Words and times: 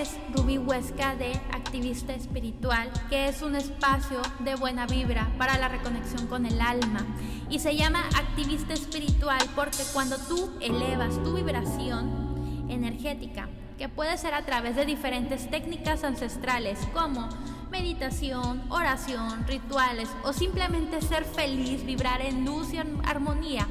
es 0.00 0.16
Ruby 0.34 0.56
Huesca 0.56 1.14
de 1.14 1.32
Activista 1.52 2.14
Espiritual, 2.14 2.90
que 3.10 3.28
es 3.28 3.42
un 3.42 3.54
espacio 3.54 4.22
de 4.38 4.54
buena 4.54 4.86
vibra 4.86 5.28
para 5.36 5.58
la 5.58 5.68
reconexión 5.68 6.26
con 6.26 6.46
el 6.46 6.58
alma. 6.62 7.04
Y 7.50 7.58
se 7.58 7.76
llama 7.76 8.08
Activista 8.16 8.72
Espiritual 8.72 9.42
porque 9.54 9.82
cuando 9.92 10.16
tú 10.16 10.52
elevas 10.60 11.22
tu 11.22 11.34
vibración 11.34 12.66
energética, 12.70 13.50
que 13.76 13.90
puede 13.90 14.16
ser 14.16 14.32
a 14.32 14.46
través 14.46 14.74
de 14.74 14.86
diferentes 14.86 15.50
técnicas 15.50 16.02
ancestrales 16.02 16.78
como 16.94 17.28
meditación, 17.70 18.62
oración, 18.70 19.46
rituales 19.46 20.08
o 20.24 20.32
simplemente 20.32 21.02
ser 21.02 21.26
feliz, 21.26 21.84
vibrar 21.84 22.22
en 22.22 22.46
luz 22.46 22.72
y 22.72 22.78
armonía, 22.78 23.66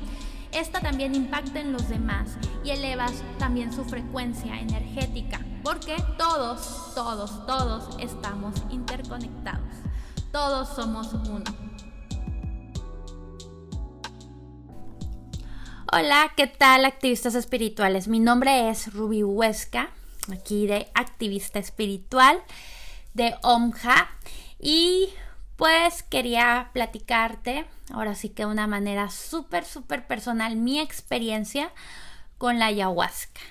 esta 0.52 0.80
también 0.80 1.16
impacta 1.16 1.60
en 1.60 1.72
los 1.72 1.90
demás 1.90 2.38
y 2.64 2.70
elevas 2.70 3.24
también 3.40 3.74
su 3.74 3.84
frecuencia 3.84 4.60
energética, 4.60 5.40
porque 5.64 5.96
todos, 6.18 6.94
todos, 6.96 7.46
todos 7.46 7.98
estamos 8.00 8.56
interconectados. 8.70 9.68
Todos 10.32 10.70
somos 10.70 11.14
uno. 11.14 11.44
Hola, 15.92 16.32
¿qué 16.38 16.46
tal 16.46 16.86
activistas 16.86 17.34
espirituales? 17.34 18.08
Mi 18.08 18.20
nombre 18.20 18.70
es 18.70 18.94
Ruby 18.94 19.24
Huesca, 19.24 19.90
aquí 20.32 20.68
de 20.68 20.88
Activista 20.94 21.58
Espiritual 21.58 22.40
de 23.16 23.36
OMJA 23.42 24.08
y 24.60 25.10
pues 25.56 26.04
quería 26.04 26.70
platicarte, 26.74 27.66
ahora 27.92 28.14
sí 28.14 28.30
que 28.30 28.44
de 28.44 28.52
una 28.52 28.68
manera 28.68 29.10
súper, 29.10 29.66
súper 29.66 30.06
personal, 30.06 30.56
mi 30.56 30.80
experiencia 30.80 31.72
con 32.38 32.60
la 32.60 32.68
ayahuasca. 32.68 33.42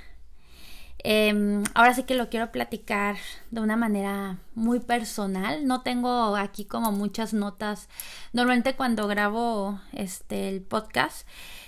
Em, 1.05 1.63
ahora 1.75 1.95
sí 1.95 2.03
que 2.03 2.15
lo 2.15 2.29
quiero 2.29 2.51
platicar 2.51 3.17
de 3.51 3.61
una 3.61 3.77
manera 3.77 4.39
muy 4.55 4.81
personal. 4.81 5.67
No 5.67 5.83
tengo 5.83 6.37
aquí 6.37 6.65
como 6.65 6.93
muchas 6.93 7.33
notas. 7.35 7.89
Normalmente 8.33 8.75
cuando 8.75 9.07
grabo 9.07 9.81
este 9.93 10.49
el 10.49 10.61
podcast 10.63 11.27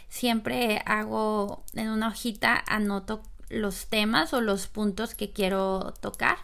siempre 0.09 0.83
hago 0.87 1.63
en 1.75 1.89
una 1.91 2.09
hojita 2.09 2.63
anoto 2.67 3.23
los 3.49 3.87
temas 3.87 4.33
o 4.33 4.41
los 4.41 4.67
puntos 4.67 5.15
que 5.15 5.33
quiero 5.33 5.95
tocar 6.01 6.39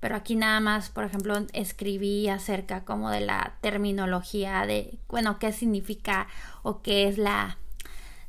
pero 0.00 0.14
aquí 0.14 0.36
nada 0.36 0.60
más, 0.60 0.90
por 0.90 1.04
ejemplo, 1.04 1.34
escribí 1.52 2.28
acerca 2.28 2.84
como 2.84 3.10
de 3.10 3.20
la 3.20 3.56
terminología 3.60 4.64
de, 4.64 4.98
bueno, 5.08 5.38
qué 5.38 5.52
significa 5.52 6.28
o 6.62 6.82
qué 6.82 7.08
es 7.08 7.18
la, 7.18 7.58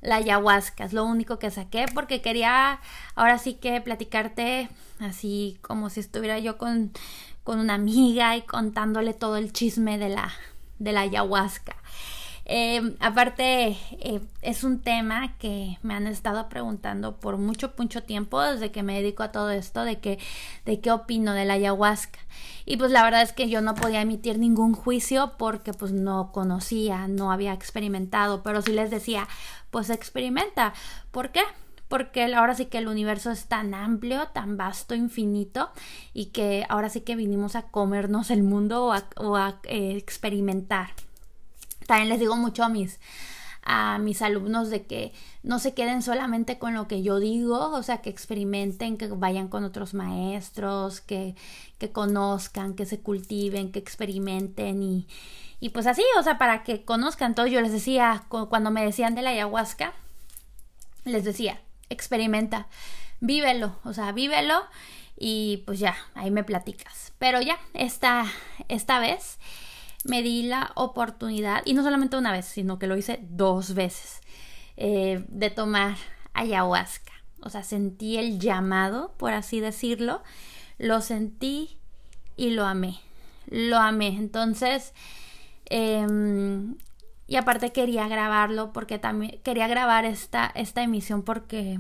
la 0.02 0.16
ayahuasca, 0.16 0.86
es 0.86 0.94
lo 0.94 1.06
único 1.06 1.40
que 1.40 1.52
saqué 1.52 1.86
porque 1.94 2.22
quería 2.22 2.80
ahora 3.16 3.38
sí 3.38 3.56
que 3.56 3.82
platicarte 3.82 4.70
así 5.00 5.58
como 5.62 5.90
si 5.90 6.00
estuviera 6.00 6.40
yo 6.40 6.58
con, 6.58 6.92
con 7.44 7.60
una 7.60 7.76
amiga 7.76 8.36
y 8.38 8.42
contándole 8.44 9.14
todo 9.14 9.38
el 9.38 9.52
chisme 9.54 9.98
de 9.98 10.10
la, 10.10 10.32
de 10.78 10.92
la 10.92 11.02
ayahuasca. 11.02 11.76
Em, 12.52 12.96
aparte, 13.00 13.78
eh, 13.92 14.22
es 14.42 14.64
un 14.64 14.80
tema 14.80 15.38
que 15.38 15.78
me 15.84 15.94
han 15.94 16.08
estado 16.08 16.50
preguntando 16.50 17.16
por 17.16 17.38
mucho, 17.38 17.72
mucho 17.78 18.02
tiempo, 18.02 18.42
desde 18.42 18.72
que 18.72 18.82
me 18.82 18.96
dedico 18.96 19.22
a 19.22 19.32
todo 19.32 19.52
esto, 19.52 19.84
de 19.84 20.00
que, 20.00 20.18
de 20.66 20.80
qué 20.80 20.92
opino 20.92 21.34
de 21.34 21.46
la 21.46 21.54
ayahuasca. 21.54 22.18
Y 22.66 22.78
pues 22.78 22.90
la 22.92 23.04
verdad 23.04 23.22
es 23.22 23.34
que 23.34 23.50
yo 23.50 23.62
no 23.62 23.76
podía 23.76 24.02
emitir 24.02 24.40
ningún 24.40 24.74
juicio 24.74 25.34
porque 25.38 25.74
pues 25.74 25.92
no 25.92 26.32
conocía, 26.32 27.08
no 27.08 27.32
había 27.32 27.54
experimentado, 27.54 28.42
pero 28.42 28.64
sí 28.64 28.72
les 28.72 28.90
decía, 28.90 29.28
pues 29.72 29.90
experimenta. 29.90 30.74
¿Por 31.12 31.32
qué? 31.32 31.42
porque 31.90 32.24
ahora 32.36 32.56
sí 32.56 32.68
que 32.68 32.78
el 32.78 32.88
universo 32.88 33.32
es 33.32 33.48
tan 33.48 33.74
amplio, 33.74 34.28
tan 34.28 34.56
vasto, 34.56 34.96
infinito, 34.96 35.72
y 36.14 36.28
que 36.28 36.66
ahora 36.70 36.88
sí 36.88 37.02
que 37.02 37.16
vinimos 37.16 37.56
a 37.56 37.64
comernos 37.64 38.30
el 38.30 38.44
mundo 38.44 38.94
o 39.18 39.36
a, 39.36 39.60
eh, 39.64 39.98
experimentar. 39.98 40.92
También 41.88 42.10
les 42.10 42.20
digo 42.20 42.38
mucho 42.38 42.64
a 42.64 42.70
mis, 42.70 43.00
a 43.64 43.98
mis 43.98 44.22
alumnos 44.22 44.70
de 44.70 44.86
que 44.86 45.14
no 45.42 45.58
se 45.58 45.74
queden 45.74 46.04
solamente 46.04 46.60
con 46.60 46.76
lo 46.76 46.88
que 46.88 47.02
yo 47.02 47.20
digo, 47.20 47.72
o 47.72 47.82
sea, 47.82 48.04
que 48.04 48.12
experimenten, 48.12 48.96
que 48.96 49.08
vayan 49.08 49.48
con 49.48 49.64
otros 49.64 49.96
maestros, 49.96 51.02
que, 51.02 51.36
que 51.80 51.92
conozcan, 51.92 52.76
que 52.76 52.86
se 52.86 53.00
cultiven, 53.00 53.72
que 53.72 53.80
experimenten 53.80 54.84
y, 54.84 55.08
y 55.60 55.70
pues 55.70 55.88
así, 55.88 56.04
o 56.18 56.24
sea, 56.24 56.38
para 56.38 56.64
que 56.64 56.86
conozcan 56.86 57.36
todo. 57.36 57.48
Yo 57.48 57.62
les 57.62 57.72
decía, 57.72 58.24
cuando 58.30 58.72
me 58.72 58.86
decían 58.86 59.16
de 59.16 59.22
la 59.22 59.32
ayahuasca, 59.32 59.94
les 61.04 61.24
decía, 61.24 61.62
experimenta, 61.90 62.68
vívelo, 63.20 63.76
o 63.84 63.94
sea, 63.94 64.12
vívelo 64.12 64.64
y 65.18 65.64
pues 65.66 65.80
ya, 65.80 65.98
ahí 66.16 66.32
me 66.32 66.44
platicas. 66.44 67.12
Pero 67.20 67.42
ya, 67.42 67.58
esta, 67.74 68.26
esta 68.70 69.00
vez 69.00 69.38
me 70.06 70.22
di 70.22 70.44
la 70.44 70.72
oportunidad, 70.76 71.62
y 71.66 71.74
no 71.74 71.84
solamente 71.84 72.16
una 72.16 72.32
vez, 72.32 72.46
sino 72.46 72.80
que 72.80 72.88
lo 72.88 72.96
hice 72.96 73.20
dos 73.24 73.74
veces, 73.74 74.22
eh, 74.78 75.26
de 75.28 75.50
tomar 75.50 75.98
ayahuasca. 76.34 77.12
O 77.42 77.50
sea, 77.50 77.64
sentí 77.64 78.18
el 78.18 78.40
llamado, 78.40 79.14
por 79.18 79.34
así 79.34 79.60
decirlo, 79.60 80.24
lo 80.78 81.02
sentí 81.02 81.78
y 82.38 82.52
lo 82.52 82.66
amé. 82.66 83.00
Lo 83.48 83.78
amé. 83.78 84.08
Entonces, 84.08 84.94
em, 85.70 86.76
y 87.28 87.36
aparte 87.36 87.72
quería 87.72 88.08
grabarlo 88.08 88.74
porque 88.74 89.00
también 89.00 89.40
quería 89.44 89.68
grabar 89.68 90.06
esta, 90.06 90.52
esta 90.56 90.82
emisión 90.84 91.24
porque 91.24 91.80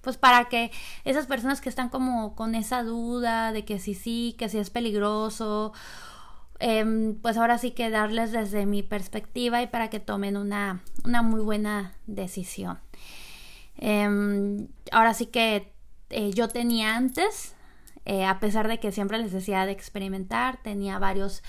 pues 0.00 0.16
para 0.16 0.46
que 0.48 0.70
esas 1.04 1.26
personas 1.26 1.60
que 1.60 1.68
están 1.68 1.88
como 1.88 2.34
con 2.34 2.54
esa 2.54 2.82
duda 2.82 3.52
de 3.52 3.64
que 3.64 3.78
si 3.78 3.94
sí, 3.94 4.34
que 4.38 4.48
si 4.48 4.58
es 4.58 4.70
peligroso 4.70 5.72
Em, 6.60 7.14
pues 7.14 7.36
ahora 7.36 7.56
sí 7.58 7.70
que 7.70 7.88
darles 7.88 8.32
desde 8.32 8.66
mi 8.66 8.82
perspectiva 8.82 9.62
y 9.62 9.68
para 9.68 9.90
que 9.90 10.00
tomen 10.00 10.36
una, 10.36 10.82
una 11.04 11.22
muy 11.22 11.40
buena 11.40 11.94
decisión. 12.06 12.78
Em, 13.76 14.68
ahora 14.90 15.14
sí 15.14 15.26
que 15.26 15.72
eh, 16.10 16.32
yo 16.34 16.48
tenía 16.48 16.96
antes, 16.96 17.54
eh, 18.04 18.24
a 18.24 18.40
pesar 18.40 18.66
de 18.66 18.80
que 18.80 18.90
siempre 18.90 19.18
les 19.18 19.32
decía 19.32 19.66
de 19.66 19.72
experimentar, 19.72 20.60
tenía 20.62 20.98
varios 20.98 21.42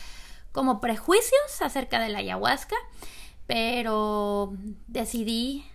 como 0.51 0.81
prejuicios 0.81 1.61
acerca 1.61 1.99
de 1.99 2.09
la 2.09 2.19
ayahuasca, 2.19 2.75
pero 3.47 4.53
decidí 4.87 5.65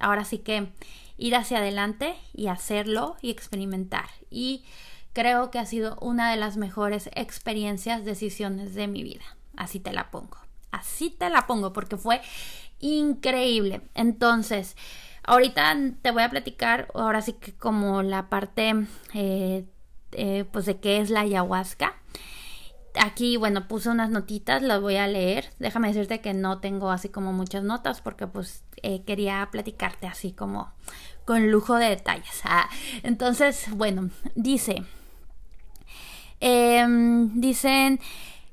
ahora 0.00 0.24
sí 0.24 0.38
que 0.38 0.72
ir 1.16 1.34
hacia 1.34 1.58
adelante 1.58 2.14
y 2.32 2.46
hacerlo 2.46 3.16
y 3.20 3.30
experimentar. 3.30 4.08
Y 4.30 4.64
creo 5.12 5.50
que 5.50 5.58
ha 5.58 5.66
sido 5.66 5.98
una 6.00 6.30
de 6.30 6.36
las 6.36 6.56
mejores 6.56 7.10
experiencias, 7.14 8.04
decisiones 8.04 8.74
de 8.74 8.86
mi 8.86 9.02
vida. 9.02 9.24
Así 9.56 9.80
te 9.80 9.92
la 9.92 10.10
pongo. 10.10 10.38
Así 10.70 11.10
te 11.10 11.28
la 11.30 11.46
pongo 11.46 11.72
porque 11.72 11.96
fue 11.96 12.20
increíble. 12.78 13.82
Entonces, 13.94 14.76
ahorita 15.24 15.76
te 16.00 16.10
voy 16.10 16.22
a 16.22 16.30
platicar, 16.30 16.88
ahora 16.94 17.22
sí 17.22 17.32
que 17.32 17.52
como 17.54 18.02
la 18.02 18.28
parte, 18.28 18.86
eh, 19.14 19.64
eh, 20.12 20.44
pues 20.52 20.66
de 20.66 20.78
qué 20.78 20.98
es 21.00 21.10
la 21.10 21.20
ayahuasca. 21.20 21.97
Aquí, 22.94 23.36
bueno, 23.36 23.68
puse 23.68 23.90
unas 23.90 24.10
notitas, 24.10 24.62
las 24.62 24.80
voy 24.80 24.96
a 24.96 25.06
leer. 25.06 25.50
Déjame 25.58 25.88
decirte 25.88 26.20
que 26.20 26.34
no 26.34 26.58
tengo 26.58 26.90
así 26.90 27.08
como 27.08 27.32
muchas 27.32 27.62
notas 27.62 28.00
porque 28.00 28.26
pues 28.26 28.64
eh, 28.82 29.02
quería 29.04 29.48
platicarte 29.50 30.06
así 30.06 30.32
como 30.32 30.72
con 31.24 31.50
lujo 31.50 31.76
de 31.76 31.90
detalles. 31.90 32.40
Ah, 32.44 32.68
entonces, 33.02 33.66
bueno, 33.70 34.10
dice, 34.34 34.84
Em, 36.40 37.40
dicen 37.40 38.00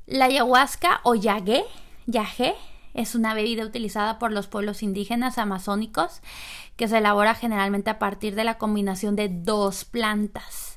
la 0.08 0.26
ayahuasca 0.26 1.02
o 1.04 1.16
yagué, 1.16 1.64
yagé, 2.08 2.56
es 2.94 3.16
una 3.16 3.34
bebida 3.34 3.64
utilizada 3.64 4.18
por 4.20 4.32
los 4.32 4.48
pueblos 4.48 4.82
indígenas 4.82 5.38
amazónicos 5.38 6.22
que 6.78 6.88
se 6.88 6.98
elabora 6.98 7.36
generalmente 7.36 7.90
a 7.90 8.00
partir 8.00 8.36
de 8.36 8.44
la 8.44 8.58
combinación 8.58 9.16
de 9.16 9.30
dos 9.30 9.86
plantas. 9.86 10.75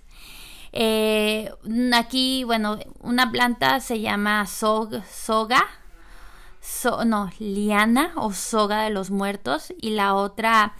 Eh, 0.73 1.51
aquí, 1.95 2.45
bueno, 2.45 2.79
una 3.01 3.31
planta 3.31 3.81
se 3.81 4.01
llama 4.01 4.47
soga, 4.47 5.67
no, 7.07 7.31
liana 7.39 8.13
o 8.17 8.33
soga 8.33 8.83
de 8.83 8.91
los 8.91 9.11
muertos 9.11 9.73
y 9.81 9.91
la 9.91 10.15
otra 10.15 10.75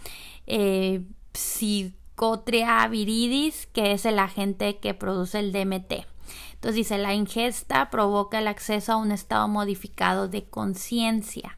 eh, 0.47 1.03
psicotria 1.33 2.87
viridis, 2.87 3.67
que 3.67 3.93
es 3.93 4.05
el 4.05 4.19
agente 4.19 4.77
que 4.77 4.93
produce 4.93 5.39
el 5.39 5.51
DMT. 5.51 6.05
Entonces 6.53 6.75
dice, 6.75 6.97
la 6.97 7.13
ingesta 7.13 7.89
provoca 7.89 8.39
el 8.39 8.47
acceso 8.47 8.93
a 8.93 8.97
un 8.97 9.11
estado 9.11 9.47
modificado 9.47 10.27
de 10.27 10.43
conciencia. 10.43 11.57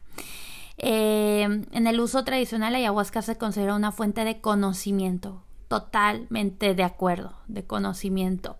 Eh, 0.78 1.42
en 1.42 1.86
el 1.86 2.00
uso 2.00 2.24
tradicional, 2.24 2.72
la 2.72 2.78
ayahuasca 2.78 3.20
se 3.22 3.36
considera 3.36 3.74
una 3.74 3.92
fuente 3.92 4.24
de 4.24 4.40
conocimiento. 4.40 5.42
Totalmente 5.72 6.74
de 6.74 6.82
acuerdo, 6.82 7.32
de 7.48 7.64
conocimiento. 7.64 8.58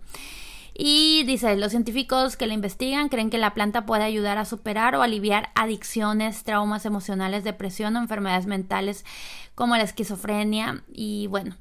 Y 0.73 1.21
dice, 1.25 1.55
los 1.57 1.69
científicos 1.69 2.35
que 2.35 2.47
la 2.47 2.55
investigan 2.55 3.07
creen 3.07 3.29
que 3.29 3.37
la 3.37 3.53
planta 3.53 3.85
puede 3.85 4.03
ayudar 4.03 4.39
a 4.39 4.45
superar 4.45 4.95
o 4.95 5.03
aliviar 5.03 5.51
adicciones, 5.53 6.43
traumas 6.43 6.87
emocionales, 6.87 7.43
depresión 7.43 7.95
o 7.95 7.99
enfermedades 7.99 8.47
mentales 8.47 9.05
como 9.53 9.77
la 9.77 9.83
esquizofrenia. 9.83 10.81
Y 10.91 11.27
bueno, 11.27 11.55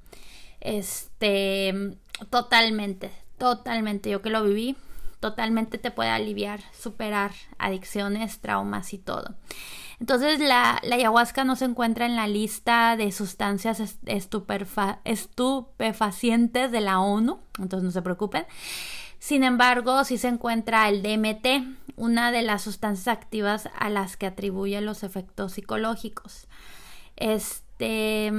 este, 0.63 1.99
totalmente, 2.31 3.11
totalmente, 3.37 4.09
yo 4.09 4.23
que 4.23 4.31
lo 4.31 4.43
viví, 4.45 4.75
totalmente 5.21 5.77
te 5.77 5.91
puede 5.91 6.09
aliviar, 6.09 6.61
superar 6.73 7.33
adicciones, 7.59 8.39
traumas 8.39 8.95
y 8.95 8.99
todo. 8.99 9.35
Entonces 10.03 10.41
la, 10.41 10.81
ayahuasca 10.83 11.45
no 11.45 11.55
se 11.55 11.65
encuentra 11.65 12.07
en 12.07 12.17
la 12.17 12.27
lista 12.27 12.97
de 12.97 13.13
sustancias 13.13 14.01
estupefacientes 15.05 16.73
de 16.73 16.81
la 16.81 16.99
ONU, 16.99 17.39
entonces 17.61 17.85
no 17.85 17.93
se 17.93 18.03
preocupen. 18.03 18.45
Sin 19.21 19.45
embargo, 19.45 20.03
sí 20.03 20.19
se 20.19 20.27
encuentra 20.27 20.89
el 20.89 21.05
DMT, 21.05 21.47
una 21.95 22.33
de 22.33 22.43
las 22.43 22.63
sustancias 22.63 23.07
activas 23.07 23.69
a 23.79 23.91
las 23.91 24.17
que 24.17 24.27
atribuye 24.27 24.81
los 24.81 25.05
efectos 25.05 25.53
psicológicos. 25.53 26.49
Este, 27.15 28.33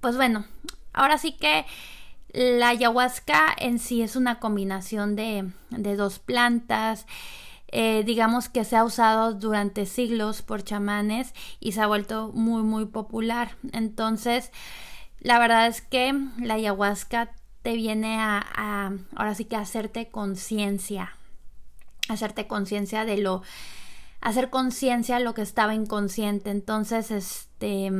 pues 0.00 0.14
bueno, 0.14 0.44
ahora 0.92 1.18
sí 1.18 1.32
que 1.32 1.66
la 2.32 2.68
ayahuasca 2.68 3.52
en 3.58 3.80
sí 3.80 4.00
es 4.02 4.14
una 4.14 4.38
combinación 4.38 5.16
de, 5.16 5.50
dos 5.70 6.20
plantas. 6.20 7.04
Eh, 7.70 8.02
digamos 8.04 8.48
que 8.48 8.64
se 8.64 8.76
ha 8.76 8.84
usado 8.84 9.34
durante 9.34 9.84
siglos 9.84 10.40
por 10.42 10.64
chamanes 10.64 11.34
y 11.60 11.72
se 11.72 11.82
ha 11.82 11.86
vuelto 11.86 12.30
muy 12.32 12.62
muy 12.62 12.86
popular. 12.86 13.56
Entonces, 13.72 14.50
la 15.20 15.38
verdad 15.38 15.66
es 15.66 15.82
que 15.82 16.14
la 16.38 16.54
ayahuasca 16.54 17.32
te 17.62 17.74
viene 17.74 18.16
a, 18.20 18.92
ahora 19.16 19.34
sí 19.34 19.44
que 19.44 19.56
hacerte 19.56 20.08
conciencia, 20.08 21.14
hacerte 22.08 22.46
conciencia 22.46 23.04
de 23.04 23.18
lo, 23.18 23.42
hacer 24.20 24.48
conciencia 24.48 25.20
lo 25.20 25.34
que 25.34 25.42
estaba 25.42 25.74
inconsciente. 25.74 26.50
Entonces, 26.50 27.10
este 27.10 27.90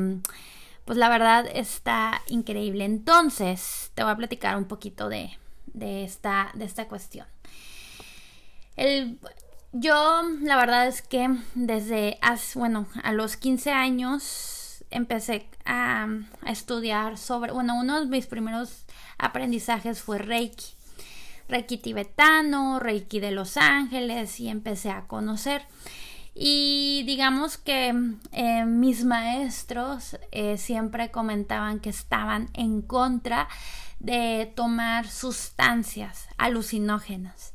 pues 0.89 0.97
la 0.97 1.11
verdad 1.11 1.47
está 1.53 2.23
increíble. 2.29 2.87
Entonces, 2.87 3.91
te 3.95 4.03
voy 4.03 4.13
a 4.13 4.17
platicar 4.17 4.57
un 4.57 4.65
poquito 4.65 5.11
de, 5.11 5.37
esta, 5.75 6.51
de 6.55 6.65
esta 6.65 6.89
cuestión. 6.89 7.27
El, 8.75 9.19
yo, 9.73 10.23
la 10.43 10.57
verdad 10.57 10.87
es 10.87 11.03
que 11.03 11.29
desde, 11.55 12.19
bueno, 12.55 12.87
a 13.03 13.13
los 13.13 13.37
15 13.37 13.71
años 13.73 14.85
empecé 14.91 15.49
a, 15.65 16.07
a 16.43 16.51
estudiar 16.51 17.19
sobre, 17.19 17.53
bueno, 17.53 17.79
uno 17.79 18.01
de 18.01 18.07
mis 18.07 18.27
primeros 18.27 18.85
aprendizajes 19.19 20.03
fue 20.03 20.19
Reiki. 20.19 20.75
Reiki 21.49 21.79
tibetano, 21.79 22.79
Reiki 22.79 23.21
de 23.21 23.31
Los 23.31 23.57
Ángeles 23.57 24.39
y 24.39 24.49
empecé 24.49 24.91
a 24.91 25.07
conocer. 25.07 25.63
Y 26.35 27.03
digamos 27.05 27.57
que 27.59 27.93
eh, 28.33 28.65
mis 28.65 29.05
maestros 29.05 30.17
eh, 30.31 30.57
siempre 30.57 31.11
comentaban 31.11 31.81
que 31.81 31.91
estaban 31.91 32.49
en 32.53 32.83
contra 32.83 33.49
de 33.99 34.53
tomar 34.55 35.09
sustancias 35.09 36.29
alucinógenas. 36.37 37.55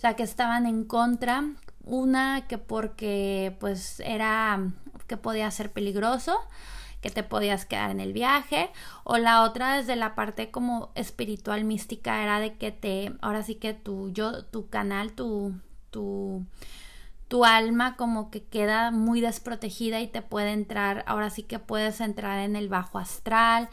O 0.00 0.02
sea, 0.02 0.16
que 0.16 0.22
estaban 0.22 0.64
en 0.64 0.84
contra, 0.84 1.44
una 1.84 2.46
que 2.48 2.56
porque 2.56 3.54
pues 3.60 4.00
era 4.00 4.72
que 5.06 5.18
podía 5.18 5.50
ser 5.50 5.70
peligroso, 5.72 6.38
que 7.02 7.10
te 7.10 7.22
podías 7.22 7.66
quedar 7.66 7.90
en 7.90 8.00
el 8.00 8.14
viaje, 8.14 8.70
o 9.04 9.18
la 9.18 9.42
otra 9.42 9.76
desde 9.76 9.96
la 9.96 10.14
parte 10.14 10.50
como 10.50 10.90
espiritual 10.94 11.64
mística 11.64 12.22
era 12.22 12.40
de 12.40 12.54
que 12.54 12.72
te, 12.72 13.12
ahora 13.20 13.42
sí 13.42 13.56
que 13.56 13.74
tu 13.74 14.10
yo, 14.10 14.42
tu 14.46 14.70
canal, 14.70 15.12
tu, 15.12 15.52
tu 15.90 16.46
tu 17.28 17.44
alma 17.44 17.96
como 17.96 18.30
que 18.30 18.42
queda 18.42 18.90
muy 18.90 19.20
desprotegida 19.20 20.00
y 20.00 20.08
te 20.08 20.22
puede 20.22 20.52
entrar, 20.52 21.04
ahora 21.06 21.28
sí 21.28 21.42
que 21.42 21.58
puedes 21.58 22.00
entrar 22.00 22.38
en 22.40 22.56
el 22.56 22.70
bajo 22.70 22.98
astral, 22.98 23.68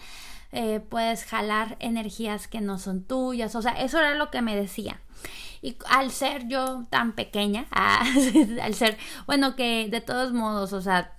eh, 0.60 0.80
puedes 0.80 1.24
jalar 1.24 1.78
energías 1.80 2.48
que 2.48 2.62
no 2.62 2.80
son 2.80 3.04
tuyas, 3.04 3.54
o 3.54 3.62
sea, 3.62 3.74
eso 3.74 4.00
era 4.00 4.16
lo 4.16 4.32
que 4.32 4.42
me 4.42 4.56
decía. 4.56 5.00
Y 5.62 5.78
al 5.88 6.10
ser 6.10 6.48
yo 6.48 6.84
tan 6.90 7.14
pequeña, 7.14 7.68
ah, 7.72 8.04
al 8.64 8.74
ser, 8.74 8.98
bueno, 9.28 9.56
que 9.56 9.88
de 9.88 10.02
todos 10.02 10.34
modos, 10.34 10.74
o 10.74 10.82
sea, 10.82 11.16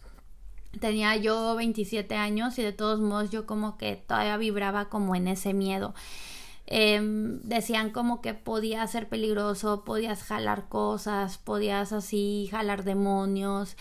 tenía 0.80 1.14
yo 1.14 1.54
27 1.54 2.16
años 2.16 2.58
y 2.58 2.64
de 2.64 2.72
todos 2.72 2.98
modos 2.98 3.30
yo 3.30 3.46
como 3.46 3.78
que 3.78 3.94
todavía 3.94 4.36
vibraba 4.38 4.88
como 4.88 5.14
en 5.14 5.28
ese 5.28 5.54
miedo. 5.54 5.94
Em, 6.66 7.40
decían 7.42 7.90
como 7.90 8.20
que 8.20 8.34
podía 8.34 8.84
ser 8.88 9.08
peligroso, 9.08 9.84
podías 9.84 10.24
jalar 10.24 10.68
cosas, 10.68 11.38
podías 11.38 11.92
así 11.92 12.48
jalar 12.50 12.82
demonios 12.82 13.76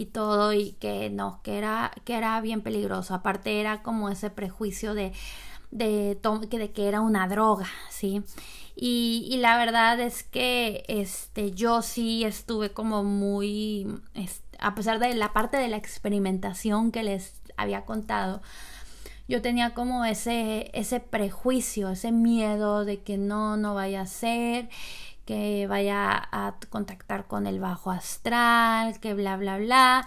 y 0.00 0.06
todo 0.06 0.52
y 0.54 0.72
que 0.72 1.10
no, 1.10 1.40
que 1.42 1.58
era, 1.58 1.92
que 2.04 2.14
era 2.14 2.40
bien 2.40 2.62
peligroso. 2.62 3.14
Aparte 3.14 3.60
era 3.60 3.82
como 3.82 4.08
ese 4.08 4.30
prejuicio 4.30 4.94
de, 4.94 5.12
de, 5.70 6.18
de 6.50 6.70
que 6.72 6.88
era 6.88 7.00
una 7.00 7.28
droga, 7.28 7.68
¿sí? 7.90 8.22
Y, 8.74 9.28
y, 9.30 9.36
la 9.38 9.58
verdad 9.58 10.00
es 10.00 10.22
que 10.22 10.84
este, 10.88 11.50
yo 11.50 11.82
sí 11.82 12.24
estuve 12.24 12.72
como 12.72 13.04
muy, 13.04 13.86
a 14.58 14.74
pesar 14.74 14.98
de 15.00 15.14
la 15.14 15.34
parte 15.34 15.58
de 15.58 15.68
la 15.68 15.76
experimentación 15.76 16.90
que 16.90 17.02
les 17.02 17.42
había 17.58 17.84
contado, 17.84 18.40
yo 19.28 19.42
tenía 19.42 19.74
como 19.74 20.04
ese, 20.06 20.70
ese 20.72 20.98
prejuicio, 20.98 21.90
ese 21.90 22.10
miedo 22.10 22.84
de 22.84 23.02
que 23.02 23.18
no, 23.18 23.56
no 23.58 23.74
vaya 23.74 24.00
a 24.00 24.06
ser, 24.06 24.70
que 25.30 25.68
vaya 25.68 26.28
a 26.32 26.56
contactar 26.70 27.28
con 27.28 27.46
el 27.46 27.60
bajo 27.60 27.92
astral, 27.92 28.98
que 28.98 29.14
bla, 29.14 29.36
bla, 29.36 29.58
bla. 29.58 30.06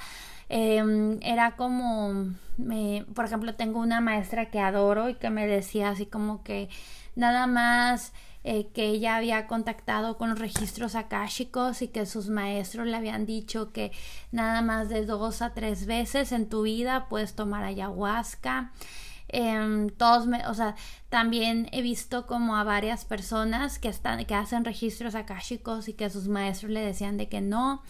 Em, 0.50 1.18
era 1.22 1.56
como, 1.56 2.34
me, 2.58 3.06
por 3.16 3.24
ejemplo, 3.24 3.56
tengo 3.56 3.80
una 3.80 4.02
maestra 4.02 4.52
que 4.52 4.60
adoro 4.60 5.08
y 5.08 5.16
que 5.16 5.30
me 5.30 5.48
decía 5.48 5.92
así 5.92 6.06
como 6.08 6.44
que 6.44 6.68
nada 7.16 7.48
más 7.48 8.12
eh, 8.44 8.68
que 8.74 8.88
ella 8.88 9.16
había 9.16 9.48
contactado 9.48 10.18
con 10.18 10.30
los 10.30 10.40
registros 10.40 10.94
akáshicos 10.96 11.82
y 11.82 11.88
que 11.88 12.06
sus 12.06 12.28
maestros 12.28 12.86
le 12.88 12.98
habían 12.98 13.26
dicho 13.26 13.72
que 13.72 13.94
nada 14.34 14.62
más 14.62 14.90
de 14.90 15.06
dos 15.06 15.42
a 15.42 15.54
tres 15.54 15.86
veces 15.86 16.34
en 16.34 16.50
tu 16.50 16.64
vida 16.64 17.08
puedes 17.08 17.34
tomar 17.34 17.64
ayahuasca 17.64 18.74
Em, 19.36 19.90
todos 19.90 20.28
me, 20.28 20.46
o 20.48 20.54
sea, 20.54 20.76
también 21.10 21.68
he 21.72 21.82
visto 21.82 22.28
como 22.28 22.56
a 22.56 22.64
varias 22.64 23.04
personas 23.04 23.80
que 23.80 23.88
están, 23.88 24.24
que 24.26 24.36
hacen 24.36 24.64
registros 24.64 25.16
akáshicos 25.16 25.90
y 25.90 25.94
que 25.94 26.12
sus 26.12 26.28
maestros 26.28 26.72
le 26.72 26.82
decían 26.82 27.18
de 27.18 27.28
que 27.30 27.42
no, 27.42 27.82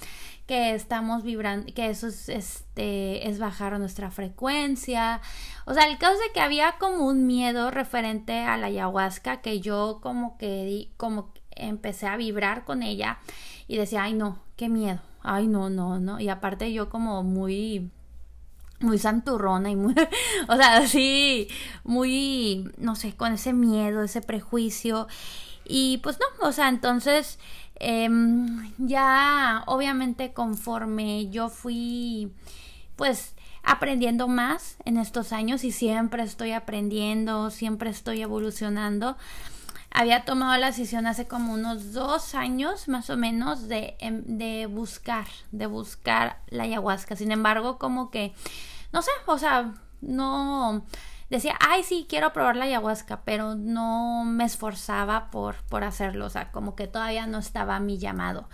que 0.47 0.73
estamos 0.73 1.23
vibrando, 1.23 1.65
que 1.73 1.89
eso 1.89 2.07
es, 2.07 2.29
este, 2.29 3.27
es 3.27 3.39
bajar 3.39 3.77
nuestra 3.77 4.09
frecuencia. 4.09 5.19
O 5.65 5.73
sea, 5.73 5.85
el 5.87 5.97
caso 5.97 6.17
de 6.17 6.31
que 6.33 6.39
había 6.39 6.77
como 6.79 7.05
un 7.07 7.27
miedo 7.27 7.71
referente 7.71 8.39
a 8.39 8.55
la 8.55 8.67
ayahuasca 8.67 9.41
que 9.41 9.59
yo 9.59 9.99
como 10.01 10.37
que, 10.37 10.91
como 10.95 11.33
empecé 11.51 12.07
a 12.07 12.15
vibrar 12.15 12.63
con 12.63 12.83
ella 12.83 13.19
y 13.67 13.75
decía, 13.75 14.03
ay 14.03 14.13
no, 14.13 14.39
qué 14.55 14.69
miedo, 14.69 15.01
ay 15.21 15.47
no, 15.47 15.69
no, 15.69 15.99
no. 15.99 16.21
Y 16.21 16.29
aparte 16.29 16.71
yo 16.71 16.89
como 16.89 17.21
muy 17.21 17.91
muy 18.79 18.97
santurrona 18.97 19.71
y 19.71 19.75
muy, 19.75 19.95
o 20.47 20.55
sea, 20.55 20.77
así, 20.77 21.47
muy, 21.83 22.71
no 22.77 22.95
sé, 22.95 23.15
con 23.15 23.33
ese 23.33 23.53
miedo, 23.53 24.03
ese 24.03 24.21
prejuicio. 24.21 25.07
Y 25.65 25.99
pues 25.99 26.19
no, 26.19 26.47
o 26.47 26.51
sea, 26.51 26.69
entonces 26.69 27.39
em, 27.75 28.73
ya 28.77 29.63
obviamente 29.67 30.33
conforme 30.33 31.29
yo 31.29 31.49
fui, 31.49 32.31
pues 32.95 33.35
aprendiendo 33.63 34.27
más 34.27 34.75
en 34.83 34.97
estos 34.97 35.31
años 35.31 35.63
y 35.63 35.71
siempre 35.71 36.21
estoy 36.23 36.51
aprendiendo, 36.51 37.49
siempre 37.49 37.89
estoy 37.89 38.21
evolucionando. 38.21 39.15
Había 39.93 40.25
tomado 40.25 40.57
la 40.57 40.67
decisión 40.67 41.05
hace 41.07 41.27
como 41.27 41.53
unos 41.53 41.93
dos 41.93 42.35
años 42.35 42.87
más 42.87 43.09
o 43.09 43.17
menos 43.17 43.67
de, 43.67 43.95
em, 43.99 44.23
de 44.25 44.65
buscar, 44.65 45.27
de 45.51 45.67
buscar 45.67 46.39
la 46.47 46.63
ayahuasca. 46.63 47.15
Sin 47.15 47.31
embargo, 47.31 47.77
como 47.77 48.09
que 48.09 48.33
no 48.93 49.01
sé, 49.01 49.11
o 49.25 49.37
sea, 49.39 49.73
no 50.01 50.85
decía, 51.29 51.57
ay, 51.59 51.83
sí, 51.83 52.05
quiero 52.07 52.31
probar 52.31 52.55
la 52.55 52.65
ayahuasca, 52.65 53.21
pero 53.25 53.55
no 53.55 54.23
me 54.23 54.45
esforzaba 54.45 55.31
por, 55.31 55.55
por 55.63 55.83
hacerlo, 55.83 56.27
o 56.27 56.29
sea, 56.29 56.51
como 56.51 56.75
que 56.75 56.87
todavía 56.87 57.25
no 57.25 57.39
estaba 57.39 57.79
mi 57.79 57.97
llamado. 57.97 58.47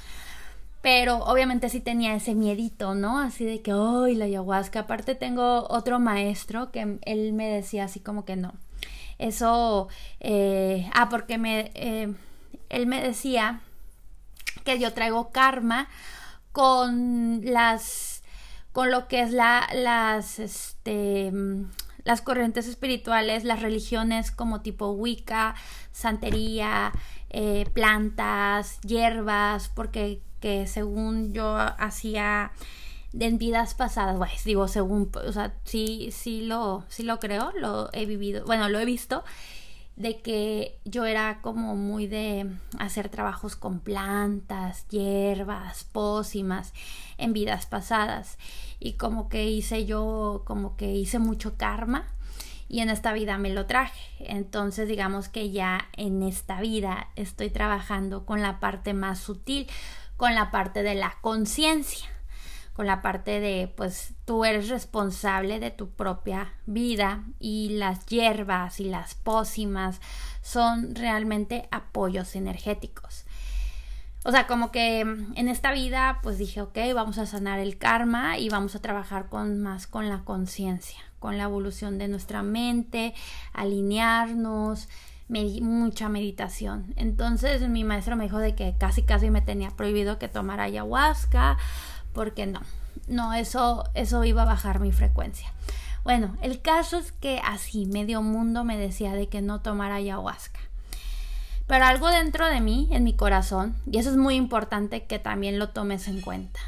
Pero 0.82 1.18
obviamente 1.26 1.68
sí 1.68 1.82
tenía 1.82 2.16
ese 2.16 2.36
miedito, 2.36 2.96
¿no? 2.96 3.20
Así 3.20 3.44
de 3.44 3.62
que, 3.62 3.74
ay, 3.74 4.16
la 4.16 4.26
ayahuasca. 4.26 4.82
Aparte 4.82 5.14
tengo 5.14 5.68
otro 5.70 6.00
maestro 6.00 6.72
que 6.72 7.00
él 7.02 7.34
me 7.34 7.50
decía 7.50 7.84
así 7.84 8.00
como 8.00 8.24
que 8.24 8.38
no. 8.38 8.54
Eso, 9.20 9.90
eh, 10.22 10.90
ah, 10.94 11.10
porque 11.10 11.38
me, 11.38 11.72
eh, 11.76 12.12
él 12.70 12.88
me 12.88 13.02
decía 13.02 13.62
que 14.64 14.80
yo 14.80 14.94
traigo 14.94 15.32
karma 15.32 15.88
con 16.52 17.42
las 17.44 18.24
con 18.72 18.92
lo 18.92 19.08
que 19.08 19.22
es 19.22 19.32
la, 19.32 19.68
las, 19.74 20.40
este, 20.40 21.34
las 22.04 22.22
corrientes 22.22 22.68
espirituales, 22.68 23.44
las 23.44 23.62
religiones 23.62 24.32
como 24.32 24.62
tipo 24.62 24.92
Wicca, 24.92 25.56
santería, 25.92 26.92
eh, 27.30 27.66
plantas, 27.74 28.80
hierbas, 28.82 29.70
porque 29.70 30.22
que 30.40 30.68
según 30.68 31.34
yo 31.34 31.58
hacía 31.58 32.52
en 33.18 33.38
vidas 33.38 33.74
pasadas, 33.74 34.18
pues 34.18 34.44
digo, 34.44 34.68
según, 34.68 35.12
o 35.14 35.32
sea, 35.32 35.56
sí, 35.64 36.10
sí 36.12 36.46
lo, 36.46 36.86
sí 36.90 37.04
lo 37.04 37.20
creo, 37.20 37.52
lo 37.60 37.90
he 37.94 38.06
vivido, 38.06 38.46
bueno, 38.46 38.70
lo 38.70 38.80
he 38.80 38.86
visto 38.86 39.24
de 40.00 40.22
que 40.22 40.80
yo 40.86 41.06
era 41.06 41.42
como 41.42 41.76
muy 41.76 42.08
de 42.08 42.50
hacer 42.78 43.10
trabajos 43.10 43.58
con 43.58 43.82
plantas, 43.82 44.88
hierbas, 44.88 45.84
pócimas 45.84 46.74
en 47.18 47.34
vidas 47.34 47.66
pasadas 47.66 48.38
y 48.80 48.94
como 48.94 49.28
que 49.28 49.50
hice 49.50 49.86
yo 49.86 50.44
como 50.46 50.78
que 50.78 50.94
hice 50.94 51.20
mucho 51.20 51.58
karma 51.58 52.08
y 52.70 52.80
en 52.80 52.90
esta 52.90 53.12
vida 53.12 53.38
me 53.38 53.50
lo 53.50 53.66
traje. 53.66 54.00
Entonces 54.20 54.88
digamos 54.88 55.28
que 55.28 55.52
ya 55.52 55.90
en 55.98 56.24
esta 56.24 56.62
vida 56.62 57.10
estoy 57.18 57.50
trabajando 57.50 58.26
con 58.26 58.42
la 58.42 58.62
parte 58.62 58.94
más 58.94 59.20
sutil, 59.20 59.68
con 60.16 60.34
la 60.34 60.50
parte 60.50 60.82
de 60.82 60.96
la 60.96 61.18
conciencia 61.20 62.10
con 62.80 62.88
la 62.88 63.02
parte 63.02 63.42
de 63.42 63.70
pues 63.76 64.14
tú 64.24 64.46
eres 64.46 64.70
responsable 64.70 65.60
de 65.60 65.70
tu 65.70 65.90
propia 65.90 66.54
vida 66.66 67.26
y 67.38 67.72
las 67.72 68.06
hierbas 68.06 68.80
y 68.80 68.86
las 68.86 69.16
pócimas 69.16 70.00
son 70.42 70.96
realmente 70.96 71.68
apoyos 71.72 72.38
energéticos. 72.38 73.26
O 74.24 74.32
sea, 74.32 74.48
como 74.48 74.72
que 74.72 75.02
en 75.02 75.50
esta 75.50 75.74
vida 75.74 76.20
pues 76.24 76.38
dije, 76.38 76.62
ok, 76.62 76.78
vamos 76.96 77.18
a 77.18 77.26
sanar 77.26 77.60
el 77.60 77.78
karma 77.78 78.38
y 78.38 78.48
vamos 78.48 78.78
a 78.78 78.82
trabajar 78.82 79.28
con 79.28 79.60
más 79.60 79.86
con 79.86 80.08
la 80.08 80.24
conciencia, 80.24 81.02
con 81.20 81.38
la 81.38 81.44
evolución 81.44 81.98
de 81.98 82.08
nuestra 82.08 82.44
mente, 82.44 83.14
alinearnos, 83.52 84.88
mucha 85.28 86.08
meditación. 86.08 86.94
Entonces 86.96 87.68
mi 87.68 87.84
maestro 87.84 88.16
me 88.16 88.24
dijo 88.24 88.40
de 88.40 88.56
que 88.56 88.76
casi 88.80 89.04
casi 89.04 89.30
me 89.30 89.42
tenía 89.42 89.70
prohibido 89.72 90.18
que 90.18 90.30
tomara 90.30 90.64
ayahuasca 90.64 91.58
porque 92.20 92.46
no, 92.46 92.60
no, 93.08 93.34
eso, 93.34 93.86
eso 93.94 94.26
iba 94.26 94.42
a 94.42 94.46
bajar 94.46 94.82
mi 94.82 94.92
frecuencia. 94.92 95.54
Bueno, 96.04 96.36
el 96.42 96.62
caso 96.62 96.98
es 96.98 97.14
que 97.14 97.40
así 97.46 97.86
medio 97.86 98.22
mundo 98.22 98.66
me 98.66 98.78
decía 98.78 99.14
de 99.14 99.30
que 99.30 99.42
no 99.42 99.62
tomara 99.62 99.96
ayahuasca. 99.96 100.60
Pero 101.66 101.86
algo 101.86 102.10
dentro 102.10 102.46
de 102.48 102.60
mí, 102.60 102.90
en 102.92 103.06
mi 103.06 103.16
corazón, 103.16 103.74
y 103.90 104.00
eso 104.00 104.10
es 104.10 104.18
muy 104.18 104.36
importante 104.36 105.06
que 105.06 105.18
también 105.18 105.60
lo 105.60 105.70
tomes 105.70 106.10
en 106.10 106.20
cuenta. 106.20 106.60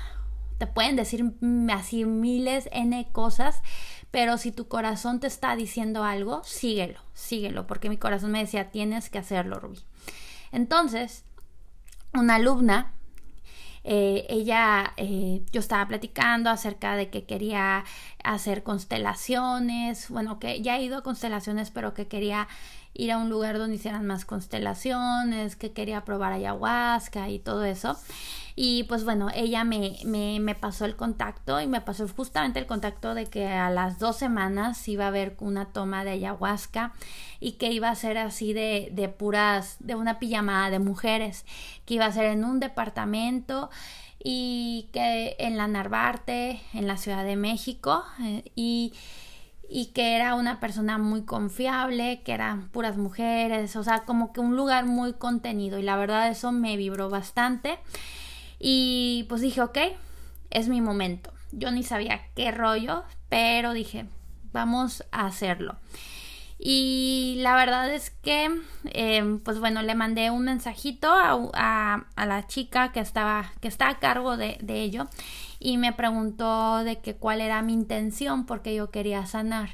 Te 0.57 0.67
pueden 0.67 0.95
decir 0.95 1.33
así 1.69 2.05
miles 2.05 2.69
N 2.71 3.05
cosas, 3.11 3.61
pero 4.09 4.37
si 4.37 4.53
tu 4.53 4.69
corazón 4.69 5.19
te 5.19 5.27
está 5.27 5.57
diciendo 5.57 6.05
algo, 6.05 6.45
síguelo, 6.45 7.01
síguelo, 7.13 7.67
porque 7.67 7.89
mi 7.89 7.97
corazón 7.97 8.31
me 8.31 8.39
decía, 8.39 8.71
tienes 8.71 9.09
que 9.09 9.19
hacerlo, 9.19 9.59
Rubí. 9.59 9.79
Entonces, 10.53 11.25
una 12.13 12.35
alumna 12.35 12.93
eh, 13.83 14.25
ella, 14.29 14.93
eh, 14.97 15.41
yo 15.51 15.59
estaba 15.59 15.87
platicando 15.87 16.49
acerca 16.49 16.95
de 16.95 17.09
que 17.09 17.25
quería 17.25 17.83
hacer 18.23 18.63
constelaciones, 18.63 20.09
bueno, 20.09 20.39
que 20.39 20.61
ya 20.61 20.77
he 20.77 20.83
ido 20.83 20.97
a 20.97 21.03
constelaciones, 21.03 21.71
pero 21.71 21.93
que 21.93 22.07
quería 22.07 22.47
ir 22.93 23.11
a 23.11 23.17
un 23.17 23.29
lugar 23.29 23.57
donde 23.57 23.75
hicieran 23.75 24.05
más 24.05 24.25
constelaciones, 24.25 25.55
que 25.55 25.71
quería 25.71 26.03
probar 26.03 26.33
ayahuasca 26.33 27.29
y 27.29 27.39
todo 27.39 27.63
eso. 27.63 27.97
Y 28.55 28.83
pues 28.83 29.05
bueno, 29.05 29.29
ella 29.33 29.63
me, 29.63 29.97
me, 30.05 30.55
pasó 30.55 30.85
el 30.85 30.95
contacto 30.95 31.61
y 31.61 31.67
me 31.67 31.81
pasó 31.81 32.07
justamente 32.07 32.59
el 32.59 32.65
contacto 32.65 33.15
de 33.15 33.25
que 33.25 33.47
a 33.47 33.69
las 33.69 33.97
dos 33.97 34.17
semanas 34.17 34.87
iba 34.87 35.05
a 35.05 35.07
haber 35.07 35.35
una 35.39 35.65
toma 35.65 36.03
de 36.03 36.11
ayahuasca 36.11 36.93
y 37.39 37.53
que 37.53 37.71
iba 37.71 37.89
a 37.89 37.95
ser 37.95 38.17
así 38.17 38.53
de, 38.53 38.89
de 38.91 39.07
puras, 39.07 39.77
de 39.79 39.95
una 39.95 40.19
pijamada 40.19 40.69
de 40.69 40.79
mujeres, 40.79 41.45
que 41.85 41.95
iba 41.95 42.05
a 42.05 42.11
ser 42.11 42.25
en 42.25 42.43
un 42.43 42.59
departamento 42.59 43.69
y 44.23 44.89
que 44.91 45.35
en 45.39 45.57
la 45.57 45.67
Narvarte, 45.67 46.61
en 46.73 46.87
la 46.87 46.97
Ciudad 46.97 47.23
de 47.23 47.37
México, 47.37 48.03
eh, 48.21 48.43
y 48.55 48.93
y 49.73 49.85
que 49.87 50.17
era 50.17 50.35
una 50.35 50.59
persona 50.59 50.97
muy 50.97 51.21
confiable, 51.21 52.21
que 52.25 52.33
eran 52.33 52.67
puras 52.67 52.97
mujeres, 52.97 53.77
o 53.77 53.83
sea, 53.85 53.99
como 53.99 54.33
que 54.33 54.41
un 54.41 54.57
lugar 54.57 54.85
muy 54.85 55.13
contenido 55.13 55.79
y 55.79 55.81
la 55.81 55.95
verdad 55.95 56.29
eso 56.29 56.51
me 56.51 56.75
vibró 56.75 57.09
bastante 57.09 57.79
y 58.59 59.25
pues 59.29 59.39
dije, 59.39 59.61
ok, 59.61 59.77
es 60.49 60.67
mi 60.67 60.81
momento. 60.81 61.31
Yo 61.53 61.71
ni 61.71 61.83
sabía 61.83 62.19
qué 62.35 62.51
rollo, 62.51 63.05
pero 63.29 63.71
dije, 63.71 64.07
vamos 64.51 65.05
a 65.13 65.25
hacerlo. 65.25 65.77
Y 66.59 67.37
la 67.39 67.55
verdad 67.55 67.93
es 67.93 68.09
que, 68.09 68.49
em, 68.91 69.39
pues 69.39 69.59
bueno, 69.59 69.81
le 69.83 69.95
mandé 69.95 70.31
un 70.31 70.43
mensajito 70.43 71.07
a, 71.09 72.05
la 72.17 72.47
chica 72.47 72.91
que 72.91 72.99
estaba, 72.99 73.53
que 73.61 73.69
está 73.69 73.87
a 73.87 73.99
cargo 73.99 74.35
de, 74.35 74.57
de 74.61 74.81
ello 74.81 75.07
y 75.63 75.77
me 75.77 75.93
preguntó 75.93 76.83
de 76.83 76.99
que 77.01 77.15
cuál 77.15 77.39
era 77.39 77.61
mi 77.61 77.73
intención 77.73 78.47
porque 78.47 78.73
yo 78.73 78.89
quería 78.89 79.27
sanar. 79.27 79.69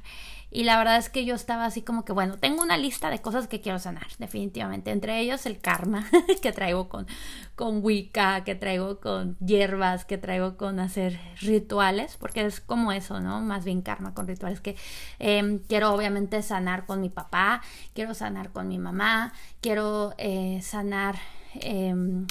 Y 0.52 0.64
la 0.64 0.78
verdad 0.78 0.98
es 0.98 1.10
que 1.10 1.24
yo 1.24 1.34
estaba 1.34 1.66
así 1.66 1.82
como 1.82 2.04
que, 2.04 2.12
bueno, 2.12 2.38
tengo 2.38 2.62
una 2.62 2.78
lista 2.78 3.10
de 3.10 3.22
cosas 3.22 3.48
que 3.48 3.62
quiero 3.62 3.80
sanar, 3.80 4.08
definitivamente. 4.18 4.92
Entre 4.92 5.20
ellos 5.20 5.46
el 5.46 5.60
karma 5.60 6.06
que 6.42 6.52
traigo 6.52 6.90
con, 6.90 7.08
con 7.56 7.84
Wicca, 7.84 8.44
que 8.44 8.56
traigo 8.56 9.00
con 9.00 9.38
hierbas, 9.40 10.04
que 10.04 10.18
traigo 10.18 10.58
con 10.58 10.80
hacer 10.80 11.20
rituales, 11.40 12.18
porque 12.18 12.46
es 12.46 12.60
como 12.60 12.92
eso, 12.92 13.22
¿no? 13.22 13.40
Más 13.40 13.64
bien 13.64 13.82
karma 13.82 14.14
con 14.14 14.28
rituales 14.28 14.60
que 14.60 14.76
em, 15.20 15.60
quiero 15.60 15.94
obviamente 15.94 16.42
sanar 16.42 16.86
con 16.86 17.00
mi 17.00 17.10
papá, 17.10 17.62
quiero 17.94 18.14
sanar 18.14 18.52
con 18.52 18.68
mi 18.68 18.78
mamá, 18.78 19.32
quiero 19.62 20.14
eh, 20.18 20.60
sanar... 20.62 21.16
Em, 21.62 22.28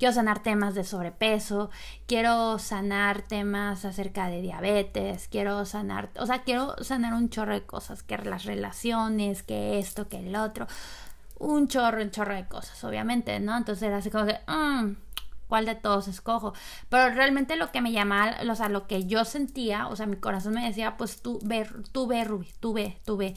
quiero 0.00 0.14
sanar 0.14 0.42
temas 0.42 0.74
de 0.74 0.82
sobrepeso, 0.82 1.70
quiero 2.06 2.58
sanar 2.58 3.20
temas 3.20 3.84
acerca 3.84 4.28
de 4.28 4.40
diabetes, 4.40 5.28
quiero 5.28 5.66
sanar, 5.66 6.08
o 6.16 6.24
sea, 6.24 6.42
quiero 6.42 6.74
sanar 6.82 7.12
un 7.12 7.28
chorro 7.28 7.52
de 7.52 7.66
cosas, 7.66 8.02
que 8.02 8.16
las 8.16 8.46
relaciones, 8.46 9.42
que 9.42 9.78
esto, 9.78 10.08
que 10.08 10.26
el 10.26 10.34
otro, 10.34 10.66
un 11.38 11.68
chorro, 11.68 12.00
un 12.02 12.10
chorro 12.10 12.34
de 12.34 12.46
cosas, 12.48 12.82
obviamente, 12.82 13.38
¿no? 13.40 13.54
Entonces 13.54 13.82
era 13.82 13.98
así 13.98 14.10
como 14.10 14.24
que, 14.24 14.38
mm, 14.46 14.96
¿cuál 15.48 15.66
de 15.66 15.74
todos 15.74 16.08
escojo? 16.08 16.54
Pero 16.88 17.14
realmente 17.14 17.56
lo 17.56 17.70
que 17.70 17.82
me 17.82 17.92
llamaba, 17.92 18.36
o 18.50 18.54
sea, 18.54 18.70
lo 18.70 18.86
que 18.86 19.04
yo 19.04 19.26
sentía, 19.26 19.86
o 19.88 19.96
sea, 19.96 20.06
mi 20.06 20.16
corazón 20.16 20.54
me 20.54 20.66
decía, 20.66 20.96
pues 20.96 21.20
tú 21.20 21.40
ve, 21.42 21.68
tú 21.92 22.06
ve, 22.06 22.24
Ruby, 22.24 22.48
tú 22.58 22.72
ve, 22.72 22.98
tú 23.04 23.18
ve. 23.18 23.36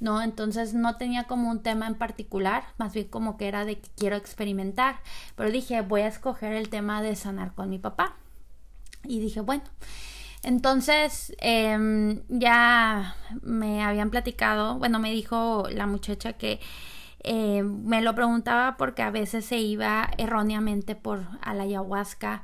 ¿No? 0.00 0.22
Entonces 0.22 0.74
no 0.74 0.96
tenía 0.96 1.24
como 1.24 1.50
un 1.50 1.62
tema 1.62 1.86
en 1.86 1.94
particular, 1.94 2.64
más 2.78 2.92
bien 2.94 3.08
como 3.08 3.36
que 3.36 3.48
era 3.48 3.64
de 3.64 3.78
que 3.78 3.88
quiero 3.96 4.16
experimentar, 4.16 5.00
pero 5.36 5.50
dije, 5.50 5.80
voy 5.82 6.02
a 6.02 6.08
escoger 6.08 6.52
el 6.52 6.68
tema 6.68 7.02
de 7.02 7.16
sanar 7.16 7.54
con 7.54 7.70
mi 7.70 7.78
papá. 7.78 8.16
Y 9.04 9.20
dije, 9.20 9.40
bueno, 9.40 9.64
entonces 10.42 11.34
em, 11.38 12.22
ya 12.28 13.16
me 13.42 13.82
habían 13.82 14.10
platicado, 14.10 14.78
bueno, 14.78 14.98
me 14.98 15.10
dijo 15.10 15.66
la 15.70 15.86
muchacha 15.86 16.34
que 16.34 16.60
eh, 17.24 17.62
me 17.62 18.00
lo 18.00 18.14
preguntaba 18.14 18.76
porque 18.76 19.02
a 19.02 19.10
veces 19.10 19.44
se 19.44 19.58
iba 19.58 20.10
erróneamente 20.18 20.94
por 20.94 21.26
a 21.42 21.54
la 21.54 21.64
ayahuasca 21.64 22.42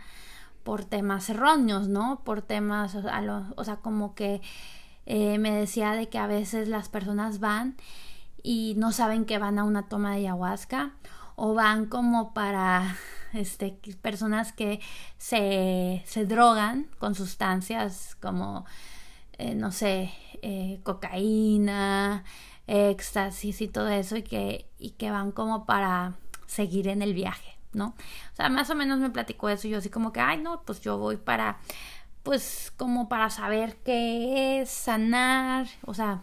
por 0.64 0.84
temas 0.84 1.28
erróneos, 1.30 1.88
¿no? 1.88 2.22
Por 2.24 2.42
temas, 2.42 2.94
o 2.94 3.64
sea, 3.64 3.76
como 3.76 4.14
que 4.14 4.40
eh, 5.06 5.38
me 5.38 5.52
decía 5.52 5.92
de 5.92 6.08
que 6.08 6.18
a 6.18 6.26
veces 6.26 6.68
las 6.68 6.88
personas 6.88 7.40
van 7.40 7.76
y 8.42 8.74
no 8.76 8.92
saben 8.92 9.24
que 9.24 9.38
van 9.38 9.58
a 9.58 9.64
una 9.64 9.88
toma 9.88 10.12
de 10.12 10.18
ayahuasca 10.18 10.92
o 11.36 11.54
van 11.54 11.86
como 11.86 12.34
para 12.34 12.96
este, 13.32 13.78
personas 14.00 14.52
que 14.52 14.80
se, 15.18 16.02
se 16.06 16.26
drogan 16.26 16.88
con 16.98 17.14
sustancias 17.14 18.16
como, 18.20 18.64
eh, 19.38 19.54
no 19.54 19.72
sé, 19.72 20.12
eh, 20.42 20.80
cocaína, 20.82 22.24
éxtasis 22.66 23.60
y 23.60 23.68
todo 23.68 23.88
eso 23.88 24.16
y 24.16 24.22
que, 24.22 24.68
y 24.78 24.90
que 24.90 25.10
van 25.10 25.32
como 25.32 25.66
para 25.66 26.14
seguir 26.46 26.88
en 26.88 27.02
el 27.02 27.14
viaje, 27.14 27.58
¿no? 27.72 27.88
O 28.32 28.36
sea, 28.36 28.48
más 28.48 28.70
o 28.70 28.74
menos 28.74 28.98
me 28.98 29.10
platicó 29.10 29.48
eso 29.48 29.66
y 29.66 29.70
yo 29.70 29.78
así 29.78 29.90
como 29.90 30.12
que, 30.12 30.20
ay, 30.20 30.38
no, 30.38 30.62
pues 30.62 30.80
yo 30.80 30.98
voy 30.98 31.16
para 31.16 31.58
pues 32.24 32.72
como 32.76 33.08
para 33.08 33.30
saber 33.30 33.76
qué 33.84 34.60
es 34.60 34.70
sanar, 34.70 35.68
o 35.84 35.94
sea, 35.94 36.22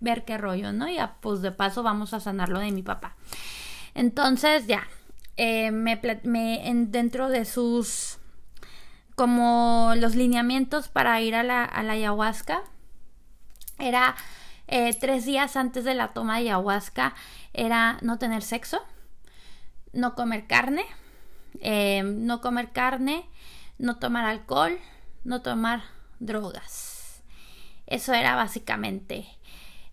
ver 0.00 0.24
qué 0.24 0.38
rollo, 0.38 0.72
¿no? 0.72 0.88
Y 0.88 0.96
pues 1.20 1.42
de 1.42 1.52
paso 1.52 1.82
vamos 1.82 2.14
a 2.14 2.20
sanar 2.20 2.48
lo 2.48 2.58
de 2.58 2.72
mi 2.72 2.82
papá. 2.82 3.14
Entonces 3.94 4.66
ya, 4.66 4.88
eh, 5.36 5.70
me, 5.70 6.00
dentro 6.88 7.28
de 7.28 7.44
sus, 7.44 8.18
como 9.14 9.92
los 9.96 10.14
lineamientos 10.14 10.88
para 10.88 11.20
ir 11.20 11.34
a 11.34 11.42
la, 11.42 11.64
ayahuasca, 11.64 12.62
era 13.78 14.16
eh, 14.68 14.96
tres 14.98 15.26
días 15.26 15.56
antes 15.56 15.84
de 15.84 15.94
la 15.94 16.08
toma 16.08 16.36
de 16.36 16.44
ayahuasca, 16.44 17.14
era 17.52 17.98
no 18.00 18.18
tener 18.18 18.42
sexo, 18.42 18.82
no 19.92 20.14
comer 20.14 20.46
carne, 20.46 20.86
eh, 21.60 22.02
no 22.02 22.40
comer 22.40 22.72
carne, 22.72 23.28
no 23.78 23.98
tomar 23.98 24.24
alcohol, 24.24 24.78
no 25.26 25.42
tomar 25.42 25.82
drogas. 26.20 27.22
Eso 27.86 28.14
era 28.14 28.34
básicamente. 28.34 29.26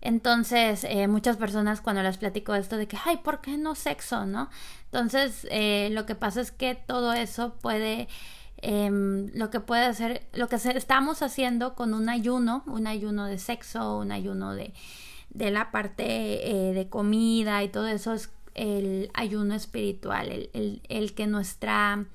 Entonces, 0.01 0.83
eh, 0.83 1.07
muchas 1.07 1.37
personas 1.37 1.81
cuando 1.81 2.03
les 2.03 2.17
platico 2.17 2.55
esto 2.55 2.77
de 2.77 2.87
que, 2.87 2.97
ay, 3.05 3.17
¿por 3.17 3.41
qué 3.41 3.57
no 3.57 3.73
sexo? 3.75 4.25
¿No? 4.25 4.49
Entonces, 4.85 5.47
eh, 5.49 5.89
lo 5.91 6.05
que 6.05 6.15
pasa 6.15 6.41
es 6.41 6.51
que 6.51 6.75
todo 6.75 7.13
eso 7.13 7.55
puede, 7.61 8.07
em, 8.57 9.31
lo 9.33 9.49
que 9.49 9.59
puede 9.59 9.85
hacer, 9.85 10.27
lo 10.33 10.49
que 10.49 10.57
estamos 10.57 11.21
haciendo 11.21 11.75
con 11.75 11.93
un 11.93 12.09
ayuno, 12.09 12.63
un 12.67 12.85
ayuno 12.87 13.25
de 13.25 13.39
sexo, 13.39 13.97
un 13.97 14.11
ayuno 14.11 14.53
de, 14.53 14.73
de 15.29 15.51
la 15.51 15.71
parte 15.71 16.69
eh, 16.69 16.73
de 16.73 16.89
comida 16.89 17.63
y 17.63 17.69
todo 17.69 17.87
eso 17.87 18.13
es 18.13 18.29
el 18.55 19.09
ayuno 19.13 19.55
espiritual, 19.55 20.29
el, 20.53 20.81
el, 20.87 21.13
que 21.15 21.27
nuestra 21.27 22.05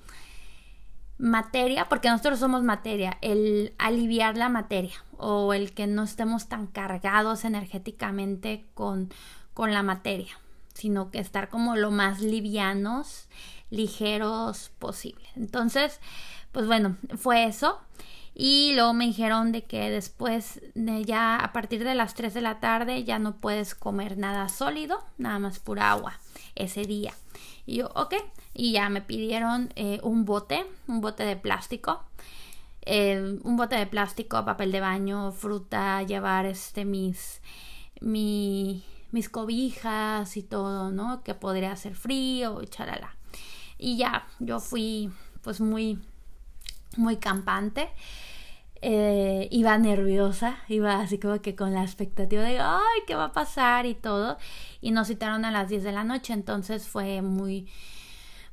materia, 1.19 1.89
porque 1.89 2.09
nosotros 2.09 2.39
somos 2.39 2.63
materia, 2.63 3.19
el 3.21 3.75
aliviar 3.79 4.37
la 4.37 4.49
materia 4.49 4.95
o 5.17 5.53
el 5.53 5.73
que 5.73 5.87
no 5.87 6.05
estemos 6.05 6.49
tan 6.49 6.69
cargados 6.69 7.45
energéticamente 7.45 8.65
con, 8.75 9.13
con 9.53 9.75
la 9.75 9.83
materia, 9.83 10.39
sino 10.75 11.11
que 11.11 11.19
estar 11.19 11.49
como 11.49 11.75
lo 11.75 11.91
más 11.91 12.21
livianos, 12.21 13.29
ligeros 13.71 14.71
posible. 14.79 15.29
Entonces, 15.35 16.01
pues 16.53 16.67
bueno, 16.67 16.97
fue 17.17 17.45
eso. 17.45 17.81
Y 18.41 18.73
luego 18.75 18.95
me 18.95 19.07
dijeron 19.07 19.51
de 19.51 19.65
que 19.65 19.91
después, 19.91 20.61
de 20.77 21.05
ya 21.05 21.37
a 21.37 21.53
partir 21.53 21.83
de 21.83 21.97
las 21.97 22.15
3 22.15 22.33
de 22.35 22.41
la 22.41 22.61
tarde, 22.61 23.03
ya 23.03 23.19
no 23.19 23.37
puedes 23.37 23.75
comer 23.75 24.17
nada 24.17 24.49
sólido, 24.49 25.05
nada 25.17 25.41
más 25.41 25.59
pura 25.59 25.91
agua 25.91 26.21
ese 26.55 26.83
día. 26.83 27.15
Y 27.67 27.79
yo, 27.79 27.91
ok. 27.97 28.15
Y 28.59 28.73
ya 28.73 28.89
me 28.89 29.01
pidieron 29.01 29.73
eh, 29.77 30.01
un 30.03 30.25
bote, 30.25 30.67
un 30.89 31.01
bote 31.01 31.23
de 31.23 31.37
plástico. 31.37 32.03
Eh, 32.83 33.39
un 33.45 33.57
bote 33.57 33.77
de 33.77 33.87
plástico, 33.87 34.45
papel 34.45 34.73
de 34.73 34.81
baño, 34.81 35.31
fruta, 35.31 36.03
llevar 36.03 36.45
este 36.45 36.85
mis, 36.85 37.41
mis 38.01 39.29
cobijas 39.31 40.37
y 40.37 40.43
todo, 40.43 40.91
¿no? 40.91 41.23
Que 41.23 41.35
podría 41.35 41.71
hacer 41.71 41.95
frío, 41.95 42.61
chalala. 42.65 43.15
Y 43.79 43.97
ya, 43.97 44.27
yo 44.41 44.59
fui 44.59 45.13
pues 45.43 45.61
muy, 45.61 46.01
muy 46.97 47.19
campante. 47.19 47.89
Eh, 48.83 49.47
iba 49.53 49.79
nerviosa, 49.79 50.59
iba 50.67 51.01
así 51.01 51.21
como 51.21 51.41
que 51.41 51.55
con 51.55 51.75
la 51.75 51.83
expectativa 51.83 52.43
de, 52.43 52.59
ay, 52.59 53.03
¿qué 53.07 53.15
va 53.15 53.27
a 53.27 53.33
pasar? 53.33 53.87
y 53.87 53.95
todo. 53.95 54.37
Y 54.81 54.91
nos 54.91 55.07
citaron 55.07 55.45
a 55.45 55.53
las 55.53 55.69
10 55.69 55.85
de 55.85 55.93
la 55.93 56.03
noche, 56.03 56.33
entonces 56.33 56.89
fue 56.89 57.23
muy, 57.23 57.69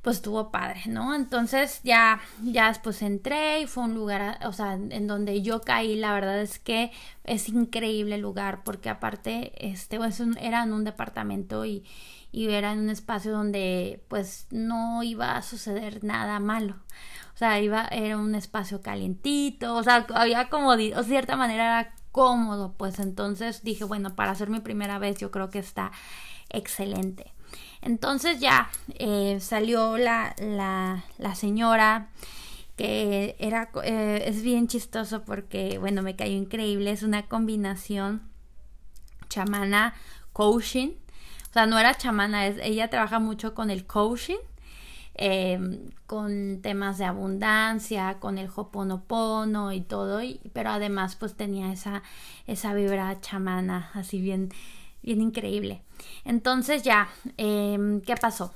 pues 0.06 0.18
estuvo 0.18 0.52
padre, 0.52 0.82
¿no? 0.86 1.16
Entonces 1.16 1.80
ya, 1.82 2.20
ya 2.44 2.68
después 2.68 3.02
entré 3.02 3.62
y 3.62 3.66
fue 3.66 3.82
un 3.82 3.94
lugar, 3.96 4.38
o 4.46 4.52
sea, 4.52 4.74
en 4.74 5.08
donde 5.08 5.42
yo 5.42 5.62
caí, 5.62 5.96
la 5.96 6.12
verdad 6.14 6.40
es 6.40 6.60
que 6.60 6.92
es 7.24 7.48
increíble 7.48 8.14
el 8.14 8.20
lugar, 8.20 8.62
porque 8.62 8.88
aparte, 8.88 9.52
este, 9.56 9.96
pues, 9.96 10.22
era 10.40 10.62
en 10.62 10.72
un 10.72 10.84
departamento 10.84 11.64
y, 11.64 11.84
y 12.30 12.48
era 12.50 12.72
en 12.72 12.78
un 12.78 12.90
espacio 12.90 13.32
donde 13.32 14.00
pues 14.06 14.46
no 14.52 15.02
iba 15.02 15.36
a 15.36 15.42
suceder 15.42 16.04
nada 16.04 16.38
malo. 16.38 16.76
O 17.34 17.36
sea, 17.36 17.58
iba, 17.60 17.88
era 17.88 18.16
un 18.16 18.36
espacio 18.36 18.82
calientito, 18.82 19.74
o 19.74 19.82
sea, 19.82 20.06
había 20.14 20.48
como, 20.50 20.68
o 20.70 21.02
cierta 21.02 21.34
manera 21.34 21.80
era 21.80 21.94
cómodo, 22.12 22.74
pues 22.78 23.00
entonces 23.00 23.64
dije, 23.64 23.82
bueno, 23.82 24.14
para 24.14 24.30
hacer 24.30 24.50
mi 24.50 24.60
primera 24.60 25.00
vez 25.00 25.18
yo 25.18 25.32
creo 25.32 25.50
que 25.50 25.58
está 25.58 25.90
excelente. 26.48 27.35
Entonces 27.86 28.40
ya 28.40 28.68
eh, 28.98 29.38
salió 29.40 29.96
la, 29.96 30.34
la, 30.38 31.34
señora 31.36 32.08
que 32.76 33.36
era, 33.38 33.70
eh, 33.84 34.24
es 34.26 34.42
bien 34.42 34.66
chistoso 34.66 35.22
porque, 35.22 35.78
bueno, 35.78 36.02
me 36.02 36.16
cayó 36.16 36.36
increíble, 36.36 36.90
es 36.90 37.04
una 37.04 37.26
combinación 37.28 38.22
chamana 39.28 39.94
coaching, 40.32 40.88
o 41.48 41.52
sea, 41.52 41.66
no 41.66 41.78
era 41.78 41.94
chamana, 41.94 42.48
es, 42.48 42.58
ella 42.60 42.90
trabaja 42.90 43.20
mucho 43.20 43.54
con 43.54 43.70
el 43.70 43.86
coaching 43.86 44.36
Em, 45.18 45.92
con 46.06 46.60
temas 46.60 46.98
de 46.98 47.06
abundancia, 47.06 48.18
con 48.20 48.36
el 48.36 48.50
hoponopono 48.54 49.72
y 49.72 49.80
todo, 49.80 50.20
pero 50.52 50.70
además 50.70 51.16
pues 51.16 51.34
tenía 51.34 51.72
esa, 51.72 52.02
esa 52.46 52.74
vibra 52.74 53.18
chamana 53.22 53.90
así 53.94 54.20
bien, 54.20 54.50
bien 55.06 55.22
increíble. 55.22 55.80
Entonces 56.24 56.82
ya, 56.82 57.08
em, 57.38 58.02
¿qué 58.02 58.16
pasó? 58.16 58.52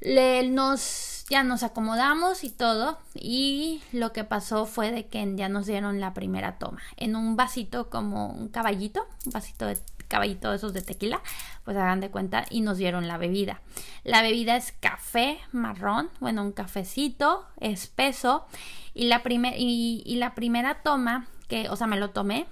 Le, 0.00 0.48
nos, 0.48 1.24
ya 1.30 1.44
nos 1.44 1.62
acomodamos 1.62 2.42
y 2.44 2.50
todo, 2.50 2.98
y 3.14 3.82
lo 3.92 4.12
que 4.12 4.24
pasó 4.24 4.66
fue 4.66 4.90
de 4.90 5.06
que 5.06 5.34
ya 5.36 5.48
nos 5.48 5.66
dieron 5.66 6.00
la 6.00 6.12
primera 6.12 6.58
toma, 6.58 6.82
en 6.96 7.16
un 7.16 7.36
vasito 7.36 7.88
como 7.88 8.28
un 8.28 8.48
caballito, 8.48 9.06
un 9.26 9.32
vasito 9.32 9.66
de 9.66 9.78
caballito 10.08 10.52
esos 10.52 10.72
de 10.72 10.82
tequila, 10.82 11.22
pues 11.64 11.76
hagan 11.76 12.00
de 12.00 12.10
cuenta 12.10 12.44
y 12.50 12.62
nos 12.62 12.78
dieron 12.78 13.06
la 13.06 13.16
bebida. 13.16 13.60
La 14.02 14.22
bebida 14.22 14.56
es 14.56 14.72
café 14.72 15.38
marrón, 15.52 16.10
bueno, 16.18 16.42
un 16.42 16.50
cafecito 16.50 17.46
espeso 17.60 18.46
y 18.94 19.04
la, 19.04 19.22
y, 19.26 20.02
y 20.04 20.16
la 20.16 20.34
primera 20.34 20.82
toma 20.82 21.28
que, 21.46 21.68
o 21.68 21.76
sea, 21.76 21.86
me 21.86 21.98
lo 21.98 22.10
tomé, 22.10 22.46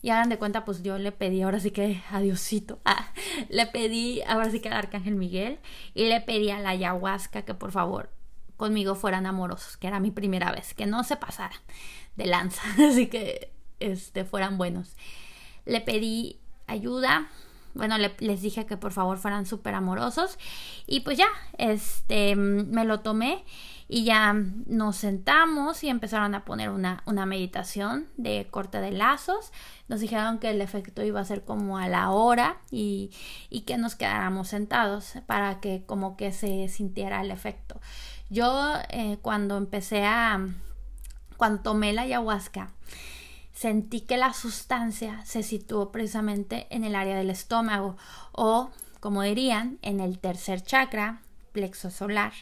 y 0.00 0.10
hagan 0.10 0.28
de 0.28 0.38
cuenta, 0.38 0.64
pues 0.64 0.82
yo 0.82 0.98
le 0.98 1.12
pedí, 1.12 1.42
ahora 1.42 1.60
sí 1.60 1.70
que 1.70 2.02
adiosito, 2.10 2.80
ah, 2.84 3.12
le 3.48 3.66
pedí, 3.66 4.22
ahora 4.22 4.50
sí 4.50 4.60
que 4.60 4.68
al 4.68 4.76
Arcángel 4.76 5.16
Miguel, 5.16 5.58
y 5.94 6.08
le 6.08 6.20
pedí 6.20 6.50
a 6.50 6.60
la 6.60 6.70
ayahuasca 6.70 7.42
que 7.42 7.54
por 7.54 7.72
favor 7.72 8.10
conmigo 8.56 8.94
fueran 8.94 9.26
amorosos, 9.26 9.76
que 9.76 9.86
era 9.86 10.00
mi 10.00 10.10
primera 10.10 10.52
vez, 10.52 10.74
que 10.74 10.86
no 10.86 11.04
se 11.04 11.16
pasaran 11.16 11.58
de 12.16 12.26
lanza, 12.26 12.62
así 12.90 13.06
que 13.06 13.52
este, 13.80 14.24
fueran 14.24 14.58
buenos. 14.58 14.96
Le 15.64 15.80
pedí 15.80 16.40
ayuda. 16.66 17.28
Bueno, 17.74 17.96
les 17.98 18.42
dije 18.42 18.66
que 18.66 18.76
por 18.76 18.92
favor 18.92 19.18
fueran 19.18 19.46
súper 19.46 19.74
amorosos. 19.74 20.38
Y 20.86 21.00
pues 21.00 21.18
ya, 21.18 21.28
este, 21.58 22.34
me 22.34 22.84
lo 22.84 23.00
tomé 23.00 23.44
y 23.88 24.04
ya 24.04 24.34
nos 24.34 24.96
sentamos 24.96 25.82
y 25.82 25.88
empezaron 25.88 26.34
a 26.34 26.44
poner 26.44 26.68
una, 26.68 27.02
una 27.06 27.24
meditación 27.24 28.06
de 28.18 28.46
corte 28.50 28.80
de 28.80 28.90
lazos. 28.90 29.50
Nos 29.88 30.00
dijeron 30.00 30.38
que 30.38 30.50
el 30.50 30.60
efecto 30.60 31.02
iba 31.02 31.20
a 31.20 31.24
ser 31.24 31.44
como 31.44 31.78
a 31.78 31.88
la 31.88 32.10
hora 32.10 32.58
y, 32.70 33.10
y 33.48 33.62
que 33.62 33.78
nos 33.78 33.94
quedáramos 33.94 34.48
sentados 34.48 35.14
para 35.26 35.60
que 35.60 35.84
como 35.86 36.18
que 36.18 36.32
se 36.32 36.68
sintiera 36.68 37.22
el 37.22 37.30
efecto. 37.30 37.80
Yo 38.28 38.74
eh, 38.90 39.18
cuando 39.22 39.56
empecé 39.56 40.04
a, 40.04 40.46
cuando 41.38 41.62
tomé 41.62 41.94
la 41.94 42.02
ayahuasca, 42.02 42.72
sentí 43.54 44.02
que 44.02 44.18
la 44.18 44.34
sustancia 44.34 45.24
se 45.24 45.42
situó 45.42 45.90
precisamente 45.90 46.66
en 46.68 46.84
el 46.84 46.94
área 46.94 47.16
del 47.16 47.30
estómago 47.30 47.96
o, 48.32 48.70
como 49.00 49.22
dirían, 49.22 49.78
en 49.80 50.00
el 50.00 50.18
tercer 50.18 50.62
chakra, 50.62 51.22
plexo 51.52 51.90
solar. 51.90 52.34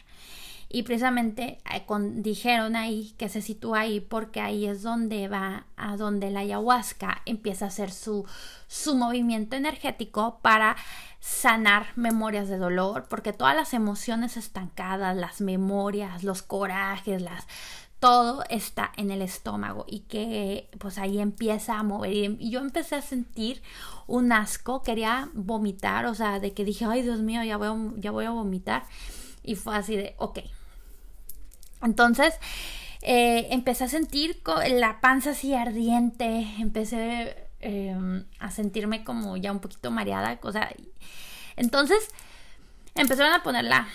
Y 0.69 0.83
precisamente 0.83 1.59
eh, 1.73 1.85
dijeron 2.15 2.75
ahí 2.75 3.13
que 3.17 3.29
se 3.29 3.41
sitúa 3.41 3.81
ahí 3.81 4.01
porque 4.01 4.41
ahí 4.41 4.65
es 4.65 4.81
donde 4.83 5.27
va, 5.27 5.65
a 5.77 5.95
donde 5.95 6.29
la 6.29 6.41
ayahuasca 6.41 7.21
empieza 7.25 7.65
a 7.65 7.67
hacer 7.69 7.91
su, 7.91 8.25
su 8.67 8.95
movimiento 8.95 9.55
energético 9.55 10.39
para 10.41 10.75
sanar 11.19 11.87
memorias 11.95 12.49
de 12.49 12.57
dolor, 12.57 13.07
porque 13.09 13.33
todas 13.33 13.55
las 13.55 13.73
emociones 13.73 14.37
estancadas, 14.37 15.15
las 15.15 15.41
memorias, 15.41 16.23
los 16.23 16.41
corajes, 16.41 17.21
las 17.21 17.47
todo 17.99 18.43
está 18.49 18.91
en 18.95 19.09
el 19.09 19.21
estómago 19.23 19.85
y 19.87 20.01
que 20.01 20.69
pues 20.77 20.99
ahí 20.99 21.19
empieza 21.19 21.79
a 21.79 21.83
mover 21.83 22.13
y 22.13 22.51
yo 22.51 22.59
empecé 22.59 22.95
a 22.95 23.01
sentir 23.01 23.63
un 24.05 24.31
asco, 24.31 24.83
quería 24.83 25.29
vomitar, 25.33 26.05
o 26.05 26.13
sea, 26.13 26.39
de 26.39 26.53
que 26.53 26.63
dije, 26.63 26.85
ay 26.85 27.01
Dios 27.01 27.19
mío, 27.21 27.43
ya 27.43 27.57
voy 27.57 27.67
a, 27.67 27.99
ya 27.99 28.11
voy 28.11 28.25
a 28.25 28.31
vomitar 28.31 28.83
y 29.43 29.55
fue 29.55 29.75
así 29.75 29.95
de, 29.95 30.15
ok. 30.19 30.39
Entonces 31.81 32.35
eh, 33.01 33.47
empecé 33.51 33.85
a 33.85 33.87
sentir 33.89 34.41
la 34.69 34.99
panza 34.99 35.31
así 35.31 35.53
ardiente, 35.53 36.47
empecé 36.59 37.49
em, 37.59 38.25
a 38.39 38.51
sentirme 38.51 39.03
como 39.03 39.37
ya 39.37 39.51
un 39.51 39.59
poquito 39.59 39.91
mareada, 39.91 40.39
o 40.41 40.51
sea, 40.51 40.73
entonces 41.55 42.09
empezaron 42.95 43.33
a 43.33 43.43
ponerla 43.43 43.87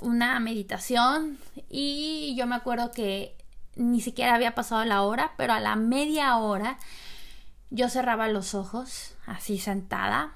una 0.00 0.40
meditación 0.40 1.38
y 1.68 2.34
yo 2.38 2.46
me 2.46 2.54
acuerdo 2.54 2.90
que 2.90 3.36
ni 3.76 4.00
siquiera 4.00 4.34
había 4.34 4.54
pasado 4.54 4.84
la 4.84 5.02
hora, 5.02 5.32
pero 5.36 5.52
a 5.52 5.60
la 5.60 5.76
media 5.76 6.36
hora 6.38 6.78
yo 7.70 7.88
cerraba 7.88 8.28
los 8.28 8.54
ojos, 8.54 9.14
así 9.26 9.58
sentada. 9.58 10.32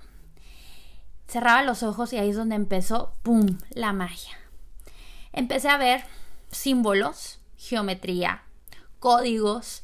Cerraba 1.26 1.62
los 1.62 1.82
ojos 1.82 2.12
y 2.12 2.18
ahí 2.18 2.30
es 2.30 2.36
donde 2.36 2.56
empezó, 2.56 3.14
¡pum!, 3.22 3.58
la 3.70 3.92
magia. 3.92 4.36
Empecé 5.32 5.68
a 5.68 5.78
ver 5.78 6.02
símbolos, 6.50 7.40
geometría, 7.56 8.42
códigos, 8.98 9.82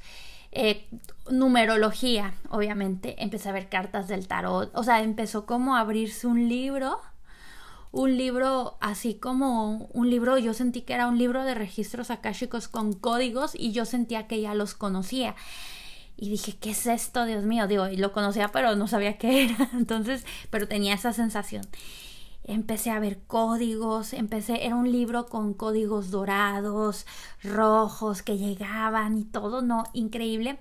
eh, 0.52 0.88
numerología, 1.30 2.34
obviamente. 2.50 3.22
Empecé 3.22 3.48
a 3.48 3.52
ver 3.52 3.68
cartas 3.68 4.08
del 4.08 4.28
tarot. 4.28 4.70
O 4.74 4.82
sea, 4.82 5.02
empezó 5.02 5.46
como 5.46 5.76
a 5.76 5.80
abrirse 5.80 6.26
un 6.26 6.48
libro 6.48 7.00
un 7.96 8.18
libro 8.18 8.76
así 8.80 9.14
como 9.14 9.88
un 9.92 10.10
libro, 10.10 10.36
yo 10.36 10.52
sentí 10.52 10.82
que 10.82 10.92
era 10.92 11.06
un 11.06 11.16
libro 11.16 11.44
de 11.44 11.54
registros 11.54 12.10
akáshicos 12.10 12.68
con 12.68 12.92
códigos 12.92 13.54
y 13.54 13.72
yo 13.72 13.86
sentía 13.86 14.26
que 14.26 14.40
ya 14.40 14.54
los 14.54 14.74
conocía. 14.74 15.34
Y 16.16 16.30
dije, 16.30 16.56
¿qué 16.60 16.70
es 16.70 16.86
esto, 16.86 17.24
Dios 17.24 17.44
mío? 17.44 17.66
Digo, 17.66 17.88
y 17.88 17.96
lo 17.96 18.12
conocía, 18.12 18.48
pero 18.48 18.76
no 18.76 18.86
sabía 18.86 19.18
qué 19.18 19.44
era. 19.44 19.70
Entonces, 19.72 20.26
pero 20.50 20.68
tenía 20.68 20.94
esa 20.94 21.12
sensación. 21.12 21.66
Empecé 22.48 22.90
a 22.90 23.00
ver 23.00 23.22
códigos, 23.26 24.12
empecé, 24.12 24.64
era 24.64 24.76
un 24.76 24.90
libro 24.90 25.26
con 25.26 25.52
códigos 25.52 26.10
dorados, 26.10 27.06
rojos 27.42 28.22
que 28.22 28.38
llegaban 28.38 29.18
y 29.18 29.24
todo, 29.24 29.62
no, 29.62 29.84
increíble. 29.92 30.58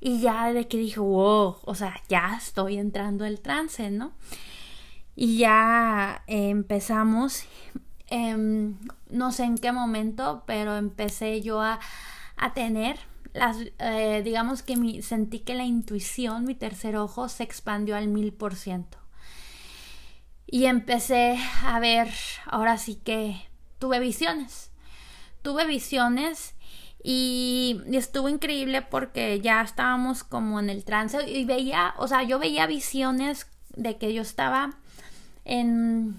Y 0.00 0.20
ya 0.20 0.52
de 0.52 0.68
que 0.68 0.78
dije, 0.78 1.00
wow, 1.00 1.56
o 1.64 1.74
sea, 1.74 2.00
ya 2.08 2.36
estoy 2.38 2.78
entrando 2.78 3.24
el 3.24 3.40
trance, 3.40 3.90
¿no? 3.90 4.12
Y 5.16 5.38
ya 5.38 6.22
empezamos, 6.26 7.44
em, 8.06 8.76
no 9.10 9.32
sé 9.32 9.44
en 9.44 9.58
qué 9.58 9.72
momento, 9.72 10.44
pero 10.46 10.76
empecé 10.76 11.42
yo 11.42 11.60
a, 11.60 11.80
a 12.36 12.54
tener 12.54 12.98
las, 13.34 13.56
eh, 13.78 14.22
digamos 14.24 14.62
que 14.62 14.76
mi, 14.76 15.02
sentí 15.02 15.40
que 15.40 15.54
la 15.54 15.64
intuición, 15.64 16.44
mi 16.44 16.54
tercer 16.54 16.96
ojo, 16.96 17.28
se 17.28 17.42
expandió 17.42 17.96
al 17.96 18.08
mil 18.08 18.32
por 18.32 18.54
ciento. 18.54 18.97
Y 20.50 20.64
empecé 20.64 21.38
a 21.62 21.78
ver, 21.78 22.08
ahora 22.46 22.78
sí 22.78 22.94
que 22.94 23.36
tuve 23.78 24.00
visiones. 24.00 24.70
Tuve 25.42 25.66
visiones 25.66 26.54
y, 27.04 27.82
estuvo 27.92 28.30
increíble 28.30 28.80
porque 28.80 29.42
ya 29.42 29.60
estábamos 29.60 30.24
como 30.24 30.58
en 30.58 30.70
el 30.70 30.84
trance 30.84 31.30
y 31.30 31.44
veía, 31.44 31.94
o 31.98 32.08
sea, 32.08 32.22
yo 32.22 32.38
veía 32.38 32.66
visiones 32.66 33.46
de 33.76 33.98
que 33.98 34.14
yo 34.14 34.22
estaba 34.22 34.78
en 35.44 36.18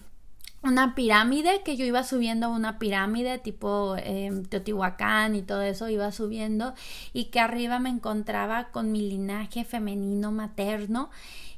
una 0.62 0.94
pirámide, 0.94 1.62
que 1.64 1.78
yo 1.78 1.86
iba 1.86 2.04
subiendo 2.04 2.50
una 2.50 2.80
pirámide 2.80 3.38
tipo 3.40 3.96
em, 3.98 4.44
Teotihuacán 4.44 5.36
y 5.36 5.42
todo 5.42 5.62
eso, 5.62 5.90
iba 5.90 6.12
subiendo 6.12 6.74
y 7.14 7.26
que 7.26 7.40
arriba 7.40 7.80
me 7.80 7.90
encontraba 7.90 8.70
con 8.72 8.92
mi 8.92 9.02
linaje 9.02 9.64
femenino 9.64 10.32
materno 10.32 11.10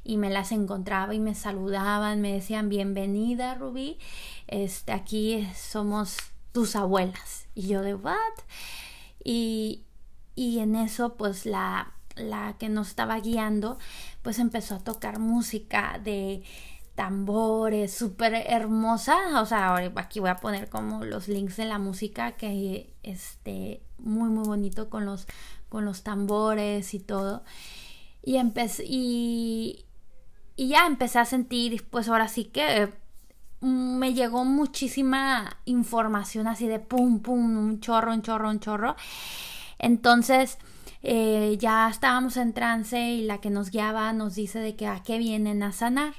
y 0.04 0.16
me 0.16 0.30
las 0.30 0.52
encontraba 0.52 1.14
y 1.14 1.20
me 1.20 1.34
saludaban, 1.34 2.20
me 2.20 2.32
decían 2.32 2.68
bienvenida 2.68 3.54
Rubí, 3.54 3.98
este, 4.46 4.92
aquí 4.92 5.48
somos 5.56 6.16
tus 6.52 6.76
abuelas. 6.76 7.46
Y 7.54 7.68
yo 7.68 7.82
de 7.82 7.94
what? 7.94 8.16
Y, 9.24 9.82
y 10.34 10.60
en 10.60 10.76
eso 10.76 11.14
pues 11.16 11.46
la, 11.46 11.92
la 12.16 12.56
que 12.58 12.68
nos 12.68 12.88
estaba 12.88 13.18
guiando 13.20 13.78
pues 14.22 14.38
empezó 14.38 14.76
a 14.76 14.84
tocar 14.84 15.18
música 15.18 16.00
de 16.02 16.42
tambores, 16.94 17.92
súper 17.92 18.34
hermosa. 18.34 19.40
O 19.40 19.46
sea, 19.46 19.76
aquí 19.96 20.20
voy 20.20 20.30
a 20.30 20.36
poner 20.36 20.68
como 20.68 21.04
los 21.04 21.28
links 21.28 21.56
de 21.56 21.64
la 21.64 21.78
música 21.78 22.32
que 22.32 22.94
este 23.02 23.82
muy 23.98 24.28
muy 24.30 24.44
bonito 24.44 24.90
con 24.90 25.04
los 25.06 25.26
con 25.68 25.84
los 25.84 26.02
tambores 26.02 26.94
y 26.94 27.00
todo. 27.00 27.44
Y 28.22 28.36
empecé 28.36 28.84
y, 28.86 29.86
y 30.56 30.68
ya 30.68 30.86
empecé 30.86 31.18
a 31.18 31.24
sentir, 31.24 31.84
pues 31.90 32.08
ahora 32.08 32.28
sí 32.28 32.44
que 32.44 32.92
mm, 33.60 33.96
me 33.98 34.14
llegó 34.14 34.44
muchísima 34.44 35.58
información 35.64 36.46
así 36.46 36.66
de 36.68 36.78
pum 36.78 37.20
pum, 37.20 37.56
un 37.56 37.80
chorro, 37.80 38.12
un 38.12 38.22
chorro, 38.22 38.50
un 38.50 38.60
chorro. 38.60 38.96
Entonces, 39.78 40.58
eh, 41.02 41.56
ya 41.58 41.88
estábamos 41.90 42.36
en 42.36 42.52
trance 42.52 43.00
y 43.00 43.22
la 43.24 43.38
que 43.38 43.50
nos 43.50 43.70
guiaba 43.70 44.12
nos 44.12 44.36
dice 44.36 44.60
de 44.60 44.76
que 44.76 44.86
a 44.86 45.02
qué 45.02 45.18
vienen 45.18 45.62
a 45.62 45.72
sanar. 45.72 46.14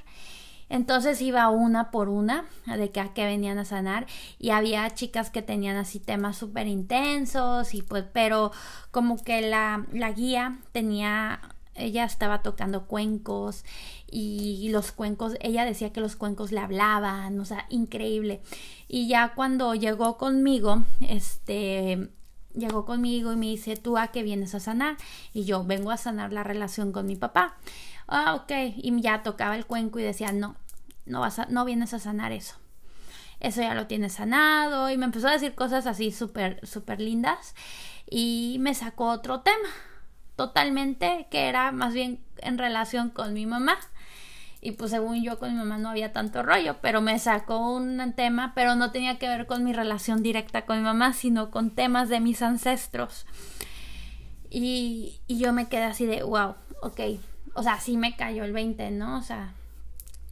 Entonces 0.68 1.20
iba 1.20 1.48
una 1.50 1.90
por 1.90 2.08
una 2.08 2.44
de 2.66 2.90
que 2.90 3.00
a 3.00 3.12
qué 3.12 3.24
venían 3.24 3.58
a 3.58 3.64
sanar 3.64 4.06
y 4.38 4.50
había 4.50 4.88
chicas 4.94 5.30
que 5.30 5.42
tenían 5.42 5.76
así 5.76 6.00
temas 6.00 6.36
súper 6.36 6.66
intensos 6.66 7.74
y 7.74 7.82
pues 7.82 8.04
pero 8.12 8.50
como 8.90 9.22
que 9.22 9.42
la, 9.42 9.86
la 9.92 10.12
guía 10.12 10.58
tenía 10.72 11.40
ella 11.74 12.04
estaba 12.04 12.42
tocando 12.42 12.86
cuencos 12.86 13.64
y 14.06 14.68
los 14.70 14.92
cuencos, 14.92 15.34
ella 15.40 15.64
decía 15.64 15.92
que 15.92 16.00
los 16.00 16.14
cuencos 16.14 16.52
le 16.52 16.60
hablaban, 16.60 17.40
o 17.40 17.44
sea, 17.44 17.66
increíble. 17.68 18.42
Y 18.86 19.08
ya 19.08 19.34
cuando 19.34 19.74
llegó 19.74 20.18
conmigo, 20.18 20.84
este, 21.00 22.10
llegó 22.54 22.84
conmigo 22.84 23.32
y 23.32 23.36
me 23.36 23.46
dice, 23.46 23.76
¿tú 23.76 23.98
a 23.98 24.08
qué 24.08 24.22
vienes 24.22 24.54
a 24.54 24.60
sanar? 24.60 24.96
Y 25.32 25.44
yo 25.44 25.64
vengo 25.64 25.90
a 25.90 25.96
sanar 25.96 26.32
la 26.32 26.44
relación 26.44 26.92
con 26.92 27.06
mi 27.06 27.16
papá. 27.16 27.56
Ah, 28.06 28.34
ok. 28.34 28.50
Y 28.76 29.00
ya 29.00 29.22
tocaba 29.22 29.56
el 29.56 29.66
cuenco 29.66 29.98
y 29.98 30.02
decía, 30.02 30.32
no, 30.32 30.56
no, 31.06 31.20
vas 31.20 31.38
a, 31.38 31.46
no 31.46 31.64
vienes 31.64 31.94
a 31.94 31.98
sanar 31.98 32.32
eso. 32.32 32.56
Eso 33.40 33.60
ya 33.60 33.74
lo 33.74 33.86
tienes 33.86 34.14
sanado. 34.14 34.90
Y 34.90 34.96
me 34.96 35.06
empezó 35.06 35.28
a 35.28 35.32
decir 35.32 35.54
cosas 35.54 35.86
así 35.86 36.10
súper, 36.10 36.66
súper 36.66 37.00
lindas. 37.00 37.54
Y 38.08 38.56
me 38.60 38.74
sacó 38.74 39.10
otro 39.10 39.40
tema. 39.40 39.68
Totalmente, 40.36 41.28
que 41.30 41.48
era 41.48 41.70
más 41.72 41.94
bien 41.94 42.24
en 42.38 42.58
relación 42.58 43.10
con 43.10 43.34
mi 43.34 43.46
mamá. 43.46 43.76
Y 44.60 44.72
pues 44.72 44.92
según 44.92 45.22
yo 45.22 45.38
con 45.38 45.52
mi 45.52 45.58
mamá 45.58 45.76
no 45.76 45.90
había 45.90 46.14
tanto 46.14 46.42
rollo, 46.42 46.78
pero 46.80 47.02
me 47.02 47.18
sacó 47.18 47.74
un 47.74 48.14
tema, 48.14 48.52
pero 48.54 48.76
no 48.76 48.92
tenía 48.92 49.18
que 49.18 49.28
ver 49.28 49.46
con 49.46 49.62
mi 49.62 49.74
relación 49.74 50.22
directa 50.22 50.64
con 50.64 50.78
mi 50.78 50.82
mamá, 50.82 51.12
sino 51.12 51.50
con 51.50 51.70
temas 51.70 52.08
de 52.08 52.20
mis 52.20 52.40
ancestros. 52.40 53.26
Y, 54.48 55.20
y 55.26 55.36
yo 55.36 55.52
me 55.52 55.68
quedé 55.68 55.82
así 55.84 56.06
de, 56.06 56.22
wow, 56.22 56.54
ok, 56.80 57.00
o 57.54 57.62
sea, 57.62 57.80
sí 57.80 57.96
me 57.96 58.16
cayó 58.16 58.44
el 58.44 58.52
20, 58.52 58.90
¿no? 58.90 59.18
O 59.18 59.22
sea, 59.22 59.54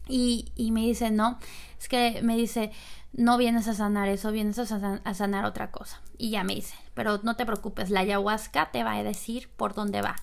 y, 0.08 0.52
y 0.56 0.72
me 0.72 0.82
dice, 0.82 1.10
no, 1.10 1.38
es 1.78 1.88
que 1.88 2.20
me 2.22 2.36
dice, 2.36 2.72
no 3.12 3.36
vienes 3.36 3.68
a 3.68 3.74
sanar 3.74 4.08
eso, 4.08 4.32
vienes 4.32 4.58
a, 4.58 5.14
sanar 5.14 5.44
otra 5.44 5.70
cosa. 5.70 6.00
Y 6.18 6.30
ya 6.30 6.44
me 6.44 6.54
dice, 6.54 6.74
pero 6.94 7.20
no 7.22 7.36
te 7.36 7.46
preocupes, 7.46 7.90
la 7.90 8.00
ayahuasca 8.00 8.70
te 8.70 8.84
va 8.84 8.94
a 8.94 9.02
decir 9.02 9.48
por 9.56 9.74
dónde 9.74 10.02
va, 10.02 10.16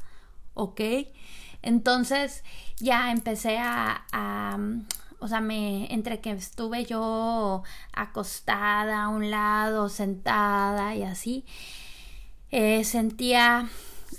¿ok? 0.53 0.81
Entonces 1.61 2.43
ya 2.79 3.11
empecé 3.11 3.57
a, 3.59 4.57
o 5.19 5.27
sea, 5.27 5.41
me, 5.41 5.93
entre 5.93 6.21
que 6.21 6.31
estuve 6.31 6.85
yo 6.85 7.63
acostada 7.93 9.03
a 9.03 9.09
un 9.09 9.29
lado, 9.29 9.89
sentada 9.89 10.95
y 10.95 11.03
así, 11.03 11.45
eh, 12.51 12.83
sentía, 12.85 13.69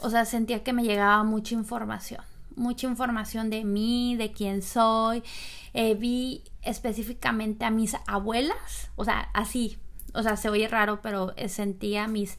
o 0.00 0.10
sea, 0.10 0.24
sentía 0.24 0.62
que 0.62 0.72
me 0.72 0.84
llegaba 0.84 1.24
mucha 1.24 1.54
información 1.54 2.29
mucha 2.60 2.86
información 2.86 3.50
de 3.50 3.64
mí, 3.64 4.14
de 4.16 4.32
quién 4.32 4.62
soy. 4.62 5.24
Eh, 5.72 5.94
vi 5.94 6.44
específicamente 6.62 7.64
a 7.64 7.70
mis 7.70 7.96
abuelas, 8.06 8.90
o 8.96 9.04
sea, 9.04 9.30
así, 9.32 9.78
o 10.14 10.22
sea, 10.22 10.36
se 10.36 10.48
oye 10.50 10.68
raro, 10.68 11.00
pero 11.00 11.34
sentía 11.48 12.04
a 12.04 12.08
mis, 12.08 12.38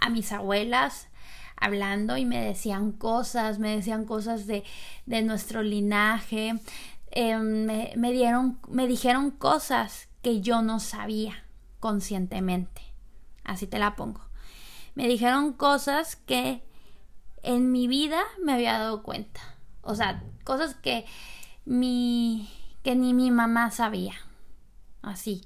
a 0.00 0.10
mis 0.10 0.30
abuelas 0.32 1.08
hablando 1.56 2.16
y 2.16 2.24
me 2.24 2.44
decían 2.44 2.92
cosas, 2.92 3.58
me 3.58 3.76
decían 3.76 4.04
cosas 4.04 4.46
de, 4.46 4.64
de 5.06 5.22
nuestro 5.22 5.62
linaje, 5.62 6.58
me, 7.14 7.92
me, 7.96 8.12
dieron, 8.12 8.58
me 8.68 8.86
dijeron 8.86 9.30
cosas 9.30 10.08
que 10.22 10.40
yo 10.40 10.60
no 10.62 10.80
sabía 10.80 11.44
conscientemente, 11.80 12.82
así 13.44 13.66
te 13.66 13.78
la 13.78 13.96
pongo. 13.96 14.20
Me 14.94 15.08
dijeron 15.08 15.52
cosas 15.52 16.16
que 16.16 16.62
en 17.42 17.72
mi 17.72 17.88
vida 17.88 18.22
me 18.42 18.52
había 18.52 18.78
dado 18.78 19.02
cuenta. 19.02 19.40
O 19.82 19.94
sea, 19.94 20.22
cosas 20.44 20.74
que 20.74 21.04
mi 21.64 22.48
que 22.82 22.96
ni 22.96 23.14
mi 23.14 23.30
mamá 23.30 23.70
sabía. 23.70 24.14
Así. 25.02 25.42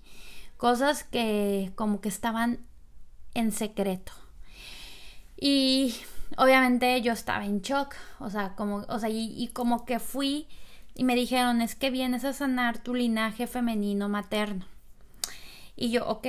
Cosas 0.57 1.05
que 1.05 1.73
como 1.75 2.01
que 2.01 2.09
estaban 2.09 2.61
en 3.35 3.53
secreto. 3.53 4.13
Y 5.39 5.95
obviamente 6.39 7.01
yo 7.03 7.13
estaba 7.13 7.45
en 7.45 7.61
shock, 7.61 7.95
o 8.19 8.31
sea, 8.31 8.55
como 8.55 8.85
o 8.89 8.99
sea, 8.99 9.11
y, 9.11 9.35
y 9.37 9.49
como 9.49 9.85
que 9.85 9.99
fui 9.99 10.49
y 10.95 11.05
me 11.05 11.15
dijeron, 11.15 11.61
"Es 11.61 11.75
que 11.75 11.91
vienes 11.91 12.25
a 12.25 12.33
sanar 12.33 12.79
tu 12.79 12.95
linaje 12.95 13.47
femenino 13.47 14.09
materno." 14.09 14.67
Y 15.77 15.91
yo, 15.91 16.07
ok. 16.09 16.27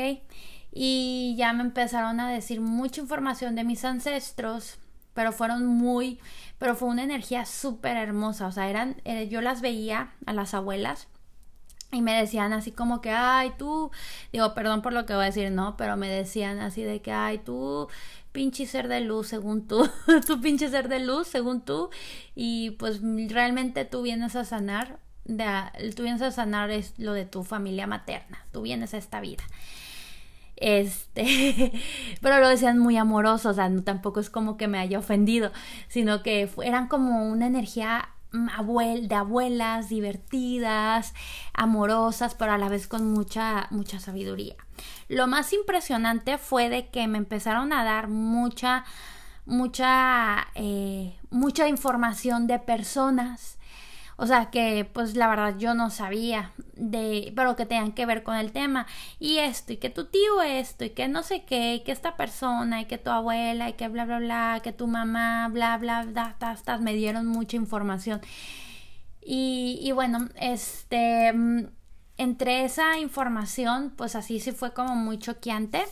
Y 0.72 1.36
ya 1.38 1.54
me 1.54 1.64
empezaron 1.64 2.20
a 2.20 2.30
decir 2.30 2.60
mucha 2.62 3.02
información 3.02 3.56
de 3.56 3.64
mis 3.64 3.86
ancestros, 3.86 4.78
pero 5.18 5.32
fueron 5.32 5.66
muy, 5.66 6.20
pero 6.60 6.76
fue 6.76 6.90
una 6.90 7.02
energía 7.02 7.48
súper 7.48 7.98
hermosa, 7.98 8.46
o 8.46 8.52
sea, 8.52 8.70
eran, 8.70 9.02
eh, 9.04 9.28
yo 9.30 9.42
las 9.42 9.62
veía 9.62 10.12
a 10.28 10.34
las 10.34 10.54
abuelas 10.54 11.08
y 11.92 12.04
me 12.04 12.14
decían 12.14 12.54
así 12.54 12.72
como 12.72 13.02
que, 13.02 13.10
ay, 13.10 13.52
tú, 13.58 13.90
digo, 14.32 14.54
perdón 14.54 14.84
por 14.84 14.94
lo 14.94 15.08
que 15.08 15.16
voy 15.16 15.24
a 15.24 15.26
decir, 15.26 15.50
no, 15.50 15.76
pero 15.76 15.98
me 15.98 16.08
decían 16.08 16.60
así 16.60 16.84
de 16.84 17.02
que, 17.02 17.12
ay, 17.12 17.40
tú, 17.40 17.88
pinche 18.32 18.68
ser 18.68 18.88
de 18.90 19.02
luz, 19.02 19.26
según 19.26 19.68
tú, 19.68 19.90
tú 20.28 20.40
pinche 20.40 20.70
ser 20.70 20.88
de 20.88 21.00
luz, 21.00 21.28
según 21.28 21.62
tú, 21.62 21.90
y 22.36 22.70
pues 22.78 23.02
realmente 23.02 23.86
tú 23.86 24.04
vienes 24.04 24.36
a 24.36 24.46
sanar, 24.46 25.00
de, 25.26 25.48
tú 25.96 26.04
vienes 26.04 26.22
a 26.22 26.30
sanar 26.30 26.70
es 26.70 26.94
lo 27.00 27.14
de 27.14 27.26
tu 27.26 27.44
familia 27.44 27.88
materna, 27.88 28.46
tú 28.52 28.62
vienes 28.62 28.94
a 28.94 28.98
esta 29.00 29.20
vida. 29.20 29.44
Este, 30.58 31.72
pero 32.22 32.40
lo 32.40 32.50
decían 32.50 32.80
muy 32.80 32.98
amoroso, 32.98 33.50
o 33.50 33.54
sea, 33.54 33.70
no, 33.70 33.84
tampoco 33.84 34.20
es 34.20 34.30
como 34.30 34.58
que 34.58 34.68
me 34.68 34.80
haya 34.80 35.00
ofendido, 35.00 35.52
sino 35.88 36.24
que 36.24 36.50
eran 36.64 36.88
como 36.88 37.30
una 37.30 37.48
energía 37.48 38.10
de 38.32 39.16
abuelas 39.16 39.90
divertidas, 39.90 41.14
amorosas, 41.54 42.36
pero 42.36 42.52
a 42.52 42.58
la 42.58 42.70
vez 42.70 42.88
con 42.88 43.12
mucha, 43.12 43.68
mucha 43.72 44.00
sabiduría. 44.00 44.56
Lo 45.08 45.28
más 45.28 45.54
impresionante 45.54 46.38
fue 46.38 46.70
de 46.70 46.90
que 46.90 47.08
me 47.08 47.18
empezaron 47.18 47.72
a 47.72 47.84
dar 47.84 48.10
mucha, 48.10 48.84
mucha, 49.46 50.48
eh, 50.56 51.18
mucha 51.30 51.68
información 51.68 52.48
de 52.48 52.60
personas 52.60 53.57
o 54.18 54.26
sea, 54.28 54.50
que 54.50 54.84
pues 54.92 55.16
la 55.16 55.28
verdad 55.28 55.56
yo 55.58 55.76
no 55.76 55.92
sabía 55.92 56.52
de, 56.74 57.32
pero 57.36 57.56
que 57.56 57.68
tenían 57.68 57.92
que 57.92 58.06
ver 58.08 58.24
con 58.24 58.36
el 58.36 58.52
tema. 58.52 58.88
Y 59.20 59.38
esto, 59.38 59.74
y 59.74 59.78
que 59.78 59.90
tu 59.92 60.06
tío 60.06 60.42
esto, 60.42 60.86
y 60.86 60.90
que 60.92 61.08
no 61.08 61.22
sé 61.24 61.46
qué, 61.46 61.76
y 61.76 61.80
que 61.84 61.92
esta 61.92 62.18
persona, 62.18 62.82
y 62.82 62.86
que 62.86 62.98
tu 62.98 63.12
abuela, 63.12 63.70
y 63.70 63.74
que 63.74 63.88
bla, 63.88 64.06
bla, 64.06 64.20
bla, 64.20 64.60
que 64.64 64.74
tu 64.74 64.88
mamá, 64.88 65.48
bla, 65.50 65.78
bla, 65.78 66.04
bla, 66.04 66.36
hasta 66.40 66.78
me 66.80 66.94
dieron 66.96 67.28
mucha 67.28 67.58
información. 67.58 68.22
Y, 69.22 69.80
y 69.82 69.92
bueno, 69.92 70.30
este, 70.36 71.34
mm, 71.34 71.68
entre 72.18 72.66
esa 72.66 72.98
información, 73.00 73.94
pues 73.96 74.16
así 74.16 74.40
sí 74.40 74.52
fue 74.52 74.74
como 74.74 74.96
muy 74.96 75.20
choqueante. 75.20 75.84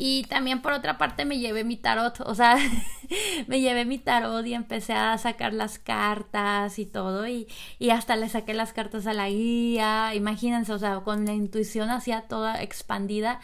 Y 0.00 0.22
también 0.28 0.62
por 0.62 0.72
otra 0.74 0.96
parte 0.96 1.24
me 1.24 1.40
llevé 1.40 1.64
mi 1.64 1.76
tarot, 1.76 2.20
o 2.20 2.32
sea, 2.32 2.56
me 3.48 3.60
llevé 3.60 3.84
mi 3.84 3.98
tarot 3.98 4.46
y 4.46 4.54
empecé 4.54 4.92
a 4.92 5.18
sacar 5.18 5.52
las 5.52 5.80
cartas 5.80 6.78
y 6.78 6.86
todo 6.86 7.26
y, 7.26 7.48
y, 7.80 7.90
hasta 7.90 8.14
le 8.14 8.28
saqué 8.28 8.54
las 8.54 8.72
cartas 8.72 9.08
a 9.08 9.12
la 9.12 9.28
guía, 9.28 10.14
imagínense, 10.14 10.72
o 10.72 10.78
sea, 10.78 11.00
con 11.00 11.26
la 11.26 11.32
intuición 11.32 11.90
hacía 11.90 12.28
toda 12.28 12.62
expandida 12.62 13.40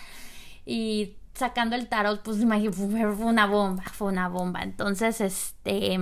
y 0.65 1.17
sacando 1.35 1.75
el 1.75 1.89
tarot, 1.89 2.23
pues 2.23 2.39
fue, 2.73 3.07
una 3.17 3.47
bomba, 3.47 3.83
fue 3.93 4.09
una 4.13 4.29
bomba. 4.29 4.63
Entonces, 4.63 5.21
este, 5.21 5.99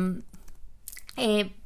eh, 1.16 1.56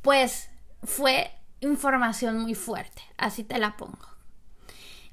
pues 0.00 0.48
fue 0.82 1.30
información 1.60 2.38
muy 2.38 2.54
fuerte, 2.54 3.02
así 3.18 3.44
te 3.44 3.58
la 3.58 3.76
pongo. 3.76 4.09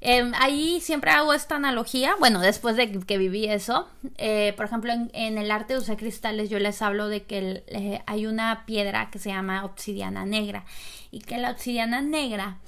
Em, 0.00 0.32
ahí 0.38 0.80
siempre 0.80 1.10
hago 1.10 1.34
esta 1.34 1.56
analogía, 1.56 2.14
bueno, 2.20 2.40
después 2.40 2.76
de 2.76 3.00
que 3.00 3.18
viví 3.18 3.46
eso, 3.46 3.88
eh, 4.16 4.54
por 4.56 4.66
ejemplo, 4.66 4.92
en, 4.92 5.38
el 5.38 5.50
arte 5.50 5.74
de 5.74 5.80
usar 5.80 5.96
cristales 5.96 6.50
yo 6.50 6.60
les 6.60 6.80
hablo 6.82 7.08
de 7.08 7.24
que 7.24 7.64
eh, 7.66 8.02
hay 8.06 8.26
una 8.26 8.64
piedra 8.64 9.10
que 9.10 9.18
se 9.18 9.30
llama 9.30 9.64
obsidiana 9.64 10.24
negra 10.24 10.64
y 11.10 11.20
que 11.20 11.38
la 11.38 11.50
obsidiana 11.50 12.00
negra, 12.00 12.58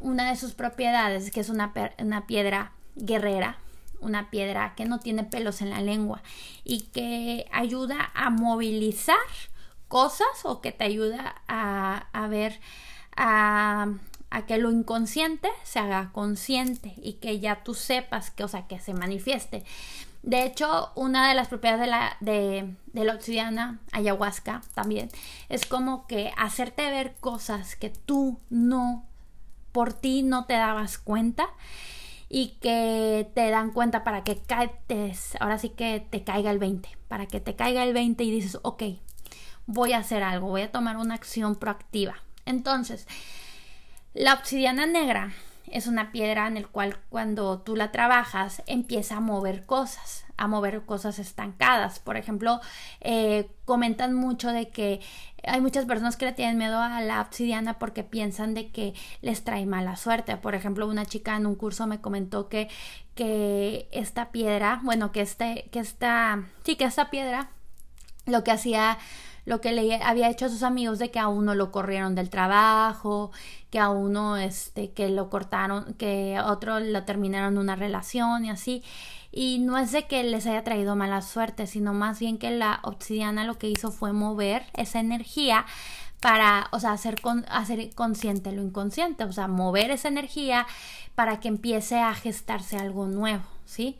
una 0.00 0.28
de 0.28 0.36
sus 0.36 0.52
propiedades 0.52 1.24
es 1.24 1.30
que 1.30 1.40
es 1.40 1.48
una, 1.48 1.72
una 1.98 2.26
piedra 2.26 2.72
guerrera, 2.94 3.56
una 4.00 4.28
piedra 4.28 4.74
que 4.76 4.84
no 4.84 5.00
tiene 5.00 5.24
pelos 5.24 5.62
en 5.62 5.70
la 5.70 5.80
lengua 5.80 6.22
y 6.62 6.82
que 6.92 7.46
ayuda 7.52 8.10
a 8.14 8.28
movilizar 8.28 9.16
cosas 9.88 10.28
o 10.44 10.60
que 10.60 10.72
te 10.72 10.84
ayuda 10.84 11.36
a, 11.48 12.08
a 12.12 12.28
ver 12.28 12.60
a, 13.16 13.88
a 14.36 14.44
que 14.44 14.58
lo 14.58 14.70
inconsciente 14.70 15.48
se 15.62 15.78
haga 15.78 16.10
consciente 16.12 16.92
y 16.98 17.14
que 17.14 17.40
ya 17.40 17.64
tú 17.64 17.72
sepas 17.72 18.30
que, 18.30 18.44
o 18.44 18.48
sea, 18.48 18.66
que 18.66 18.78
se 18.78 18.92
manifieste. 18.92 19.64
De 20.22 20.44
hecho, 20.44 20.92
una 20.94 21.26
de 21.26 21.34
las 21.34 21.48
propiedades 21.48 21.80
de 21.80 21.86
la, 21.86 22.16
de, 22.20 22.74
de 22.92 23.04
la 23.04 23.14
obsidiana, 23.14 23.80
ayahuasca 23.92 24.60
también, 24.74 25.08
es 25.48 25.64
como 25.64 26.06
que 26.06 26.34
hacerte 26.36 26.90
ver 26.90 27.14
cosas 27.18 27.76
que 27.76 27.88
tú 27.88 28.38
no, 28.50 29.06
por 29.72 29.94
ti 29.94 30.22
no 30.22 30.44
te 30.44 30.52
dabas 30.52 30.98
cuenta 30.98 31.48
y 32.28 32.58
que 32.60 33.30
te 33.34 33.48
dan 33.48 33.70
cuenta 33.70 34.04
para 34.04 34.22
que 34.22 34.36
caes, 34.36 35.34
ahora 35.40 35.56
sí 35.58 35.70
que 35.70 36.06
te 36.10 36.24
caiga 36.24 36.50
el 36.50 36.58
20, 36.58 36.90
para 37.08 37.24
que 37.24 37.40
te 37.40 37.56
caiga 37.56 37.84
el 37.84 37.94
20 37.94 38.22
y 38.22 38.30
dices, 38.32 38.58
ok, 38.60 38.82
voy 39.64 39.94
a 39.94 39.98
hacer 39.98 40.22
algo, 40.22 40.48
voy 40.48 40.60
a 40.60 40.72
tomar 40.72 40.98
una 40.98 41.14
acción 41.14 41.54
proactiva. 41.54 42.16
Entonces, 42.44 43.06
la 44.16 44.32
obsidiana 44.32 44.86
negra 44.86 45.32
es 45.70 45.86
una 45.86 46.10
piedra 46.10 46.46
en 46.46 46.56
el 46.56 46.68
cual 46.68 46.96
cuando 47.10 47.58
tú 47.58 47.76
la 47.76 47.92
trabajas 47.92 48.62
empieza 48.66 49.16
a 49.16 49.20
mover 49.20 49.66
cosas, 49.66 50.24
a 50.38 50.46
mover 50.46 50.86
cosas 50.86 51.18
estancadas. 51.18 51.98
Por 51.98 52.16
ejemplo, 52.16 52.60
eh, 53.00 53.50
comentan 53.66 54.14
mucho 54.14 54.52
de 54.52 54.70
que 54.70 55.00
hay 55.44 55.60
muchas 55.60 55.84
personas 55.84 56.16
que 56.16 56.24
le 56.24 56.32
tienen 56.32 56.56
miedo 56.56 56.80
a 56.80 57.02
la 57.02 57.20
obsidiana 57.20 57.78
porque 57.78 58.04
piensan 58.04 58.54
de 58.54 58.70
que 58.70 58.94
les 59.20 59.44
trae 59.44 59.66
mala 59.66 59.96
suerte. 59.96 60.38
Por 60.38 60.54
ejemplo, 60.54 60.88
una 60.88 61.04
chica 61.04 61.36
en 61.36 61.44
un 61.44 61.54
curso 61.54 61.86
me 61.86 62.00
comentó 62.00 62.48
que, 62.48 62.68
que 63.14 63.86
esta 63.92 64.30
piedra, 64.30 64.80
bueno, 64.82 65.12
que 65.12 65.20
este, 65.20 65.68
que 65.72 65.80
esta, 65.80 66.44
sí, 66.64 66.76
que 66.76 66.84
esta 66.84 67.10
piedra 67.10 67.50
lo 68.24 68.44
que 68.44 68.50
hacía 68.50 68.96
lo 69.46 69.60
que 69.60 69.72
le 69.72 70.02
había 70.02 70.28
hecho 70.28 70.46
a 70.46 70.48
sus 70.50 70.62
amigos 70.62 70.98
de 70.98 71.10
que 71.10 71.18
a 71.18 71.28
uno 71.28 71.54
lo 71.54 71.72
corrieron 71.72 72.14
del 72.14 72.28
trabajo, 72.28 73.30
que 73.70 73.78
a 73.78 73.88
uno 73.88 74.36
este 74.36 74.90
que 74.90 75.08
lo 75.08 75.30
cortaron, 75.30 75.94
que 75.94 76.36
a 76.36 76.46
otro 76.50 76.80
lo 76.80 77.04
terminaron 77.04 77.56
una 77.56 77.76
relación 77.76 78.44
y 78.44 78.50
así. 78.50 78.82
Y 79.32 79.60
no 79.60 79.78
es 79.78 79.92
de 79.92 80.06
que 80.06 80.24
les 80.24 80.46
haya 80.46 80.64
traído 80.64 80.96
mala 80.96 81.22
suerte, 81.22 81.66
sino 81.66 81.94
más 81.94 82.18
bien 82.18 82.38
que 82.38 82.50
la 82.50 82.80
obsidiana 82.82 83.44
lo 83.44 83.56
que 83.58 83.68
hizo 83.68 83.92
fue 83.92 84.12
mover 84.12 84.64
esa 84.74 84.98
energía 84.98 85.64
para, 86.20 86.68
o 86.72 86.80
sea, 86.80 86.92
hacer, 86.92 87.16
hacer 87.48 87.94
consciente 87.94 88.50
lo 88.50 88.62
inconsciente, 88.62 89.24
o 89.24 89.32
sea, 89.32 89.46
mover 89.46 89.90
esa 89.90 90.08
energía 90.08 90.66
para 91.14 91.38
que 91.38 91.48
empiece 91.48 92.00
a 92.00 92.14
gestarse 92.14 92.78
algo 92.78 93.06
nuevo, 93.06 93.44
¿sí? 93.64 93.98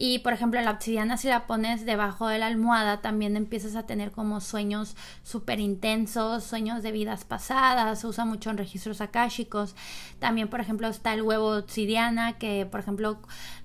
Y 0.00 0.20
por 0.20 0.32
ejemplo, 0.32 0.60
la 0.60 0.70
obsidiana 0.70 1.16
si 1.16 1.26
la 1.26 1.48
pones 1.48 1.84
debajo 1.84 2.28
de 2.28 2.38
la 2.38 2.46
almohada, 2.46 3.00
también 3.00 3.36
empiezas 3.36 3.74
a 3.74 3.82
tener 3.82 4.12
como 4.12 4.40
sueños 4.40 4.94
súper 5.24 5.58
intensos, 5.58 6.44
sueños 6.44 6.84
de 6.84 6.92
vidas 6.92 7.24
pasadas, 7.24 7.98
se 7.98 8.06
usa 8.06 8.24
mucho 8.24 8.50
en 8.50 8.58
registros 8.58 9.00
akáshicos. 9.00 9.74
También, 10.20 10.46
por 10.46 10.60
ejemplo, 10.60 10.86
está 10.86 11.14
el 11.14 11.22
huevo 11.22 11.56
obsidiana, 11.56 12.38
que 12.38 12.64
por 12.64 12.78
ejemplo, 12.78 13.18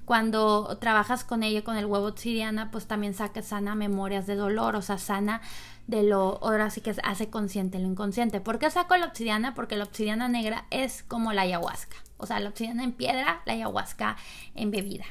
cuando 0.05 0.75
trabajas 0.81 1.23
con 1.23 1.43
ella, 1.43 1.63
con 1.63 1.77
el 1.77 1.85
huevo 1.85 2.07
obsidiana, 2.07 2.71
pues 2.71 2.87
también 2.87 3.13
saca 3.13 3.43
sana 3.43 3.75
memorias 3.75 4.25
de 4.25 4.35
dolor, 4.35 4.75
o 4.75 4.81
sea, 4.81 4.97
sana 4.97 5.39
de 5.85 6.01
lo, 6.01 6.39
ahora 6.41 6.71
sí 6.71 6.81
que 6.81 6.95
hace 7.03 7.29
consciente 7.29 7.77
lo 7.77 7.87
inconsciente. 7.87 8.41
¿Por 8.41 8.57
qué 8.57 8.71
saco 8.71 8.97
la 8.97 9.05
obsidiana? 9.05 9.53
Porque 9.53 9.75
la 9.77 9.83
obsidiana 9.83 10.29
negra 10.29 10.65
es 10.71 11.03
como 11.03 11.31
la 11.31 11.43
ayahuasca, 11.43 11.97
o 12.17 12.25
sea, 12.25 12.39
la 12.39 12.49
obsidiana 12.49 12.83
en 12.83 12.93
piedra, 12.93 13.43
la 13.45 13.53
ayahuasca 13.53 14.17
en 14.55 14.71
bebida. 14.71 15.05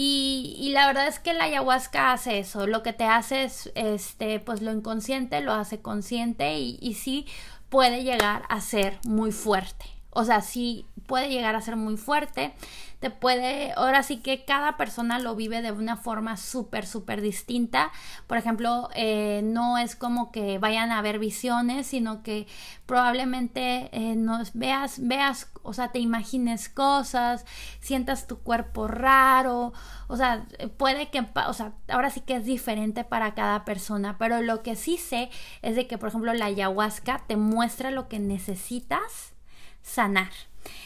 Y, 0.00 0.70
la 0.74 0.86
verdad 0.86 1.08
es 1.08 1.18
que 1.18 1.32
la 1.32 1.44
ayahuasca 1.44 2.12
hace 2.12 2.38
eso, 2.38 2.68
lo 2.68 2.84
que 2.84 2.92
te 2.92 3.02
hace 3.02 3.42
es, 3.42 3.72
este, 3.74 4.38
pues 4.38 4.62
lo 4.62 4.70
inconsciente 4.70 5.40
lo 5.40 5.52
hace 5.52 5.80
consciente 5.80 6.56
y, 6.56 6.78
y 6.80 6.94
sí 6.94 7.26
puede 7.68 8.04
llegar 8.04 8.44
a 8.48 8.60
ser 8.60 9.00
muy 9.04 9.32
fuerte. 9.32 9.86
O 10.10 10.24
sea, 10.24 10.40
sí 10.40 10.86
puede 11.08 11.28
llegar 11.30 11.56
a 11.56 11.60
ser 11.60 11.74
muy 11.74 11.96
fuerte 11.96 12.54
te 13.00 13.10
puede, 13.10 13.72
ahora 13.76 14.02
sí 14.02 14.18
que 14.18 14.44
cada 14.44 14.76
persona 14.76 15.20
lo 15.20 15.36
vive 15.36 15.62
de 15.62 15.70
una 15.70 15.96
forma 15.96 16.36
súper, 16.36 16.84
súper 16.84 17.20
distinta. 17.20 17.92
Por 18.26 18.38
ejemplo, 18.38 18.88
eh, 18.94 19.40
no 19.44 19.78
es 19.78 19.94
como 19.94 20.32
que 20.32 20.58
vayan 20.58 20.90
a 20.90 21.00
ver 21.00 21.20
visiones, 21.20 21.86
sino 21.86 22.24
que 22.24 22.48
probablemente 22.86 23.88
eh, 23.92 24.16
nos 24.16 24.52
veas, 24.54 24.98
veas, 25.06 25.48
o 25.62 25.72
sea, 25.74 25.92
te 25.92 26.00
imagines 26.00 26.68
cosas, 26.68 27.44
sientas 27.80 28.26
tu 28.26 28.38
cuerpo 28.38 28.88
raro, 28.88 29.72
o 30.08 30.16
sea, 30.16 30.46
puede 30.76 31.08
que, 31.10 31.24
o 31.46 31.52
sea, 31.52 31.74
ahora 31.86 32.10
sí 32.10 32.20
que 32.20 32.34
es 32.34 32.44
diferente 32.44 33.04
para 33.04 33.34
cada 33.34 33.64
persona, 33.64 34.16
pero 34.18 34.42
lo 34.42 34.64
que 34.64 34.74
sí 34.74 34.96
sé 34.96 35.30
es 35.62 35.76
de 35.76 35.86
que, 35.86 35.98
por 35.98 36.08
ejemplo, 36.08 36.34
la 36.34 36.46
ayahuasca 36.46 37.22
te 37.28 37.36
muestra 37.36 37.92
lo 37.92 38.08
que 38.08 38.18
necesitas 38.18 39.34
sanar. 39.82 40.30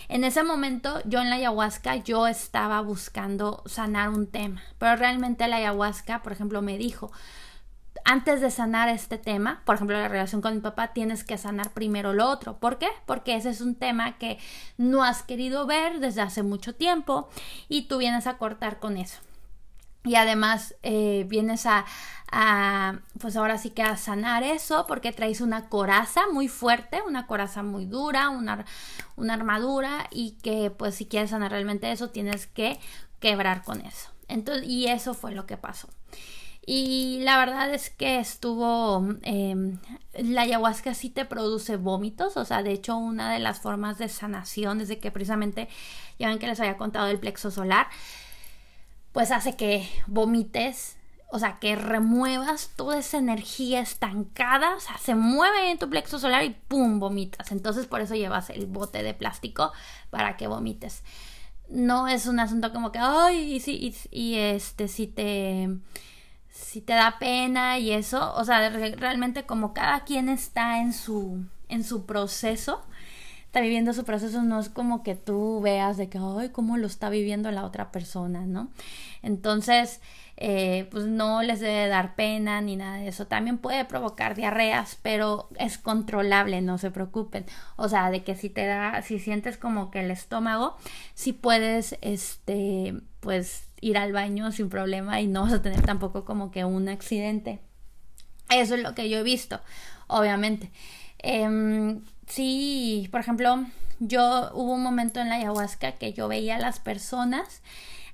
En 0.08 0.24
ese 0.24 0.42
momento 0.42 1.00
yo 1.04 1.20
en 1.20 1.30
la 1.30 1.36
ayahuasca 1.36 1.96
yo 1.96 2.26
estaba 2.26 2.80
buscando 2.80 3.62
sanar 3.66 4.10
un 4.10 4.26
tema, 4.26 4.62
pero 4.78 4.96
realmente 4.96 5.48
la 5.48 5.56
ayahuasca, 5.56 6.22
por 6.22 6.32
ejemplo, 6.32 6.62
me 6.62 6.78
dijo, 6.78 7.10
antes 8.04 8.40
de 8.40 8.50
sanar 8.50 8.88
este 8.88 9.18
tema, 9.18 9.62
por 9.64 9.76
ejemplo, 9.76 9.96
la 9.96 10.08
relación 10.08 10.40
con 10.40 10.54
mi 10.54 10.60
papá, 10.60 10.92
tienes 10.92 11.24
que 11.24 11.38
sanar 11.38 11.72
primero 11.72 12.12
lo 12.12 12.28
otro. 12.28 12.58
¿Por 12.58 12.78
qué? 12.78 12.88
Porque 13.06 13.36
ese 13.36 13.50
es 13.50 13.60
un 13.60 13.74
tema 13.74 14.18
que 14.18 14.38
no 14.76 15.04
has 15.04 15.22
querido 15.22 15.66
ver 15.66 16.00
desde 16.00 16.20
hace 16.20 16.42
mucho 16.42 16.74
tiempo 16.74 17.28
y 17.68 17.82
tú 17.82 17.98
vienes 17.98 18.26
a 18.26 18.38
cortar 18.38 18.78
con 18.78 18.96
eso 18.96 19.20
y 20.04 20.16
además 20.16 20.74
eh, 20.82 21.24
vienes 21.28 21.66
a, 21.66 21.84
pues 23.20 23.36
ahora 23.36 23.58
sí 23.58 23.70
que 23.70 23.82
a 23.82 23.96
sanar 23.96 24.42
eso 24.42 24.86
porque 24.86 25.12
traes 25.12 25.40
una 25.40 25.68
coraza 25.68 26.22
muy 26.32 26.48
fuerte, 26.48 27.02
una 27.06 27.26
coraza 27.26 27.62
muy 27.62 27.84
dura, 27.84 28.30
una, 28.30 28.64
una 29.16 29.34
armadura 29.34 30.06
y 30.10 30.32
que 30.42 30.70
pues 30.70 30.94
si 30.94 31.06
quieres 31.06 31.30
sanar 31.30 31.50
realmente 31.50 31.92
eso 31.92 32.10
tienes 32.10 32.46
que 32.46 32.80
quebrar 33.20 33.62
con 33.62 33.80
eso. 33.82 34.10
Entonces, 34.28 34.66
y 34.66 34.86
eso 34.86 35.14
fue 35.14 35.32
lo 35.32 35.46
que 35.46 35.56
pasó. 35.56 35.88
Y 36.64 37.18
la 37.22 37.38
verdad 37.38 37.74
es 37.74 37.90
que 37.90 38.20
estuvo, 38.20 39.04
em, 39.22 39.78
la 40.14 40.42
ayahuasca 40.42 40.94
sí 40.94 41.10
te 41.10 41.24
produce 41.24 41.76
vómitos, 41.76 42.36
o 42.36 42.44
sea, 42.44 42.62
de 42.62 42.70
hecho 42.72 42.96
una 42.96 43.32
de 43.32 43.40
las 43.40 43.60
formas 43.60 43.98
de 43.98 44.08
sanación 44.08 44.80
es 44.80 44.88
de 44.88 45.00
que 45.00 45.10
precisamente, 45.10 45.68
ya 46.20 46.28
ven 46.28 46.38
que 46.38 46.46
les 46.46 46.60
había 46.60 46.76
contado 46.76 47.08
el 47.08 47.18
plexo 47.18 47.50
solar, 47.50 47.88
pues 49.12 49.30
hace 49.30 49.56
que 49.56 49.88
vomites, 50.06 50.96
o 51.30 51.38
sea, 51.38 51.58
que 51.58 51.76
remuevas 51.76 52.70
toda 52.76 52.98
esa 52.98 53.18
energía 53.18 53.80
estancada, 53.80 54.76
o 54.76 54.80
sea, 54.80 54.98
se 54.98 55.14
mueve 55.14 55.70
en 55.70 55.78
tu 55.78 55.88
plexo 55.88 56.18
solar 56.18 56.44
y 56.44 56.50
¡pum! 56.50 56.98
vomitas. 56.98 57.52
Entonces 57.52 57.86
por 57.86 58.00
eso 58.00 58.14
llevas 58.14 58.50
el 58.50 58.66
bote 58.66 59.02
de 59.02 59.14
plástico 59.14 59.72
para 60.10 60.36
que 60.36 60.46
vomites. 60.46 61.02
No 61.68 62.06
es 62.06 62.26
un 62.26 62.38
asunto 62.40 62.72
como 62.72 62.92
que, 62.92 62.98
ay, 62.98 63.54
y, 63.54 63.60
si, 63.60 63.94
y, 64.10 64.34
este, 64.36 64.88
si 64.88 65.06
te, 65.06 65.70
si 66.50 66.82
te 66.82 66.92
da 66.92 67.18
pena 67.18 67.78
y 67.78 67.92
eso, 67.92 68.34
o 68.34 68.44
sea, 68.44 68.68
realmente 68.68 69.46
como 69.46 69.72
cada 69.72 70.04
quien 70.04 70.28
está 70.28 70.80
en 70.80 70.92
su, 70.92 71.46
en 71.68 71.84
su 71.84 72.04
proceso, 72.04 72.82
está 73.52 73.60
viviendo 73.60 73.92
su 73.92 74.04
proceso, 74.04 74.42
no 74.42 74.58
es 74.58 74.70
como 74.70 75.02
que 75.02 75.14
tú 75.14 75.60
veas 75.60 75.98
de 75.98 76.08
que, 76.08 76.16
ay, 76.18 76.48
cómo 76.48 76.78
lo 76.78 76.86
está 76.86 77.10
viviendo 77.10 77.50
la 77.50 77.66
otra 77.66 77.92
persona, 77.92 78.46
¿no? 78.46 78.70
Entonces, 79.20 80.00
eh, 80.38 80.88
pues 80.90 81.04
no 81.04 81.42
les 81.42 81.60
debe 81.60 81.86
dar 81.86 82.14
pena 82.14 82.62
ni 82.62 82.76
nada 82.76 82.96
de 82.96 83.08
eso. 83.08 83.26
También 83.26 83.58
puede 83.58 83.84
provocar 83.84 84.34
diarreas, 84.34 84.98
pero 85.02 85.50
es 85.58 85.76
controlable, 85.76 86.62
no 86.62 86.78
se 86.78 86.90
preocupen. 86.90 87.44
O 87.76 87.90
sea, 87.90 88.10
de 88.10 88.24
que 88.24 88.36
si 88.36 88.48
te 88.48 88.64
da, 88.64 89.02
si 89.02 89.18
sientes 89.18 89.58
como 89.58 89.90
que 89.90 90.00
el 90.00 90.10
estómago, 90.10 90.78
si 91.12 91.34
puedes, 91.34 91.98
este, 92.00 92.94
pues 93.20 93.68
ir 93.82 93.98
al 93.98 94.12
baño 94.14 94.50
sin 94.50 94.70
problema 94.70 95.20
y 95.20 95.26
no 95.26 95.42
vas 95.42 95.52
a 95.52 95.60
tener 95.60 95.82
tampoco 95.82 96.24
como 96.24 96.50
que 96.50 96.64
un 96.64 96.88
accidente. 96.88 97.58
Eso 98.48 98.76
es 98.76 98.82
lo 98.82 98.94
que 98.94 99.10
yo 99.10 99.18
he 99.18 99.22
visto, 99.22 99.60
obviamente. 100.06 100.70
Eh, 101.18 102.00
sí, 102.32 103.08
por 103.10 103.20
ejemplo, 103.20 103.64
yo 104.00 104.50
hubo 104.54 104.72
un 104.72 104.82
momento 104.82 105.20
en 105.20 105.28
la 105.28 105.36
ayahuasca 105.36 105.92
que 105.92 106.12
yo 106.12 106.28
veía 106.28 106.56
a 106.56 106.60
las 106.60 106.80
personas 106.80 107.62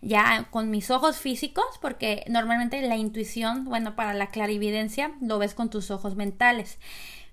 ya 0.01 0.47
con 0.51 0.71
mis 0.71 0.91
ojos 0.91 1.19
físicos, 1.19 1.65
porque 1.81 2.25
normalmente 2.29 2.81
la 2.83 2.97
intuición, 2.97 3.65
bueno, 3.65 3.97
para 3.97 4.15
la 4.15 4.31
clarividencia 4.31 5.13
lo 5.21 5.39
ves 5.39 5.55
con 5.55 5.71
tus 5.71 5.91
ojos 5.91 6.15
mentales. 6.15 6.79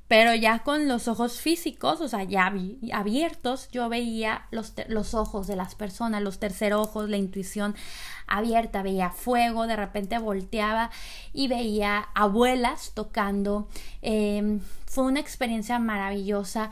Pero 0.08 0.36
ya 0.36 0.60
con 0.60 0.88
los 0.88 1.08
ojos 1.08 1.42
físicos, 1.42 2.00
o 2.00 2.08
sea, 2.08 2.24
ya 2.24 2.54
abiertos, 2.94 3.70
yo 3.72 3.90
veía 3.90 4.46
los, 4.52 4.74
los 4.88 5.16
ojos 5.16 5.48
de 5.48 5.56
las 5.56 5.74
personas, 5.74 6.22
los 6.22 6.38
tercer 6.38 6.74
ojos, 6.74 7.10
la 7.10 7.18
intuición 7.18 7.76
abierta, 8.28 8.84
veía 8.84 9.10
fuego, 9.10 9.66
de 9.66 9.76
repente 9.76 10.20
volteaba 10.20 10.92
y 11.34 11.48
veía 11.48 12.10
abuelas 12.14 12.92
tocando. 12.94 13.68
Em, 14.04 14.60
fue 14.86 15.06
una 15.06 15.20
experiencia 15.20 15.80
maravillosa, 15.80 16.70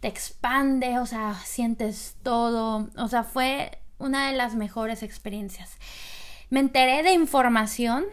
te 0.00 0.08
expande, 0.08 0.98
o 0.98 1.06
sea, 1.06 1.34
sientes 1.44 2.16
todo, 2.22 2.90
o 2.96 3.08
sea, 3.08 3.24
fue 3.24 3.78
una 3.98 4.30
de 4.30 4.36
las 4.36 4.54
mejores 4.54 5.02
experiencias. 5.02 5.78
Me 6.50 6.60
enteré 6.60 7.02
de 7.02 7.12
información, 7.12 8.04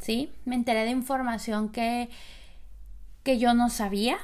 ¿sí? 0.00 0.32
Me 0.44 0.54
enteré 0.54 0.84
de 0.84 0.90
información 0.90 1.68
que, 1.68 2.08
que 3.22 3.38
yo 3.38 3.54
no 3.54 3.70
sabía 3.70 4.18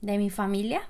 de 0.00 0.18
mi 0.18 0.30
familia, 0.30 0.82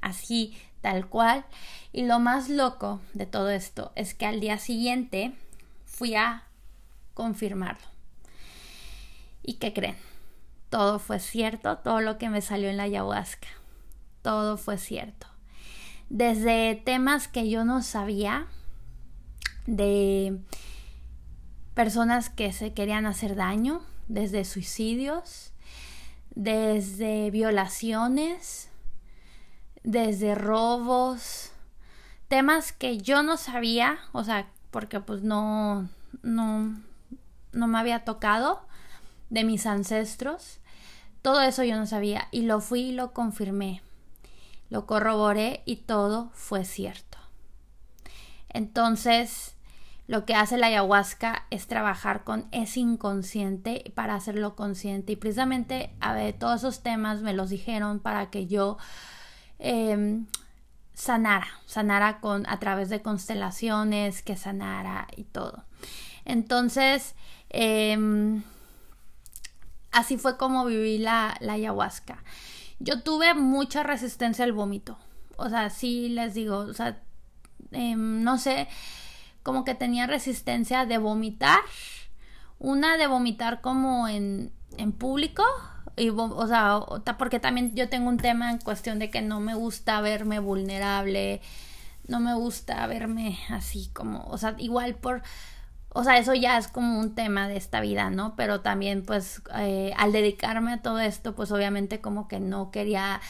así 0.00 0.56
tal 0.80 1.08
cual. 1.08 1.44
Y 1.92 2.04
lo 2.04 2.18
más 2.18 2.48
loco 2.48 3.00
de 3.14 3.26
todo 3.26 3.50
esto 3.50 3.92
es 3.94 4.14
que 4.14 4.26
al 4.26 4.40
día 4.40 4.58
siguiente 4.58 5.32
fui 5.84 6.14
a 6.14 6.44
confirmarlo. 7.14 7.86
¿Y 9.42 9.54
qué 9.54 9.72
creen? 9.72 9.96
Todo 10.70 10.98
fue 10.98 11.18
cierto, 11.18 11.78
todo 11.78 12.00
lo 12.00 12.18
que 12.18 12.28
me 12.28 12.40
salió 12.40 12.68
en 12.70 12.76
la 12.76 12.84
ayahuasca. 12.84 13.48
Todo 14.22 14.56
fue 14.56 14.78
cierto. 14.78 15.26
Desde 16.08 16.76
temas 16.76 17.28
que 17.28 17.48
yo 17.48 17.64
no 17.64 17.82
sabía, 17.82 18.46
de 19.66 20.38
personas 21.74 22.30
que 22.30 22.52
se 22.52 22.72
querían 22.72 23.06
hacer 23.06 23.36
daño, 23.36 23.82
desde 24.08 24.44
suicidios, 24.44 25.51
desde 26.34 27.30
violaciones, 27.30 28.70
desde 29.82 30.34
robos, 30.34 31.52
temas 32.28 32.72
que 32.72 32.98
yo 32.98 33.22
no 33.22 33.36
sabía, 33.36 33.98
o 34.12 34.24
sea, 34.24 34.48
porque 34.70 35.00
pues 35.00 35.22
no, 35.22 35.88
no, 36.22 36.80
no 37.52 37.66
me 37.66 37.78
había 37.78 38.04
tocado 38.04 38.62
de 39.30 39.44
mis 39.44 39.66
ancestros. 39.66 40.58
Todo 41.20 41.42
eso 41.42 41.62
yo 41.62 41.76
no 41.76 41.86
sabía 41.86 42.28
y 42.30 42.42
lo 42.42 42.60
fui 42.60 42.80
y 42.80 42.92
lo 42.92 43.12
confirmé. 43.12 43.82
Lo 44.70 44.86
corroboré 44.86 45.62
y 45.66 45.76
todo 45.76 46.30
fue 46.32 46.64
cierto. 46.64 47.18
Entonces, 48.48 49.54
lo 50.06 50.24
que 50.24 50.34
hace 50.34 50.58
la 50.58 50.66
ayahuasca 50.66 51.46
es 51.50 51.66
trabajar 51.66 52.24
con 52.24 52.46
ese 52.52 52.80
inconsciente 52.80 53.92
para 53.94 54.14
hacerlo 54.14 54.56
consciente. 54.56 55.12
Y 55.12 55.16
precisamente, 55.16 55.94
a 56.00 56.12
ver, 56.12 56.38
todos 56.38 56.60
esos 56.60 56.82
temas 56.82 57.22
me 57.22 57.32
los 57.32 57.50
dijeron 57.50 58.00
para 58.00 58.30
que 58.30 58.46
yo 58.46 58.78
em, 59.58 60.26
sanara, 60.92 61.48
sanara 61.66 62.20
con, 62.20 62.48
a 62.48 62.58
través 62.58 62.88
de 62.88 63.02
constelaciones, 63.02 64.22
que 64.22 64.36
sanara 64.36 65.06
y 65.16 65.24
todo. 65.24 65.64
Entonces, 66.24 67.14
em, 67.50 68.42
así 69.92 70.18
fue 70.18 70.36
como 70.36 70.64
viví 70.66 70.98
la, 70.98 71.36
la 71.40 71.54
ayahuasca. 71.54 72.22
Yo 72.80 73.02
tuve 73.02 73.34
mucha 73.34 73.82
resistencia 73.82 74.44
al 74.44 74.52
vómito. 74.52 74.98
O 75.36 75.48
sea, 75.48 75.70
sí 75.70 76.08
les 76.08 76.34
digo, 76.34 76.58
o 76.58 76.74
sea, 76.74 77.00
Em, 77.72 78.22
no 78.22 78.38
sé, 78.38 78.68
como 79.42 79.64
que 79.64 79.74
tenía 79.74 80.06
resistencia 80.06 80.86
de 80.86 80.98
vomitar. 80.98 81.60
Una 82.58 82.96
de 82.96 83.06
vomitar 83.06 83.60
como 83.60 84.08
en, 84.08 84.52
en 84.78 84.92
público. 84.92 85.44
Y, 85.96 86.10
o 86.10 86.46
sea, 86.46 86.80
porque 87.18 87.40
también 87.40 87.74
yo 87.74 87.88
tengo 87.88 88.08
un 88.08 88.18
tema 88.18 88.50
en 88.50 88.58
cuestión 88.58 88.98
de 88.98 89.10
que 89.10 89.20
no 89.20 89.40
me 89.40 89.54
gusta 89.54 90.00
verme 90.00 90.38
vulnerable. 90.38 91.40
No 92.06 92.20
me 92.20 92.34
gusta 92.34 92.86
verme 92.86 93.38
así 93.50 93.90
como, 93.92 94.24
o 94.26 94.36
sea, 94.36 94.56
igual 94.58 94.96
por, 94.96 95.22
o 95.90 96.04
sea, 96.04 96.18
eso 96.18 96.34
ya 96.34 96.58
es 96.58 96.68
como 96.68 96.98
un 96.98 97.14
tema 97.14 97.48
de 97.48 97.56
esta 97.56 97.80
vida, 97.80 98.10
¿no? 98.10 98.34
Pero 98.34 98.60
también 98.60 99.04
pues 99.04 99.42
eh, 99.56 99.92
al 99.96 100.12
dedicarme 100.12 100.72
a 100.72 100.82
todo 100.82 100.98
esto, 101.00 101.34
pues 101.34 101.52
obviamente 101.52 102.00
como 102.00 102.28
que 102.28 102.40
no 102.40 102.70
quería 102.70 103.20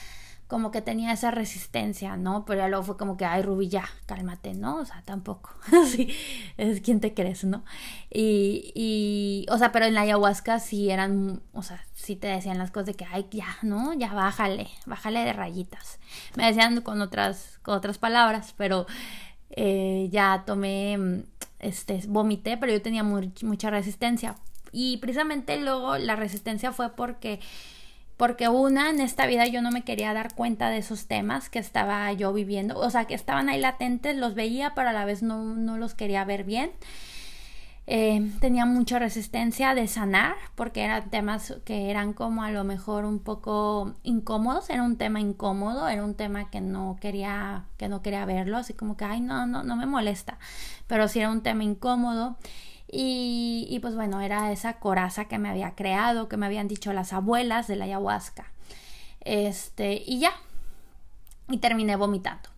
como 0.53 0.71
que 0.71 0.83
tenía 0.83 1.13
esa 1.13 1.31
resistencia, 1.31 2.19
¿no? 2.19 2.45
Pero 2.45 2.69
luego 2.69 2.85
fue 2.85 2.99
como 2.99 3.17
que, 3.17 3.25
ay, 3.25 3.41
Ruby, 3.41 3.71
ya, 3.71 3.89
cálmate, 4.05 4.53
¿no? 4.53 4.77
O 4.77 4.85
sea, 4.85 5.01
tampoco. 5.07 5.55
sí, 5.87 6.15
es 6.59 6.83
quien 6.83 7.01
te 7.01 7.15
crees, 7.15 7.45
¿no? 7.45 7.65
Y, 8.11 8.71
y, 8.75 9.47
o 9.51 9.57
sea, 9.57 9.73
pero 9.73 9.87
en 9.87 9.95
la 9.95 10.03
ayahuasca 10.03 10.59
sí 10.59 10.91
eran, 10.91 11.41
o 11.55 11.63
sea, 11.63 11.83
sí 11.95 12.17
te 12.17 12.27
decían 12.27 12.59
las 12.59 12.71
cosas 12.71 12.85
de 12.85 12.95
que, 12.95 13.07
ay, 13.07 13.29
ya, 13.31 13.47
¿no? 13.63 13.95
Ya 13.95 14.13
bájale, 14.13 14.69
bájale 14.85 15.21
de 15.21 15.33
rayitas. 15.33 15.99
Me 16.37 16.45
decían 16.45 16.83
con 16.83 17.01
otras, 17.01 17.59
con 17.63 17.75
otras 17.75 17.97
palabras, 17.97 18.53
pero 18.55 18.85
eh, 19.49 20.11
ya 20.13 20.43
tomé, 20.45 21.25
este, 21.61 22.03
vomité, 22.09 22.59
pero 22.59 22.73
yo 22.73 22.83
tenía 22.83 23.03
mucha 23.03 23.71
resistencia. 23.71 24.37
Y 24.71 24.99
precisamente 24.99 25.59
luego 25.59 25.97
la 25.97 26.15
resistencia 26.15 26.73
fue 26.73 26.95
porque 26.95 27.41
porque 28.23 28.49
una, 28.49 28.89
en 28.91 29.01
esta 29.01 29.27
vida 29.27 29.49
yo 29.49 29.63
no 29.63 29.73
me 29.73 29.83
quería 29.83 30.15
dar 30.15 30.37
cuenta 30.37 30.71
de 30.71 30.79
esos 30.79 31.09
temas 31.09 31.51
que 31.51 31.59
estaba 31.59 32.13
yo 32.13 32.33
viviendo, 32.33 32.79
o 32.79 32.89
sea, 32.89 33.07
que 33.07 33.15
estaban 33.15 33.49
ahí 33.49 33.59
latentes, 33.59 34.17
los 34.17 34.37
veía, 34.37 34.75
pero 34.77 34.91
a 34.91 34.93
la 34.93 35.05
vez 35.05 35.25
no, 35.25 35.43
no 35.43 35.77
los 35.77 35.95
quería 35.95 36.25
ver 36.25 36.45
bien. 36.45 36.71
Eh, 37.89 38.31
tenía 38.39 38.65
mucha 38.65 39.01
resistencia 39.01 39.75
de 39.75 39.89
sanar 39.89 40.37
porque 40.55 40.85
eran 40.85 41.11
temas 41.11 41.57
que 41.65 41.91
eran 41.91 42.13
como 42.13 42.45
a 42.45 42.53
lo 42.53 42.63
mejor 42.63 43.07
un 43.07 43.19
poco 43.19 43.97
incómodos 44.05 44.71
era 44.71 44.85
un 44.85 44.97
tema 44.97 45.19
incómodo 45.19 45.89
era 45.89 46.05
un 46.05 46.15
tema 46.15 46.49
que 46.49 46.61
no 46.61 46.97
quería 47.01 47.65
que 47.77 47.89
no 47.89 48.01
quería 48.01 48.25
verlo 48.25 48.57
así 48.57 48.73
como 48.73 48.97
que 48.97 49.05
ay 49.05 49.21
no 49.21 49.47
no 49.49 49.65
no 49.65 49.75
me 49.75 49.87
molesta 49.87 50.39
pero 50.87 51.09
sí 51.09 51.19
era 51.19 51.33
un 51.33 51.41
tema 51.43 51.65
incómodo 51.65 52.37
y, 52.95 53.79
pues 53.81 53.95
bueno, 53.95 54.21
era 54.21 54.53
esa 54.53 54.75
coraza 54.75 55.25
que 55.25 55.39
me 55.39 55.49
había 55.49 55.75
creado, 55.75 56.29
que 56.29 56.37
me 56.37 56.45
habían 56.45 56.69
dicho 56.69 56.93
las 56.93 57.15
abuelas 57.15 57.67
de 57.67 57.77
la 57.77 57.87
ayahuasca. 57.87 58.53
Este, 59.23 60.03
y 60.07 60.19
ya. 60.19 60.33
Y 61.49 61.57
terminé 61.57 61.97
vomitando. 61.97 62.51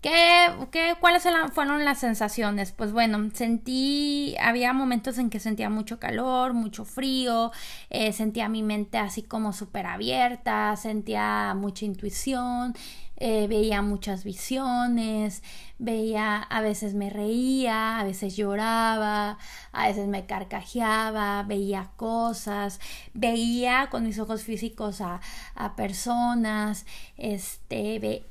¿Qué, 0.00 0.48
qué, 0.70 0.94
cuáles 0.98 1.24
fueron 1.52 1.84
las 1.84 1.98
sensaciones? 1.98 2.72
Pues 2.72 2.90
bueno, 2.90 3.30
sentí, 3.34 4.34
había 4.40 4.72
momentos 4.72 5.18
en 5.18 5.28
que 5.28 5.40
sentía 5.40 5.68
mucho 5.68 5.98
calor, 5.98 6.54
mucho 6.54 6.86
frío, 6.86 7.52
eh, 7.90 8.14
sentía 8.14 8.48
mi 8.48 8.62
mente 8.62 8.96
así 8.96 9.22
como 9.22 9.52
súper 9.52 9.84
abierta, 9.84 10.74
sentía 10.76 11.54
mucha 11.54 11.84
intuición, 11.84 12.74
eh, 13.22 13.46
veía 13.48 13.82
muchas 13.82 14.24
visiones, 14.24 15.42
veía, 15.78 16.38
a 16.38 16.62
veces 16.62 16.94
me 16.94 17.10
reía, 17.10 18.00
a 18.00 18.04
veces 18.04 18.34
lloraba, 18.34 19.36
a 19.72 19.88
veces 19.88 20.08
me 20.08 20.24
carcajeaba, 20.24 21.42
veía 21.42 21.90
cosas, 21.96 22.80
veía 23.12 23.88
con 23.90 24.04
mis 24.04 24.18
ojos 24.18 24.42
físicos 24.42 25.02
a, 25.02 25.20
a 25.54 25.76
personas, 25.76 26.86
este, 27.18 28.24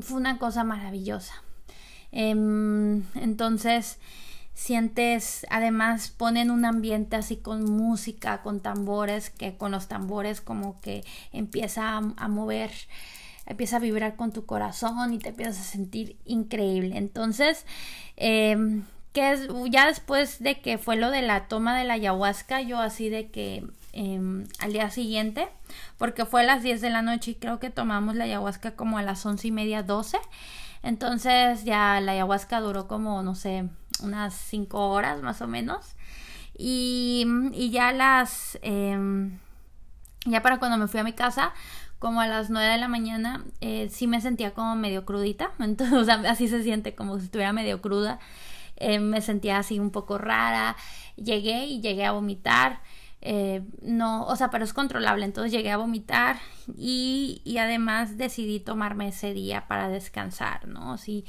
fue 0.00 0.16
una 0.16 0.38
cosa 0.38 0.64
maravillosa. 0.64 1.34
Em, 2.10 3.02
entonces, 3.16 3.98
sientes, 4.54 5.46
además 5.50 6.08
ponen 6.08 6.50
un 6.50 6.64
ambiente 6.64 7.16
así 7.16 7.36
con 7.36 7.64
música, 7.64 8.40
con 8.42 8.60
tambores, 8.60 9.28
que 9.28 9.56
con 9.58 9.72
los 9.72 9.88
tambores 9.88 10.40
como 10.40 10.80
que 10.80 11.04
empieza 11.32 11.98
a 11.98 12.28
mover 12.28 12.70
empieza 13.46 13.76
a 13.76 13.80
vibrar 13.80 14.16
con 14.16 14.32
tu 14.32 14.46
corazón 14.46 15.12
y 15.12 15.18
te 15.18 15.30
empiezas 15.30 15.60
a 15.60 15.64
sentir 15.64 16.16
increíble. 16.24 16.96
Entonces, 16.96 17.66
eh, 18.16 18.82
que 19.14 19.30
es, 19.30 19.48
ya 19.70 19.86
después 19.86 20.40
de 20.42 20.60
que 20.60 20.76
fue 20.76 20.96
lo 20.96 21.10
de 21.10 21.22
la 21.22 21.46
toma 21.46 21.78
de 21.78 21.84
la 21.84 21.94
ayahuasca, 21.94 22.60
yo 22.62 22.80
así 22.80 23.08
de 23.08 23.30
que 23.30 23.64
em, 23.92 24.44
al 24.58 24.72
día 24.72 24.90
siguiente, 24.90 25.48
porque 25.98 26.24
fue 26.26 26.42
a 26.42 26.44
las 26.44 26.64
10 26.64 26.80
de 26.80 26.90
la 26.90 27.00
noche 27.00 27.30
y 27.30 27.34
creo 27.36 27.60
que 27.60 27.70
tomamos 27.70 28.16
la 28.16 28.24
ayahuasca 28.24 28.72
como 28.72 28.98
a 28.98 29.02
las 29.02 29.24
once 29.24 29.46
y 29.48 29.52
media, 29.52 29.84
12. 29.84 30.18
Entonces 30.82 31.64
ya 31.64 32.00
la 32.00 32.12
ayahuasca 32.12 32.60
duró 32.60 32.88
como, 32.88 33.22
no 33.22 33.36
sé, 33.36 33.68
unas 34.02 34.34
5 34.34 34.90
horas 34.90 35.22
más 35.22 35.40
o 35.42 35.46
menos. 35.46 35.94
Y, 36.58 37.24
y 37.52 37.70
ya 37.70 37.92
las... 37.92 38.58
Em, 38.62 39.38
ya 40.26 40.42
para 40.42 40.58
cuando 40.58 40.76
me 40.78 40.88
fui 40.88 41.00
a 41.00 41.04
mi 41.04 41.12
casa, 41.12 41.52
como 42.04 42.20
a 42.20 42.26
las 42.26 42.50
9 42.50 42.72
de 42.72 42.76
la 42.76 42.86
mañana, 42.86 43.46
eh, 43.62 43.88
sí 43.90 44.06
me 44.06 44.20
sentía 44.20 44.52
como 44.52 44.76
medio 44.76 45.06
crudita. 45.06 45.52
Entonces, 45.58 45.96
o 45.96 46.04
sea, 46.04 46.16
así 46.28 46.48
se 46.48 46.62
siente, 46.62 46.94
como 46.94 47.18
si 47.18 47.24
estuviera 47.24 47.54
medio 47.54 47.80
cruda. 47.80 48.18
Eh, 48.76 48.98
me 48.98 49.22
sentía 49.22 49.56
así 49.56 49.78
un 49.78 49.88
poco 49.90 50.18
rara. 50.18 50.76
Llegué 51.16 51.64
y 51.64 51.80
llegué 51.80 52.04
a 52.04 52.12
vomitar. 52.12 52.82
Eh, 53.22 53.62
no, 53.80 54.26
o 54.26 54.36
sea, 54.36 54.50
pero 54.50 54.64
es 54.64 54.74
controlable. 54.74 55.24
Entonces 55.24 55.50
llegué 55.50 55.70
a 55.70 55.78
vomitar 55.78 56.36
y, 56.76 57.40
y 57.42 57.56
además 57.56 58.18
decidí 58.18 58.60
tomarme 58.60 59.08
ese 59.08 59.32
día 59.32 59.66
para 59.66 59.88
descansar, 59.88 60.68
¿no? 60.68 60.98
Sí. 60.98 61.24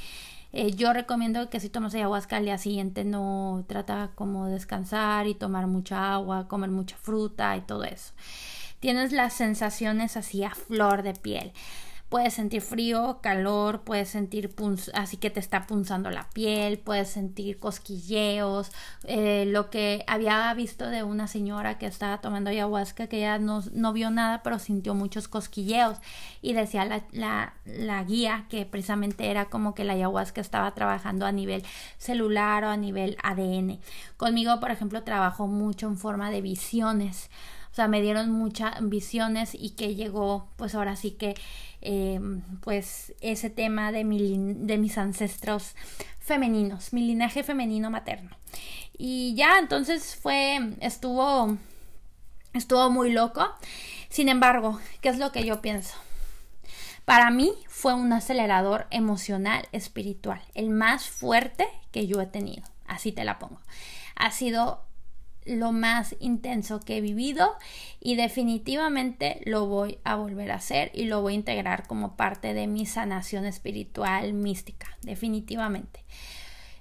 yo 0.75 0.91
recomiendo 0.91 1.49
que 1.49 1.61
si 1.61 1.69
tomas 1.69 1.95
ayahuasca 1.95 2.35
al 2.35 2.45
día 2.45 2.57
siguiente 2.57 3.05
no 3.05 3.63
trata 3.69 4.11
como 4.15 4.47
descansar 4.47 5.27
y 5.27 5.35
tomar 5.35 5.67
mucha 5.67 6.13
agua, 6.13 6.49
comer 6.49 6.69
mucha 6.69 6.97
fruta 6.97 7.55
y 7.55 7.61
todo 7.61 7.85
eso 7.85 8.13
tienes 8.85 9.13
las 9.13 9.33
sensaciones 9.33 10.15
así 10.15 10.43
a 10.43 10.51
flor 10.51 11.01
de 11.01 11.13
piel. 11.13 11.53
Puedes 12.07 12.35
sentir 12.35 12.61
frío, 12.61 13.17
calor, 13.19 13.81
puedes 13.81 14.09
sentir 14.09 14.53
así 14.93 15.17
que 15.17 15.31
te 15.31 15.39
está 15.39 15.65
punzando 15.65 16.11
la 16.11 16.29
piel, 16.29 16.77
puedes 16.77 17.09
sentir 17.09 17.57
cosquilleos. 17.57 18.71
Eh, 19.05 19.45
lo 19.47 19.71
que 19.71 20.03
había 20.05 20.53
visto 20.53 20.85
de 20.85 21.01
una 21.01 21.27
señora 21.27 21.79
que 21.79 21.87
estaba 21.87 22.21
tomando 22.21 22.51
ayahuasca, 22.51 23.07
que 23.07 23.21
ya 23.21 23.39
no, 23.39 23.63
no 23.73 23.91
vio 23.91 24.11
nada, 24.11 24.43
pero 24.43 24.59
sintió 24.59 24.93
muchos 24.93 25.27
cosquilleos. 25.27 25.97
Y 26.43 26.53
decía 26.53 26.85
la, 26.85 27.01
la, 27.11 27.55
la 27.65 28.03
guía 28.03 28.45
que 28.49 28.67
precisamente 28.67 29.31
era 29.31 29.45
como 29.45 29.73
que 29.73 29.83
la 29.83 29.93
ayahuasca 29.93 30.41
estaba 30.41 30.75
trabajando 30.75 31.25
a 31.25 31.31
nivel 31.31 31.63
celular 31.97 32.63
o 32.65 32.69
a 32.69 32.77
nivel 32.77 33.17
ADN. 33.23 33.79
Conmigo, 34.15 34.59
por 34.59 34.69
ejemplo, 34.69 35.01
trabajo 35.01 35.47
mucho 35.47 35.87
en 35.87 35.97
forma 35.97 36.29
de 36.29 36.41
visiones. 36.41 37.31
O 37.75 37.77
sea, 37.77 37.89
me 37.89 38.01
dieron 38.01 38.31
muchas 38.31 38.73
visiones 38.87 39.53
y 39.53 39.71
que 39.71 39.95
llegó, 39.95 40.47
pues 40.55 40.75
ahora 40.75 40.95
sí 40.95 41.11
que, 41.11 41.35
eh, 41.81 42.21
pues 42.61 43.13
ese 43.19 43.49
tema 43.49 43.91
de, 43.91 44.05
mi, 44.05 44.37
de 44.55 44.77
mis 44.77 44.97
ancestros 44.97 45.75
femeninos, 46.17 46.93
mi 46.93 47.01
linaje 47.01 47.43
femenino 47.43 47.91
materno. 47.91 48.29
Y 48.97 49.35
ya, 49.35 49.59
entonces 49.59 50.15
fue, 50.15 50.77
estuvo, 50.79 51.57
estuvo 52.53 52.89
muy 52.91 53.11
loco. 53.11 53.45
Sin 54.07 54.29
embargo, 54.29 54.79
¿qué 55.01 55.09
es 55.09 55.17
lo 55.17 55.33
que 55.33 55.43
yo 55.43 55.61
pienso? 55.61 55.95
Para 57.03 57.29
mí 57.29 57.51
fue 57.67 57.93
un 57.93 58.13
acelerador 58.13 58.87
emocional, 58.89 59.67
espiritual, 59.73 60.41
el 60.53 60.69
más 60.69 61.09
fuerte 61.09 61.67
que 61.91 62.07
yo 62.07 62.21
he 62.21 62.25
tenido. 62.25 62.63
Así 62.87 63.11
te 63.11 63.25
la 63.25 63.37
pongo. 63.37 63.59
Ha 64.15 64.31
sido 64.31 64.85
lo 65.45 65.71
más 65.71 66.15
intenso 66.19 66.79
que 66.79 66.97
he 66.97 67.01
vivido 67.01 67.55
y 67.99 68.15
definitivamente 68.15 69.41
lo 69.45 69.67
voy 69.67 69.99
a 70.03 70.15
volver 70.15 70.51
a 70.51 70.55
hacer 70.55 70.91
y 70.93 71.05
lo 71.05 71.21
voy 71.21 71.33
a 71.33 71.35
integrar 71.37 71.87
como 71.87 72.15
parte 72.15 72.53
de 72.53 72.67
mi 72.67 72.85
sanación 72.85 73.45
espiritual 73.45 74.33
mística, 74.33 74.87
definitivamente. 75.01 76.03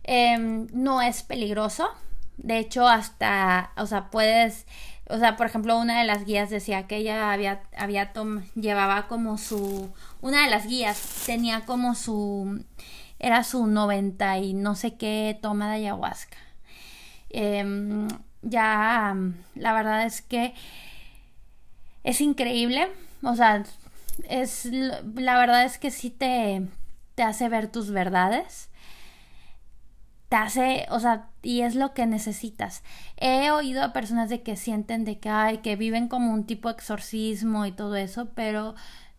Em, 0.03 0.67
no 0.73 1.03
es 1.03 1.23
peligroso, 1.23 1.89
de 2.37 2.59
hecho 2.59 2.89
hasta, 2.89 3.73
o 3.77 3.87
sea, 3.87 4.11
puedes, 4.11 4.67
o 5.09 5.19
sea, 5.19 5.37
por 5.37 5.47
ejemplo, 5.47 5.79
una 5.79 5.99
de 5.99 6.07
las 6.07 6.25
guías 6.25 6.51
decía 6.51 6.87
que 6.87 6.97
ella 6.97 7.33
había, 7.33 7.63
había 7.77 8.13
llevaba 8.55 9.09
como 9.09 9.39
su, 9.39 9.91
una 10.21 10.45
de 10.45 10.51
las 10.51 10.67
guías 10.67 11.23
tenía 11.27 11.65
como 11.67 11.95
su, 11.95 12.65
era 13.19 13.45
su 13.45 13.67
90 13.67 14.39
y 14.39 14.55
no 14.55 14.75
sé 14.75 14.97
qué 14.97 15.39
toma 15.41 15.69
de 15.71 15.77
ayahuasca. 15.77 16.39
Eh, 17.31 18.07
ya 18.45 19.17
la 19.55 19.73
verdad 19.73 20.05
es 20.05 20.23
que 20.23 20.55
es 22.05 22.21
increíble, 22.21 22.89
o 23.23 23.35
sea, 23.35 23.65
es 24.29 24.67
la 24.67 25.39
verdad 25.39 25.65
es 25.65 25.79
que 25.79 25.91
sí 25.91 26.11
te, 26.11 26.69
te 27.15 27.23
hace 27.23 27.49
ver 27.49 27.69
tus 27.71 27.91
verdades. 27.91 28.71
Te 30.29 30.37
hace, 30.37 30.87
o 30.91 31.01
sea, 31.01 31.29
y 31.43 31.63
es 31.63 31.75
lo 31.75 31.95
que 31.95 32.07
necesitas. 32.07 32.83
He 33.17 33.51
oído 33.51 33.83
a 33.83 33.93
personas 33.93 34.31
de 34.31 34.43
que 34.43 34.57
sienten 34.57 35.05
de 35.05 35.19
que 35.19 35.29
hay, 35.29 35.59
que 35.59 35.77
viven 35.77 36.09
como 36.09 36.33
un 36.33 36.45
tipo 36.47 36.71
exorcismo 36.71 37.67
y 37.67 37.73
todo 37.73 37.97
eso, 37.97 38.31
pero 38.35 38.75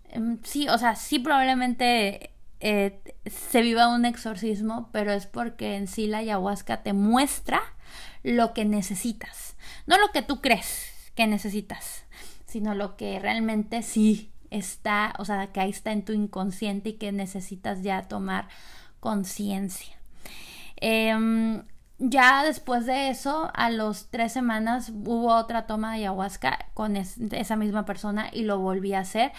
em, 0.09 0.39
sí, 0.43 0.67
o 0.67 0.78
sea, 0.78 0.95
sí 0.95 1.19
probablemente 1.19 2.32
eh, 2.59 2.99
se 3.26 3.61
viva 3.61 3.88
un 3.93 4.05
exorcismo, 4.05 4.89
pero 4.91 5.13
es 5.13 5.28
porque 5.28 5.76
en 5.76 5.88
sí 5.88 6.07
la 6.07 6.19
ayahuasca 6.19 6.84
te 6.84 6.93
muestra 6.93 7.61
lo 8.23 8.53
que 8.53 8.65
necesitas. 8.65 9.55
No 9.85 9.97
lo 9.97 10.11
que 10.11 10.21
tú 10.21 10.41
crees 10.41 10.91
que 11.15 11.27
necesitas, 11.27 12.03
sino 12.45 12.75
lo 12.75 12.97
que 12.97 13.19
realmente 13.19 13.81
sí 13.81 14.31
está, 14.51 15.13
o 15.17 15.25
sea, 15.25 15.47
que 15.47 15.59
ahí 15.59 15.69
está 15.69 15.91
en 15.91 16.03
tu 16.03 16.13
inconsciente 16.13 16.89
y 16.89 16.93
que 16.93 17.11
necesitas 17.11 17.81
ya 17.81 18.03
tomar 18.03 18.47
conciencia. 18.99 19.95
Em, 20.77 21.63
ya 21.97 22.43
después 22.43 22.85
de 22.85 23.09
eso, 23.09 23.51
a 23.53 23.69
los 23.69 24.07
tres 24.09 24.33
semanas 24.33 24.89
hubo 24.89 25.33
otra 25.33 25.65
toma 25.65 25.91
de 25.91 25.99
ayahuasca 25.99 26.65
con 26.73 26.97
esa 26.97 27.55
misma 27.55 27.85
persona 27.85 28.29
y 28.33 28.43
lo 28.43 28.59
volví 28.59 28.93
a 28.93 28.99
hacer. 28.99 29.31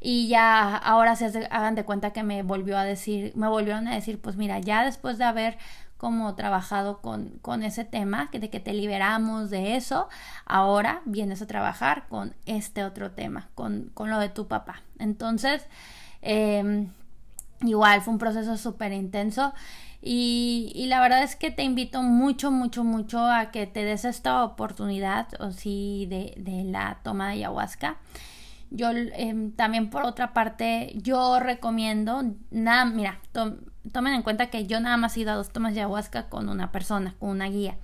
Y 0.00 0.26
ya 0.26 0.76
ahora 0.76 1.14
se 1.14 1.26
hagan 1.50 1.76
de 1.76 1.84
cuenta 1.84 2.12
que 2.12 2.24
me 2.24 2.42
volvió 2.42 2.76
a 2.76 2.84
decir, 2.84 3.32
me 3.36 3.46
volvieron 3.46 3.86
a 3.86 3.94
decir, 3.94 4.20
pues 4.20 4.36
mira, 4.36 4.58
ya 4.58 4.84
después 4.84 5.16
de 5.16 5.24
haber 5.24 5.58
como 6.02 6.34
trabajado 6.34 7.00
con, 7.00 7.28
con 7.42 7.62
ese 7.62 7.84
tema, 7.84 8.28
de 8.32 8.50
que 8.50 8.58
te 8.58 8.72
liberamos 8.72 9.50
de 9.50 9.76
eso, 9.76 10.08
ahora 10.46 11.00
vienes 11.04 11.40
a 11.42 11.46
trabajar 11.46 12.08
con 12.08 12.34
este 12.44 12.82
otro 12.82 13.12
tema, 13.12 13.50
con, 13.54 13.92
con 13.94 14.10
lo 14.10 14.18
de 14.18 14.28
tu 14.28 14.48
papá. 14.48 14.82
Entonces, 14.98 15.64
em, 16.20 16.88
igual 17.60 18.02
fue 18.02 18.14
un 18.14 18.18
proceso 18.18 18.56
súper 18.56 18.92
intenso. 18.92 19.54
Y, 20.00 20.72
y, 20.74 20.86
la 20.86 21.00
verdad 21.00 21.22
es 21.22 21.36
que 21.36 21.52
te 21.52 21.62
invito 21.62 22.02
mucho, 22.02 22.50
mucho, 22.50 22.82
mucho 22.82 23.24
a 23.24 23.52
que 23.52 23.68
te 23.68 23.84
des 23.84 24.04
esta 24.04 24.42
oportunidad, 24.42 25.28
o 25.38 25.52
sí, 25.52 26.08
de, 26.10 26.34
de 26.36 26.64
la 26.64 26.98
toma 27.04 27.28
de 27.28 27.34
ayahuasca. 27.34 27.98
Yo 28.70 28.90
em, 28.90 29.52
también 29.52 29.88
por 29.88 30.02
otra 30.02 30.32
parte, 30.32 30.94
yo 30.96 31.38
recomiendo, 31.38 32.24
nada, 32.50 32.86
mira, 32.86 33.20
tomen 33.90 34.14
en 34.14 34.22
cuenta 34.22 34.50
que 34.50 34.66
yo 34.66 34.80
nada 34.80 34.96
más 34.96 35.16
he 35.16 35.20
ido 35.20 35.32
a 35.32 35.36
dos 35.36 35.50
tomas 35.50 35.74
de 35.74 35.80
ayahuasca 35.80 36.28
con 36.28 36.48
una 36.48 36.70
persona, 36.70 37.14
con 37.18 37.30
una 37.30 37.48
guía. 37.48 37.76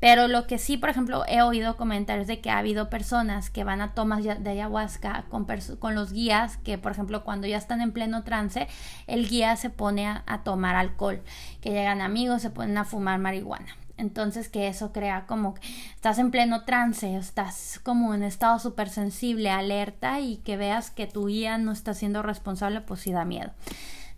Pero 0.00 0.28
lo 0.28 0.46
que 0.46 0.56
sí, 0.56 0.78
por 0.78 0.88
ejemplo, 0.88 1.24
he 1.28 1.42
oído 1.42 1.76
comentarios 1.76 2.26
de 2.26 2.40
que 2.40 2.50
ha 2.50 2.56
habido 2.56 2.88
personas 2.88 3.50
que 3.50 3.64
van 3.64 3.82
a 3.82 3.92
tomas 3.92 4.24
de 4.24 4.50
ayahuasca 4.50 5.26
con, 5.28 5.46
con 5.78 5.94
los 5.94 6.12
guías, 6.12 6.56
que 6.56 6.78
por 6.78 6.92
ejemplo 6.92 7.22
cuando 7.22 7.46
ya 7.46 7.58
están 7.58 7.82
en 7.82 7.92
pleno 7.92 8.24
trance, 8.24 8.66
el 9.06 9.28
guía 9.28 9.56
se 9.56 9.68
pone 9.68 10.06
a, 10.06 10.24
a 10.26 10.42
tomar 10.42 10.74
alcohol, 10.74 11.22
que 11.60 11.70
llegan 11.70 12.00
amigos, 12.00 12.40
se 12.40 12.48
ponen 12.48 12.78
a 12.78 12.86
fumar 12.86 13.18
marihuana. 13.18 13.76
Entonces 13.98 14.48
que 14.48 14.68
eso 14.68 14.92
crea 14.92 15.26
como 15.26 15.52
que 15.52 15.60
estás 15.94 16.18
en 16.18 16.30
pleno 16.30 16.64
trance, 16.64 17.16
estás 17.16 17.78
como 17.82 18.14
en 18.14 18.22
estado 18.22 18.58
súper 18.58 18.88
sensible, 18.88 19.50
alerta 19.50 20.20
y 20.20 20.38
que 20.38 20.56
veas 20.56 20.90
que 20.90 21.06
tu 21.06 21.26
guía 21.26 21.58
no 21.58 21.72
está 21.72 21.92
siendo 21.92 22.22
responsable, 22.22 22.80
pues 22.80 23.00
sí 23.00 23.12
da 23.12 23.26
miedo. 23.26 23.50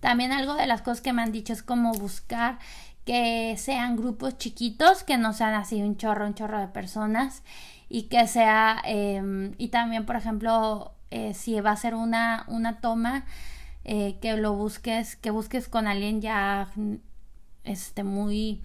También 0.03 0.33
algo 0.33 0.55
de 0.55 0.67
las 0.67 0.83
cosas 0.83 1.01
que 1.01 1.13
me 1.13 1.23
han 1.23 1.31
dicho 1.31 1.53
es 1.53 1.63
como 1.63 1.93
buscar 1.93 2.59
que 3.05 3.55
sean 3.57 3.97
grupos 3.97 4.37
chiquitos, 4.37 5.05
que 5.05 5.17
no 5.17 5.33
sean 5.33 5.55
así 5.55 5.81
un 5.81 5.97
chorro, 5.97 6.27
un 6.27 6.35
chorro 6.35 6.59
de 6.59 6.67
personas 6.67 7.45
y 7.89 8.09
que 8.09 8.27
sea, 8.27 8.83
em, 8.85 9.55
y 9.59 9.69
también 9.69 10.05
por 10.05 10.17
ejemplo, 10.17 10.93
eh, 11.13 11.35
si 11.35 11.61
va 11.61 11.71
a 11.71 11.77
ser 11.77 11.95
una, 11.95 12.45
una 12.49 12.81
toma, 12.81 13.27
eh, 13.85 14.19
que 14.21 14.37
lo 14.37 14.55
busques, 14.55 15.15
que 15.15 15.31
busques 15.31 15.69
con 15.69 15.87
alguien 15.87 16.21
ya 16.21 16.69
este 17.63 18.03
muy 18.03 18.61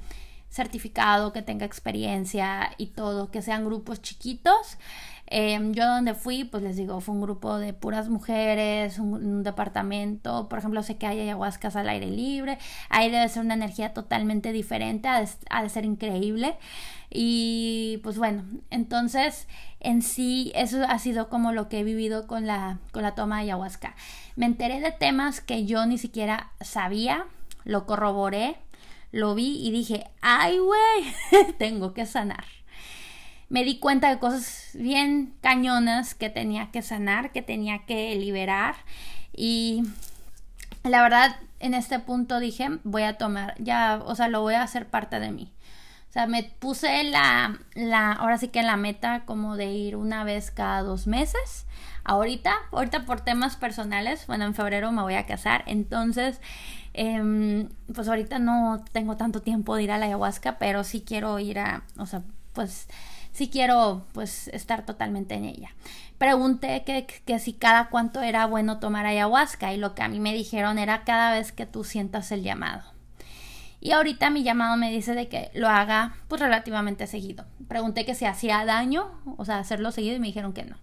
certificado, 0.50 1.34
que 1.34 1.44
tenga 1.44 1.68
experiencia 1.68 2.72
y 2.80 2.88
todo, 2.88 3.30
que 3.30 3.44
sean 3.44 3.64
grupos 3.64 4.02
chiquitos. 4.02 4.80
Em, 5.30 5.74
yo 5.74 5.86
donde 5.86 6.14
fui, 6.14 6.46
pues 6.46 6.64
les 6.64 6.78
digo, 6.78 7.02
fue 7.02 7.14
un 7.14 7.22
grupo 7.22 7.58
de 7.58 7.74
puras 7.74 8.08
mujeres, 8.08 8.98
un, 8.98 9.44
departamento, 9.44 10.48
por 10.48 10.60
ejemplo, 10.60 10.82
sé 10.84 10.98
que 10.98 11.06
hay 11.06 11.20
ayahuascas 11.20 11.76
al 11.76 11.90
aire 11.90 12.08
libre, 12.08 12.58
ahí 12.90 13.12
debe 13.12 13.28
ser 13.28 13.44
una 13.44 13.54
energía 13.54 13.94
totalmente 13.94 14.54
diferente, 14.54 15.10
ha 15.10 15.64
de, 15.64 15.70
ser 15.70 15.86
increíble. 15.86 16.58
Y 17.10 18.00
pues 18.04 18.18
bueno, 18.18 18.44
entonces 18.70 19.48
en 19.80 20.02
sí 20.02 20.52
eso 20.56 20.84
ha 20.88 21.00
sido 21.00 21.30
como 21.30 21.52
lo 21.52 21.70
que 21.70 21.80
he 21.80 21.84
vivido 21.84 22.28
con 22.28 22.48
la, 22.48 22.80
con 22.92 23.04
la 23.04 23.16
toma 23.16 23.38
de 23.38 23.44
ayahuasca. 23.44 23.96
Me 24.36 24.46
enteré 24.46 24.80
de 24.80 24.92
temas 24.92 25.42
que 25.42 25.66
yo 25.66 25.86
ni 25.86 25.98
siquiera 25.98 26.52
sabía, 26.62 27.26
lo 27.66 27.86
corroboré, 27.86 28.58
lo 29.12 29.36
vi 29.36 29.66
y 29.66 29.72
dije, 29.72 30.10
ay, 30.22 30.58
güey, 30.60 31.54
tengo 31.58 31.94
que 31.94 32.06
sanar. 32.06 32.46
Me 33.50 33.64
di 33.64 33.80
cuenta 33.80 34.10
de 34.10 34.20
cosas 34.20 34.72
bien 34.74 35.34
cañonas 35.42 36.14
que 36.16 36.30
tenía 36.30 36.72
que 36.72 36.82
sanar, 36.82 37.32
que 37.32 37.42
tenía 37.42 37.86
que 37.86 38.16
liberar 38.16 38.76
y 39.34 39.84
la 40.84 41.02
verdad 41.02 41.36
en 41.60 41.74
este 41.74 42.00
punto 42.00 42.40
dije, 42.40 42.68
voy 42.84 43.04
a 43.04 43.18
tomar, 43.18 43.56
ya, 43.60 44.02
o 44.06 44.16
sea, 44.16 44.28
lo 44.28 44.42
voy 44.42 44.54
a 44.56 44.64
hacer 44.64 44.88
parte 44.88 45.20
de 45.20 45.32
mí. 45.32 45.52
O 46.10 46.14
sea, 46.14 46.26
me 46.26 46.44
puse 46.44 47.04
la, 47.04 47.60
la, 47.76 48.14
ahora 48.14 48.38
sí 48.38 48.48
que 48.48 48.64
la 48.64 48.78
meta 48.78 49.26
como 49.26 49.58
de 49.58 49.66
ir 49.66 49.96
una 49.96 50.24
vez 50.24 50.52
cada 50.52 50.82
dos 50.82 51.06
meses. 51.06 51.66
Ahorita, 52.04 52.56
ahorita 52.72 53.06
por 53.06 53.22
temas 53.22 53.58
personales, 53.58 54.26
bueno, 54.28 54.46
en 54.46 54.56
febrero 54.56 54.92
me 54.92 55.02
voy 55.02 55.16
a 55.16 55.26
casar, 55.26 55.64
entonces, 55.68 56.40
em, 56.94 57.70
pues 57.94 58.08
ahorita 58.08 58.40
no 58.40 58.84
tengo 58.94 59.18
tanto 59.18 59.42
tiempo 59.42 59.76
de 59.76 59.84
ir 59.84 59.92
a 59.92 59.98
la 59.98 60.06
ayahuasca, 60.06 60.58
pero 60.58 60.84
sí 60.84 61.02
quiero 61.06 61.38
ir 61.40 61.60
a, 61.60 61.84
o 61.98 62.06
sea, 62.06 62.24
pues 62.54 62.88
sí 63.38 63.50
quiero 63.50 64.08
pues 64.14 64.48
estar 64.48 64.84
totalmente 64.84 65.36
en 65.36 65.46
ella. 65.46 65.70
Pregunté 66.18 66.84
que, 66.84 67.06
que, 67.06 67.38
si 67.38 67.54
cada 67.54 67.90
cuánto 67.90 68.24
era 68.24 68.48
bueno 68.48 68.80
tomar 68.80 69.06
ayahuasca 69.06 69.74
y 69.74 69.78
lo 69.78 69.94
que 69.94 70.02
a 70.02 70.08
mí 70.08 70.20
me 70.20 70.34
dijeron 70.34 70.80
era 70.80 71.04
cada 71.04 71.32
vez 71.32 71.52
que 71.52 71.68
tú 71.68 71.84
sientas 71.84 72.32
el 72.32 72.42
llamado. 72.42 72.82
Y 73.80 73.92
ahorita 73.92 74.32
mi 74.32 74.42
llamado 74.42 74.76
me 74.76 74.90
dice 74.90 75.14
de 75.14 75.28
que 75.28 75.52
lo 75.54 75.70
haga 75.70 76.16
pues 76.28 76.42
relativamente 76.42 77.06
seguido. 77.06 77.46
Pregunté 77.68 78.08
que 78.08 78.16
si 78.16 78.26
hacía 78.26 78.66
daño, 78.66 79.12
o 79.38 79.46
sea, 79.46 79.60
hacerlo 79.60 79.92
seguido 79.92 80.16
y 80.16 80.20
me 80.20 80.28
dijeron 80.28 80.54
que 80.54 80.66
no. 80.66 80.76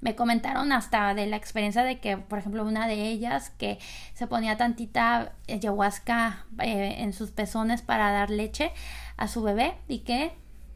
Me 0.00 0.16
comentaron 0.16 0.72
hasta 0.72 1.12
de 1.12 1.26
la 1.26 1.36
experiencia 1.36 1.82
de 1.82 1.98
que, 1.98 2.16
por 2.16 2.38
ejemplo, 2.38 2.64
una 2.64 2.88
de 2.88 3.08
ellas 3.08 3.50
que 3.50 3.78
se 4.14 4.26
ponía 4.26 4.56
tantita 4.56 5.34
ayahuasca 5.50 6.46
eh, 6.60 6.94
en 7.00 7.12
sus 7.12 7.30
pezones 7.30 7.82
para 7.82 8.10
dar 8.10 8.30
leche 8.30 8.72
a 9.18 9.28
su 9.28 9.42
bebé 9.42 9.74
y 9.86 9.98
que 9.98 10.32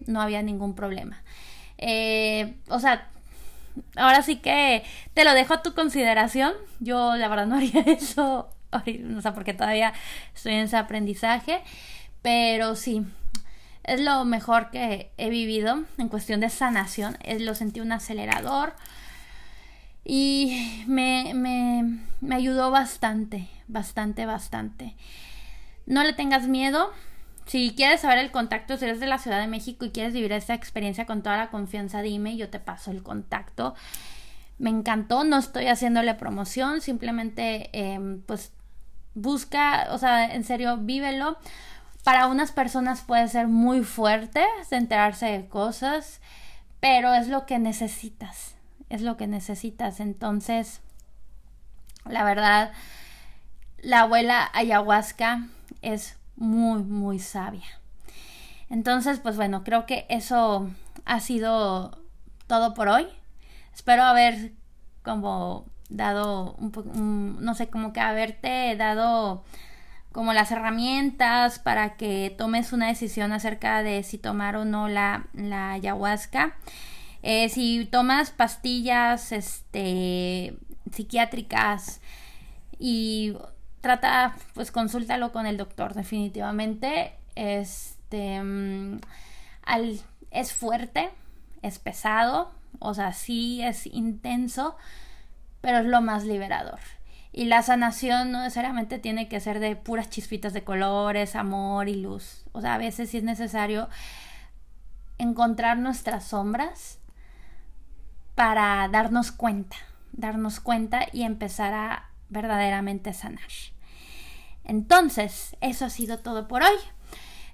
no 0.06 0.20
había 0.20 0.42
ningún 0.42 0.74
problema. 0.74 1.22
Eh, 1.78 2.56
o 2.68 2.78
sea, 2.80 3.08
ahora 3.96 4.22
sí 4.22 4.36
que 4.36 4.84
te 5.14 5.24
lo 5.24 5.32
dejo 5.34 5.54
a 5.54 5.62
tu 5.62 5.74
consideración. 5.74 6.54
Yo 6.80 7.16
la 7.16 7.28
verdad 7.28 7.46
no 7.46 7.56
haría 7.56 7.80
eso, 7.82 8.50
o 8.70 9.20
sea, 9.20 9.34
porque 9.34 9.54
todavía 9.54 9.92
estoy 10.34 10.54
en 10.54 10.60
ese 10.60 10.76
aprendizaje, 10.76 11.62
pero 12.22 12.76
sí. 12.76 13.04
Es 13.84 14.00
lo 14.00 14.24
mejor 14.24 14.70
que 14.70 15.12
he 15.18 15.28
vivido 15.28 15.84
en 15.98 16.08
cuestión 16.08 16.40
de 16.40 16.48
sanación. 16.48 17.18
Lo 17.40 17.54
sentí 17.54 17.80
un 17.80 17.92
acelerador 17.92 18.74
y 20.04 20.84
me, 20.86 21.32
me, 21.34 21.98
me 22.22 22.34
ayudó 22.34 22.70
bastante, 22.70 23.48
bastante, 23.68 24.24
bastante. 24.24 24.96
No 25.84 26.02
le 26.02 26.14
tengas 26.14 26.48
miedo, 26.48 26.92
si 27.46 27.74
quieres 27.74 28.00
saber 28.00 28.18
el 28.18 28.30
contacto, 28.30 28.76
si 28.76 28.84
eres 28.84 29.00
de 29.00 29.06
la 29.06 29.18
Ciudad 29.18 29.40
de 29.40 29.46
México 29.46 29.84
y 29.84 29.90
quieres 29.90 30.14
vivir 30.14 30.32
esta 30.32 30.54
experiencia 30.54 31.06
con 31.06 31.22
toda 31.22 31.36
la 31.36 31.50
confianza, 31.50 32.02
dime, 32.02 32.36
yo 32.36 32.48
te 32.48 32.58
paso 32.58 32.90
el 32.90 33.02
contacto. 33.02 33.74
Me 34.58 34.70
encantó, 34.70 35.24
no 35.24 35.38
estoy 35.38 35.66
haciéndole 35.66 36.14
promoción, 36.14 36.80
simplemente 36.80 37.70
em, 37.72 38.22
pues 38.22 38.52
busca, 39.14 39.88
o 39.90 39.98
sea, 39.98 40.32
en 40.34 40.44
serio, 40.44 40.78
vívelo. 40.78 41.38
Para 42.02 42.26
unas 42.28 42.52
personas 42.52 43.02
puede 43.02 43.28
ser 43.28 43.48
muy 43.48 43.82
fuerte 43.82 44.44
enterarse 44.70 45.26
de 45.26 45.48
cosas, 45.48 46.20
pero 46.80 47.14
es 47.14 47.28
lo 47.28 47.46
que 47.46 47.58
necesitas, 47.58 48.54
es 48.90 49.02
lo 49.02 49.16
que 49.16 49.26
necesitas. 49.26 50.00
Entonces, 50.00 50.80
la 52.08 52.24
verdad, 52.24 52.72
la 53.78 54.00
abuela 54.00 54.50
ayahuasca 54.52 55.46
es 55.82 56.16
muy, 56.36 56.82
muy 56.82 57.18
sabia. 57.18 57.66
Entonces, 58.70 59.20
pues 59.20 59.36
bueno, 59.36 59.62
creo 59.64 59.86
que 59.86 60.06
eso 60.08 60.70
ha 61.04 61.20
sido 61.20 61.98
todo 62.46 62.74
por 62.74 62.88
hoy. 62.88 63.06
Espero 63.74 64.02
haber 64.02 64.52
como 65.02 65.66
dado 65.90 66.56
no 66.58 67.54
sé, 67.54 67.68
como 67.68 67.92
que 67.92 68.00
haberte 68.00 68.74
dado 68.76 69.44
como 70.12 70.32
las 70.32 70.52
herramientas 70.52 71.58
para 71.58 71.96
que 71.96 72.34
tomes 72.36 72.72
una 72.72 72.86
decisión 72.86 73.32
acerca 73.32 73.82
de 73.82 74.02
si 74.04 74.16
tomar 74.16 74.56
o 74.56 74.64
no 74.64 74.88
la, 74.88 75.26
la 75.32 75.72
ayahuasca. 75.72 76.56
Eh, 77.22 77.48
si 77.48 77.84
tomas 77.86 78.30
pastillas 78.30 79.32
este, 79.32 80.56
psiquiátricas 80.92 82.00
y 82.78 83.34
trata, 83.84 84.34
pues 84.54 84.72
consúltalo 84.72 85.30
con 85.30 85.46
el 85.46 85.58
doctor, 85.58 85.92
definitivamente. 85.92 87.12
Este, 87.34 88.42
mm, 88.42 89.00
es 90.30 90.52
fuerte, 90.54 91.10
es 91.60 91.78
pesado, 91.78 92.50
o 92.78 92.94
sea, 92.94 93.12
sí 93.12 93.62
es 93.62 93.86
intenso, 93.86 94.76
pero 95.60 95.78
es 95.78 95.84
lo 95.84 96.00
más 96.00 96.24
liberador. 96.24 96.80
Y 97.30 97.44
la 97.44 97.62
sanación 97.62 98.32
no 98.32 98.38
necesariamente 98.42 98.98
tiene 98.98 99.28
que 99.28 99.40
ser 99.40 99.60
de 99.60 99.76
puras 99.76 100.08
chispitas 100.08 100.54
de 100.54 100.64
colores, 100.64 101.36
amor 101.36 101.88
y 101.90 101.96
luz. 101.96 102.44
O 102.52 102.62
sea, 102.62 102.74
a 102.74 102.78
veces 102.78 103.10
sí 103.10 103.18
es 103.18 103.24
necesario 103.24 103.90
encontrar 105.18 105.76
nuestras 105.76 106.24
sombras 106.24 107.00
para 108.34 108.88
darnos 108.88 109.30
cuenta, 109.30 109.76
darnos 110.12 110.60
cuenta 110.60 111.06
y 111.12 111.24
empezar 111.24 111.74
a 111.74 112.08
verdaderamente 112.30 113.12
sanar. 113.12 113.73
Entonces, 114.64 115.56
eso 115.60 115.84
ha 115.84 115.90
sido 115.90 116.18
todo 116.18 116.48
por 116.48 116.62
hoy. 116.62 116.76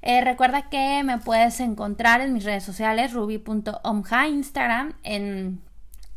Eh, 0.02 0.22
recuerda 0.22 0.68
que 0.70 1.02
me 1.04 1.18
puedes 1.18 1.60
encontrar 1.60 2.20
en 2.20 2.32
mis 2.32 2.44
redes 2.44 2.64
sociales, 2.64 3.12
ruby.omja, 3.12 4.28
Instagram, 4.28 4.94
en, 5.02 5.60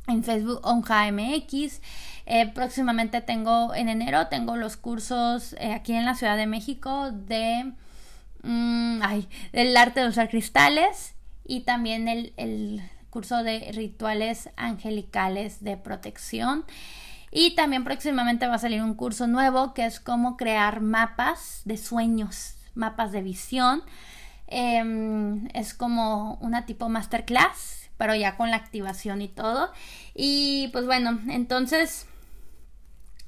en 0.07 0.23
Facebook 0.23 0.61
omjamx. 0.63 1.81
Eh, 2.25 2.47
próximamente 2.53 3.19
tengo, 3.21 3.73
en 3.75 3.89
enero, 3.89 4.27
tengo 4.27 4.55
los 4.55 4.77
cursos 4.77 5.53
eh, 5.59 5.73
aquí 5.73 5.93
en 5.93 6.05
la 6.05 6.15
Ciudad 6.15 6.37
de 6.37 6.47
México 6.47 7.11
de, 7.11 7.73
mm, 8.43 9.01
ay, 9.03 9.27
del 9.51 9.75
arte 9.75 9.99
de 9.99 10.07
usar 10.07 10.29
cristales 10.29 11.15
y 11.45 11.61
también 11.61 12.07
el, 12.07 12.33
el 12.37 12.81
curso 13.09 13.43
de 13.43 13.71
rituales 13.73 14.49
angelicales 14.55 15.61
de 15.61 15.75
protección. 15.75 16.63
Y 17.35 17.55
también 17.55 17.83
próximamente 17.83 18.45
va 18.45 18.55
a 18.55 18.59
salir 18.59 18.83
un 18.83 18.93
curso 18.93 19.25
nuevo 19.25 19.73
que 19.73 19.87
es 19.87 19.99
cómo 19.99 20.37
crear 20.37 20.81
mapas 20.81 21.63
de 21.65 21.77
sueños, 21.77 22.53
mapas 22.75 23.11
de 23.11 23.23
visión. 23.23 23.81
Em, 24.45 25.47
es 25.55 25.73
como 25.73 26.35
una 26.41 26.67
tipo 26.67 26.89
masterclass, 26.89 27.89
pero 27.97 28.13
ya 28.13 28.37
con 28.37 28.51
la 28.51 28.57
activación 28.57 29.23
y 29.23 29.29
todo. 29.29 29.71
Y 30.13 30.69
pues 30.73 30.85
bueno, 30.85 31.19
entonces 31.27 32.05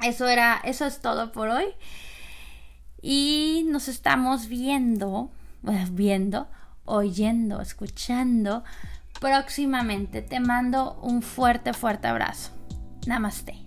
eso 0.03 0.27
era, 0.27 0.61
eso 0.63 0.85
es 0.85 1.01
todo 1.01 1.31
por 1.31 1.49
hoy. 1.49 1.65
Y 3.01 3.65
nos 3.69 3.87
estamos 3.87 4.47
viendo, 4.49 5.31
viendo, 5.89 6.47
oyendo, 6.85 7.59
escuchando 7.59 8.63
próximamente. 9.19 10.21
Te 10.21 10.39
mando 10.39 10.99
un 11.01 11.23
fuerte, 11.23 11.73
fuerte 11.73 12.07
abrazo. 12.07 12.51
Namaste. 13.07 13.64